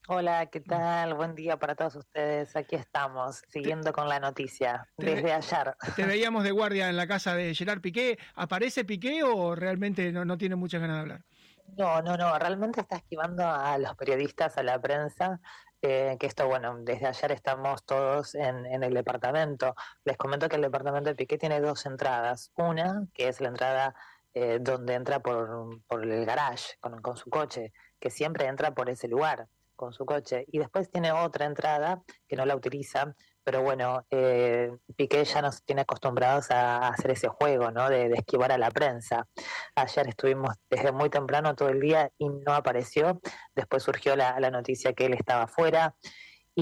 Hola, 0.07 0.46
¿qué 0.46 0.61
tal? 0.61 1.14
Buen 1.14 1.34
día 1.34 1.57
para 1.57 1.74
todos 1.74 1.96
ustedes. 1.96 2.55
Aquí 2.55 2.76
estamos, 2.76 3.42
siguiendo 3.48 3.92
con 3.92 4.09
la 4.09 4.20
noticia 4.20 4.86
desde 4.96 5.32
ayer. 5.32 5.74
Te 5.96 6.07
veíamos 6.07 6.44
de 6.44 6.53
guardia 6.53 6.88
en 6.88 6.96
la 6.96 7.09
casa 7.09 7.34
de 7.34 7.53
Gerard 7.53 7.80
Piqué. 7.80 8.16
¿Aparece 8.36 8.84
Piqué 8.84 9.24
o 9.24 9.57
realmente 9.57 10.12
no, 10.12 10.38
tiene 10.38 10.55
muchas 10.55 10.80
ganas 10.80 10.98
de 10.98 11.01
hablar? 11.01 11.24
No, 11.76 12.01
no, 12.01 12.16
no. 12.16 12.38
Realmente 12.38 12.82
está 12.82 12.98
esquivando 12.98 13.44
a 13.44 13.76
los 13.76 13.96
periodistas, 13.96 14.57
a 14.57 14.62
la 14.62 14.80
prensa. 14.80 15.40
Eh, 15.82 16.16
que 16.20 16.26
esto, 16.28 16.46
bueno, 16.46 16.76
desde 16.78 17.07
ayer 17.07 17.32
estamos 17.32 17.84
todos 17.84 18.36
en, 18.36 18.66
en, 18.66 18.84
el 18.84 18.94
departamento. 18.94 19.74
Les 20.05 20.16
comento 20.16 20.48
que 20.48 20.57
el 20.57 20.62
departamento 20.62 21.09
de 21.11 21.16
Piqué 21.16 21.38
tiene 21.38 21.61
dos 21.61 21.86
entradas. 21.86 22.53
Una, 22.55 23.07
que 23.14 23.26
es 23.26 23.40
la 23.40 23.48
entrada 23.48 23.96
eh, 24.35 24.59
donde 24.61 24.95
entra 24.95 25.20
por, 25.20 25.81
por 25.87 26.05
el 26.05 26.24
garage 26.24 26.74
con, 26.81 27.01
con, 27.03 27.16
su 27.16 27.31
coche, 27.31 27.72
que 27.99 28.11
siempre 28.11 28.47
entra 28.47 28.74
por 28.74 28.89
ese 28.89 29.09
lugar 29.09 29.49
con 29.76 29.93
su 29.93 30.05
coche. 30.05 30.45
Y 30.53 30.59
después 30.59 30.91
tiene 30.91 31.11
otra 31.12 31.47
entrada 31.47 32.03
que 32.28 32.37
no 32.37 32.45
la 32.45 32.55
utiliza, 32.55 33.14
pero 33.43 33.62
bueno, 33.62 34.07
eh, 34.11 34.70
Piqué 34.95 35.24
ya 35.24 35.43
nos 35.43 35.64
tiene 35.64 35.83
acostumbrados 35.83 36.51
a 36.51 36.89
hacer 36.89 37.12
ese 37.12 37.28
juego, 37.28 37.70
¿no? 37.70 37.89
De, 37.89 38.09
de, 38.09 38.14
esquivar 38.14 38.53
a 38.53 38.59
la 38.59 38.70
prensa. 38.70 39.26
Ayer 39.74 40.09
estuvimos 40.09 40.55
desde 40.68 40.93
muy 40.93 41.09
temprano 41.09 41.55
todo 41.55 41.70
el 41.70 41.81
día 41.81 42.11
y 42.18 42.28
no 42.28 42.55
apareció. 42.55 43.20
Después 43.55 43.83
surgió 43.83 44.14
la, 44.14 44.39
la 44.39 44.51
noticia 44.51 44.93
que 44.93 45.07
él 45.07 45.14
estaba 45.14 45.47
fuera. 45.47 45.97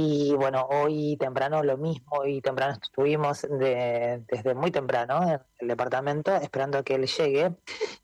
Y 0.00 0.32
bueno, 0.34 0.64
hoy 0.70 1.16
temprano 1.18 1.60
lo 1.64 1.76
mismo, 1.76 2.24
y 2.24 2.40
temprano 2.40 2.78
estuvimos 2.80 3.42
de, 3.42 4.22
desde 4.28 4.54
muy 4.54 4.70
temprano 4.70 5.20
en 5.24 5.40
el 5.58 5.66
departamento 5.66 6.36
esperando 6.36 6.84
que 6.84 6.94
él 6.94 7.08
llegue. 7.08 7.50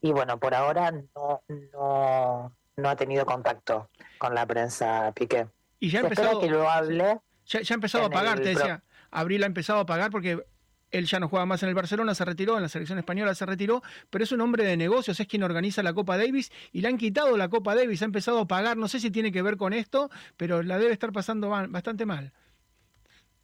Y 0.01 0.11
bueno, 0.11 0.41
por 0.41 0.57
ahora 0.57 0.91
no, 0.91 1.43
no, 1.73 2.53
no 2.77 2.89
ha 2.89 2.97
tenido 2.97 3.25
contacto 3.25 3.91
con 4.19 4.35
la 4.35 4.45
prensa 4.45 5.13
Piqué. 5.15 5.47
Y 5.79 5.91
ya 5.91 6.01
ha 6.01 6.03
empezado, 6.03 6.41
que 6.41 6.51
lo 6.51 6.69
hable. 6.69 7.21
Ya, 7.47 7.61
ya 7.61 7.75
ha 7.75 7.77
empezado 7.77 8.07
a 8.07 8.11
pagar, 8.11 8.41
te 8.41 8.49
decía. 8.49 8.83
Abril 9.13 9.45
ha 9.45 9.47
empezado 9.47 9.79
a 9.79 9.87
pagar 9.87 10.11
porque 10.11 10.45
él 10.99 11.07
ya 11.07 11.21
no 11.21 11.29
juega 11.29 11.47
más 11.47 11.63
en 11.63 11.69
el 11.69 11.75
Barcelona, 11.75 12.15
se 12.15 12.25
retiró, 12.25 12.57
en 12.57 12.63
la 12.63 12.69
selección 12.69 12.99
española 12.99 13.35
se 13.35 13.47
retiró, 13.47 13.83
pero 14.11 14.25
es 14.25 14.33
un 14.33 14.41
hombre 14.41 14.65
de 14.65 14.77
negocios, 14.77 15.19
es 15.19 15.27
quien 15.27 15.43
organiza 15.43 15.83
la 15.83 15.93
Copa 15.93 16.17
Davis 16.17 16.53
y 16.73 16.81
le 16.81 16.89
han 16.89 16.99
quitado 16.99 17.37
la 17.37 17.49
Copa 17.49 17.75
Davis, 17.75 18.03
ha 18.03 18.05
empezado 18.05 18.41
a 18.41 18.47
pagar, 18.47 18.77
no 18.77 18.89
sé 18.89 19.01
si 19.01 19.11
tiene 19.11 19.33
que 19.33 19.43
ver 19.43 19.57
con 19.57 19.73
esto, 19.73 20.11
pero 20.37 20.63
la 20.63 20.79
debe 20.79 20.93
estar 20.93 21.13
pasando 21.13 21.49
bastante 21.49 22.07
mal. 22.07 22.33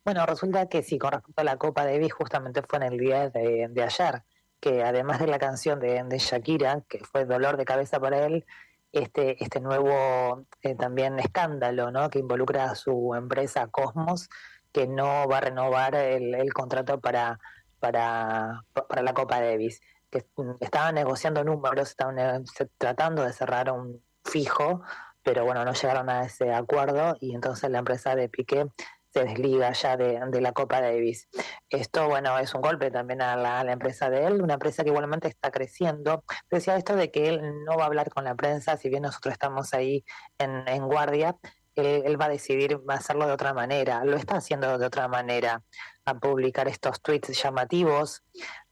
Bueno, 0.05 0.25
resulta 0.25 0.67
que 0.69 0.83
sí, 0.83 0.99
con 0.99 1.13
respecto 1.13 1.41
a 1.41 1.45
la 1.45 1.57
Copa 1.57 1.85
Davis, 1.85 2.13
justamente 2.13 2.63
fue 2.63 2.79
en 2.79 2.85
el 2.85 2.99
día 2.99 3.29
de, 3.29 3.83
ayer, 3.83 4.23
que 4.59 4.83
además 4.83 5.21
de 5.21 5.27
la 5.27 5.39
canción 5.39 5.79
de, 5.79 6.19
Shakira, 6.19 6.83
que 6.89 7.01
fue 7.01 7.27
dolor 7.27 7.57
de 7.57 7.65
cabeza 7.65 8.01
para 8.01 8.27
él, 8.27 8.47
este, 8.93 9.43
este 9.43 9.61
nuevo 9.61 10.47
eh, 10.63 10.75
también 10.75 11.19
escándalo, 11.19 11.91
¿no? 11.91 12.11
Que 12.11 12.19
involucra 12.19 12.71
a 12.71 12.75
su 12.75 13.15
empresa 13.15 13.69
Cosmos, 13.69 14.29
que 14.73 14.87
no 14.87 15.29
va 15.29 15.39
a 15.39 15.41
renovar 15.41 15.95
el, 15.95 16.53
contrato 16.53 17.01
para, 17.01 17.39
para, 17.79 18.65
para 18.73 19.03
la 19.03 19.15
Copa 19.15 19.41
Davis, 19.41 19.81
que 20.11 20.25
estaban 20.61 20.95
negociando 20.95 21.45
números, 21.45 21.91
estaban 21.91 22.45
tratando 22.79 23.25
de 23.25 23.33
cerrar 23.33 23.71
un 23.71 24.03
fijo, 24.25 24.83
pero 25.23 25.45
bueno, 25.45 25.65
no 25.65 25.73
llegaron 25.73 26.09
a 26.09 26.25
ese 26.25 26.53
acuerdo 26.53 27.17
y 27.21 27.35
entonces 27.35 27.71
la 27.71 27.79
empresa 27.79 28.15
de 28.15 28.29
Piqué 28.29 28.67
se 29.13 29.25
desliga 29.25 29.73
ya 29.73 29.97
de, 29.97 30.41
la 30.41 30.53
Copa 30.53 30.81
Davis. 30.81 31.29
Esto, 31.69 32.09
bueno, 32.09 32.39
es 32.39 32.55
un 32.55 32.61
golpe 32.61 32.91
también 32.91 33.23
a 33.23 33.37
la, 33.37 33.73
empresa 33.73 34.09
de 34.09 34.27
él, 34.27 34.41
una 34.41 34.55
empresa 34.55 34.85
que 34.85 34.91
igualmente 34.91 35.29
está 35.29 35.51
creciendo. 35.51 36.25
Decía 36.49 36.77
esto 36.77 36.95
de 36.95 37.11
que 37.11 37.29
él 37.29 37.65
no 37.65 37.77
va 37.77 37.85
a 37.85 37.87
hablar 37.87 38.09
con 38.11 38.25
la 38.25 38.35
prensa, 38.37 38.77
si 38.77 38.89
bien 38.89 39.03
nosotros 39.03 39.33
estamos 39.33 39.75
ahí 39.75 40.05
en, 40.39 40.67
en 40.69 40.87
guardia, 40.87 41.37
él, 41.81 42.21
va 42.21 42.27
a 42.27 42.29
decidir 42.29 42.81
hacerlo 42.89 43.27
de 43.27 43.33
otra 43.33 43.55
manera, 43.55 44.05
lo 44.05 44.17
está 44.17 44.37
haciendo 44.37 44.79
de 44.79 44.87
otra 44.87 45.09
manera, 45.09 45.63
a 46.05 46.15
publicar 46.15 46.69
estos 46.69 47.01
tweets 47.03 47.43
llamativos. 47.43 48.23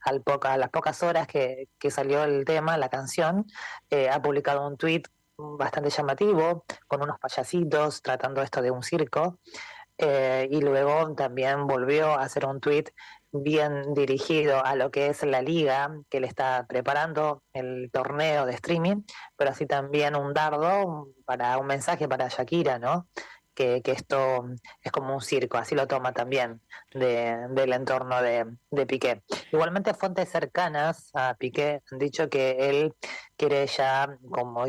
Al 0.01 0.23
poca, 0.23 0.53
a 0.53 0.59
las 0.59 0.71
pocas 0.71 1.03
horas 1.03 1.27
que, 1.27 1.69
salió 1.91 2.25
el 2.25 2.45
tema, 2.45 2.79
la 2.79 2.89
canción, 2.89 3.47
eh, 3.91 4.09
ha 4.09 4.23
publicado 4.23 4.67
un 4.67 4.77
tweet 4.77 5.03
bastante 5.37 5.91
llamativo, 5.91 6.65
con 6.87 7.03
unos 7.03 7.19
payasitos, 7.19 8.03
tratando 8.03 8.43
esto 8.43 8.63
de 8.63 8.71
un 8.71 8.83
circo. 8.83 9.39
Eh, 10.01 10.49
y 10.51 10.61
luego 10.61 11.13
también 11.17 11.67
volvió 11.67 12.13
a 12.13 12.23
hacer 12.23 12.47
un 12.47 12.61
tweet 12.61 12.85
bien 13.43 13.95
dirigido 13.95 14.65
a 14.65 14.75
lo 14.75 14.91
que 14.91 15.09
es 15.09 15.23
la 15.23 15.43
liga 15.43 15.91
que 16.09 16.21
le 16.21 16.27
está 16.27 16.67
preparando 16.69 17.43
el 17.53 17.91
torneo 17.93 18.47
de 18.47 18.55
streaming, 18.55 19.03
pero 19.37 19.51
así 19.51 19.67
también 19.67 20.17
un 20.17 20.35
dardo 20.35 21.09
para 21.25 21.59
un 21.59 21.67
mensaje 21.67 22.09
para 22.09 22.29
Shakira, 22.29 22.79
¿no? 22.79 23.09
Que, 23.59 23.83
esto 23.85 24.49
es 24.81 24.93
como 24.93 25.15
un 25.15 25.21
circo, 25.21 25.59
así 25.59 25.75
lo 25.75 25.89
toma 25.89 26.13
también 26.13 26.61
del 26.93 27.73
entorno 27.73 28.23
de, 28.23 28.47
de, 28.71 28.87
Piqué. 28.87 29.23
Igualmente 29.51 29.95
fuentes 29.95 30.29
cercanas 30.29 31.11
a 31.13 31.35
Piqué 31.35 31.83
han 31.91 31.99
dicho 31.99 32.29
que 32.29 32.71
él 32.71 32.95
quiere 33.37 33.67
ya, 33.67 34.17
como 34.31 34.65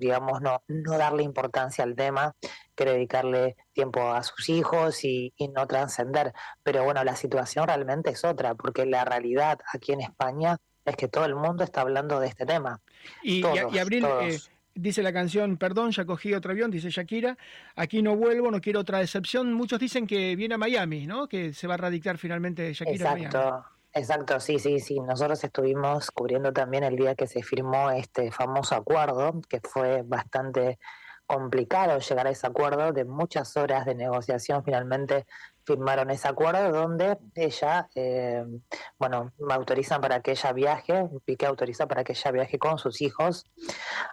digamos, 0.00 0.40
no, 0.40 0.60
no 0.66 0.98
darle 0.98 1.22
importancia 1.22 1.84
al 1.84 1.94
tema 1.94 2.34
quiere 2.76 2.92
dedicarle 2.92 3.56
tiempo 3.72 4.12
a 4.12 4.22
sus 4.22 4.48
hijos 4.48 5.02
y, 5.04 5.32
no 5.54 5.66
trascender. 5.66 6.32
Pero 6.62 6.84
bueno, 6.84 7.02
la 7.02 7.16
situación 7.16 7.66
realmente 7.66 8.10
es 8.10 8.24
otra, 8.24 8.54
porque 8.54 8.86
la 8.86 9.04
realidad 9.04 9.58
aquí 9.72 9.92
en 9.92 10.02
España 10.02 10.58
es 10.84 10.96
que 10.96 11.08
todo 11.08 11.24
el 11.24 11.34
mundo 11.34 11.64
está 11.64 11.80
hablando 11.80 12.20
de 12.20 12.28
este 12.28 12.46
tema. 12.46 12.80
Y, 13.22 13.42
Abril, 13.78 14.04
eh, 14.20 14.38
dice 14.76 15.02
la 15.02 15.12
canción, 15.12 15.56
perdón, 15.56 15.90
ya 15.90 16.04
cogí 16.04 16.34
otro 16.34 16.52
avión, 16.52 16.70
dice 16.70 16.90
Shakira, 16.90 17.36
aquí 17.74 18.02
no 18.02 18.14
vuelvo, 18.14 18.50
no 18.50 18.60
quiero 18.60 18.80
otra 18.80 18.98
decepción. 18.98 19.52
Muchos 19.52 19.80
dicen 19.80 20.06
que 20.06 20.36
viene 20.36 20.54
a 20.54 20.58
Miami, 20.58 21.06
¿no? 21.06 21.26
Que 21.26 21.52
se 21.52 21.66
va 21.66 21.74
a 21.74 21.78
radicar 21.78 22.18
finalmente 22.18 22.72
Shakira 22.72 23.16
Exacto. 23.16 23.64
Exacto, 23.96 24.38
sí, 24.40 24.58
sí, 24.58 24.78
sí. 24.78 25.00
Nosotros 25.00 25.42
estuvimos 25.42 26.10
cubriendo 26.10 26.52
también 26.52 26.84
el 26.84 26.96
día 26.96 27.14
que 27.14 27.26
se 27.26 27.42
firmó 27.42 27.90
este 27.90 28.30
famoso 28.30 28.74
acuerdo, 28.74 29.40
que 29.48 29.58
fue 29.60 30.02
bastante 30.02 30.78
complicado 31.26 31.98
llegar 31.98 32.26
a 32.26 32.30
ese 32.30 32.46
acuerdo, 32.46 32.92
de 32.92 33.04
muchas 33.04 33.56
horas 33.56 33.84
de 33.84 33.94
negociación, 33.94 34.64
finalmente 34.64 35.26
firmaron 35.64 36.10
ese 36.10 36.28
acuerdo 36.28 36.70
donde 36.70 37.18
ella, 37.34 37.88
eh, 37.94 38.44
bueno, 38.98 39.32
me 39.38 39.54
autorizan 39.54 40.00
para 40.00 40.20
que 40.20 40.30
ella 40.30 40.52
viaje, 40.52 41.08
Piqué 41.24 41.46
autoriza 41.46 41.86
para 41.86 42.04
que 42.04 42.12
ella 42.12 42.30
viaje 42.30 42.58
con 42.58 42.78
sus 42.78 43.02
hijos 43.02 43.44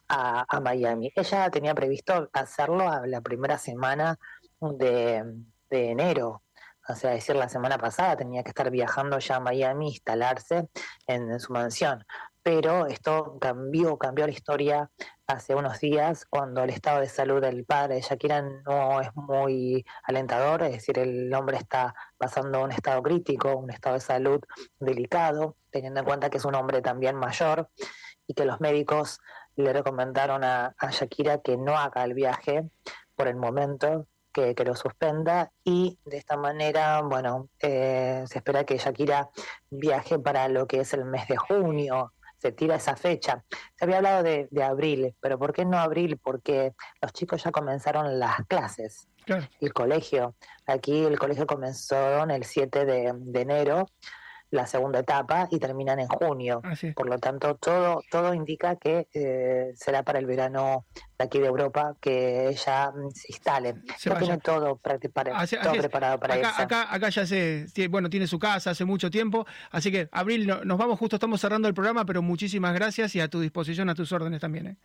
a, 0.08 0.60
Miami. 0.62 1.12
Ella 1.16 1.50
tenía 1.52 1.76
previsto 1.76 2.30
hacerlo 2.34 2.90
a 2.90 3.06
la 3.06 3.22
primera 3.22 3.58
semana 3.58 4.18
de, 4.60 5.24
de 5.70 5.92
enero, 5.92 6.42
o 6.88 6.96
sea, 6.96 7.12
decir, 7.12 7.36
la 7.36 7.50
semana 7.50 7.78
pasada 7.78 8.18
tenía 8.18 8.44
que 8.44 8.50
estar 8.50 8.70
viajando 8.70 9.20
ya 9.20 9.38
a 9.38 9.40
Miami, 9.40 9.90
instalarse 9.90 10.68
en 11.08 11.40
su 11.40 11.54
mansión 11.54 12.04
pero 12.44 12.88
esto 12.88 13.38
cambió, 13.40 13.98
cambió 13.98 14.28
la 14.28 14.34
historia 14.34 14.92
hace 15.26 15.56
unos 15.56 15.80
días 15.80 16.26
cuando 16.26 16.62
el 16.64 16.70
estado 16.70 17.00
de 17.00 17.08
salud 17.08 17.42
del 17.42 17.64
padre 17.64 17.96
de 17.96 18.02
Shakira 18.02 18.42
no 18.42 19.00
es 19.00 19.10
muy 19.16 19.86
alentador, 20.04 20.62
es 20.64 20.74
decir, 20.74 21.00
el 21.00 21.34
hombre 21.34 21.56
está 21.58 21.96
pasando 22.18 22.62
un 22.62 22.74
estado 22.74 23.02
crítico, 23.02 23.56
un 23.56 23.72
estado 23.72 23.96
de 23.96 24.02
salud 24.02 24.42
delicado, 24.80 25.56
teniendo 25.72 26.02
en 26.02 26.06
cuenta 26.06 26.30
que 26.30 26.38
es 26.38 26.46
un 26.46 26.56
hombre 26.56 26.82
también 26.82 27.16
mayor 27.16 27.70
y 28.28 28.34
que 28.34 28.44
los 28.44 28.60
médicos 28.60 29.22
le 29.56 29.72
recomendaron 29.72 30.44
a, 30.44 30.76
Shakira 30.92 31.40
que 31.40 31.56
no 31.56 31.78
haga 31.78 32.04
el 32.04 32.14
viaje 32.14 32.70
por 33.16 33.30
el 33.30 33.38
momento, 33.38 34.08
que, 34.34 34.54
lo 34.66 34.76
suspenda 34.76 35.52
y 35.64 35.98
de 36.04 36.18
esta 36.18 36.36
manera, 36.36 37.02
bueno, 37.02 37.48
eh, 37.60 38.26
se 38.28 38.40
espera 38.40 38.66
que 38.66 38.78
Shakira 38.78 39.30
viaje 39.70 40.20
para 40.20 40.50
lo 40.50 40.68
que 40.68 40.82
es 40.82 40.94
el 40.94 41.06
mes 41.06 41.28
de 41.28 41.38
junio, 41.38 42.12
se 42.44 42.52
tira 42.52 42.76
esa 42.76 42.98
fecha. 42.98 43.42
Se 43.78 43.86
había 43.86 43.98
hablado 43.98 44.22
de, 44.22 44.50
abril, 44.62 45.16
pero 45.22 45.40
¿por 45.40 45.54
qué 45.54 45.64
no 45.64 45.80
abril? 45.80 46.20
Porque 46.22 46.74
los 47.02 47.14
chicos 47.14 47.42
ya 47.42 47.52
comenzaron 47.52 48.20
las 48.20 48.46
clases. 48.50 49.08
El 49.62 49.72
colegio. 49.72 50.36
Aquí 50.68 51.06
el 51.06 51.18
colegio 51.18 51.48
comenzó 51.48 52.26
el 52.26 52.44
7 52.44 52.84
de, 52.84 53.14
de 53.16 53.42
enero 53.42 53.86
la 54.54 54.68
segunda 54.68 55.00
etapa 55.00 55.48
y 55.50 55.58
terminan 55.58 56.00
en 56.00 56.08
junio. 56.08 56.62
Ah, 56.64 56.76
Por 56.96 57.10
lo 57.10 57.18
tanto, 57.18 57.56
todo, 57.56 58.04
todo 58.10 58.34
indica 58.34 58.76
que 58.76 59.08
eh, 59.14 59.74
será 59.76 60.04
para 60.04 60.20
el 60.20 60.28
verano 60.28 60.86
de 61.18 61.26
aquí 61.26 61.40
de 61.40 61.48
Europa 61.48 61.96
que 62.00 62.56
ya 62.64 62.92
mm, 62.92 63.10
se 63.12 63.28
instale. 63.30 63.76
ya 64.00 64.18
tiene 64.20 64.38
todo, 64.38 64.76
preparado 65.80 66.20
para 66.20 66.38
eso. 66.38 66.50
Acá, 66.56 66.94
acá 66.94 67.10
ya 67.10 67.26
se, 67.26 67.66
bueno, 67.90 68.10
tiene 68.10 68.28
su 68.28 68.38
casa 68.38 68.72
hace 68.72 68.86
mucho 68.86 69.10
tiempo, 69.10 69.46
así 69.72 69.92
que 69.92 70.08
Abril, 70.12 70.48
nos 70.64 70.78
vamos 70.78 71.00
justo, 71.00 71.16
estamos 71.16 71.42
cerrando 71.42 71.68
el 71.68 71.74
programa, 71.74 72.06
pero 72.06 72.22
muchísimas 72.22 72.76
gracias 72.76 73.16
y 73.16 73.22
a 73.22 73.28
tu 73.28 73.42
disposición, 73.42 73.90
a 73.90 73.96
tus 73.96 74.12
órdenes 74.12 74.40
también. 74.40 74.68
¿eh? 74.68 74.78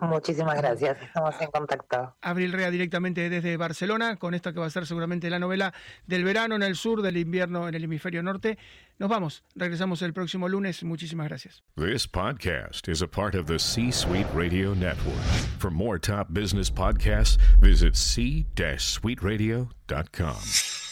Muchísimas 0.00 0.56
gracias, 0.56 1.00
estamos 1.02 1.34
en 1.40 1.50
contacto. 1.50 2.14
Abril 2.20 2.52
Rea 2.52 2.70
directamente 2.70 3.30
desde 3.30 3.56
Barcelona, 3.56 4.16
con 4.16 4.34
esta 4.34 4.52
que 4.52 4.60
va 4.60 4.66
a 4.66 4.70
ser 4.70 4.86
seguramente 4.86 5.30
la 5.30 5.38
novela 5.38 5.72
del 6.06 6.22
verano 6.22 6.54
en 6.54 6.62
el 6.62 6.76
sur, 6.76 7.00
del 7.00 7.16
invierno 7.16 7.66
en 7.68 7.74
el 7.74 7.84
hemisferio 7.84 8.22
norte. 8.22 8.58
Nos 8.98 9.08
vamos, 9.08 9.42
regresamos 9.54 10.02
el 10.02 10.12
próximo 10.12 10.48
lunes. 10.48 10.84
Muchísimas 10.84 11.28
gracias. 11.28 11.62
This 11.76 12.06
podcast 12.06 12.88
is 12.88 13.00
a 13.02 13.08
part 13.08 13.34
of 13.34 13.46
the 13.46 13.58
C-Suite 13.58 14.28
Radio 14.34 14.74
Network. 14.74 15.16
For 15.58 15.70
more 15.70 15.98
top 15.98 16.28
business 16.30 16.70
podcasts, 16.70 17.38
visit 17.60 17.96
c-suiteradio.com. 17.96 20.85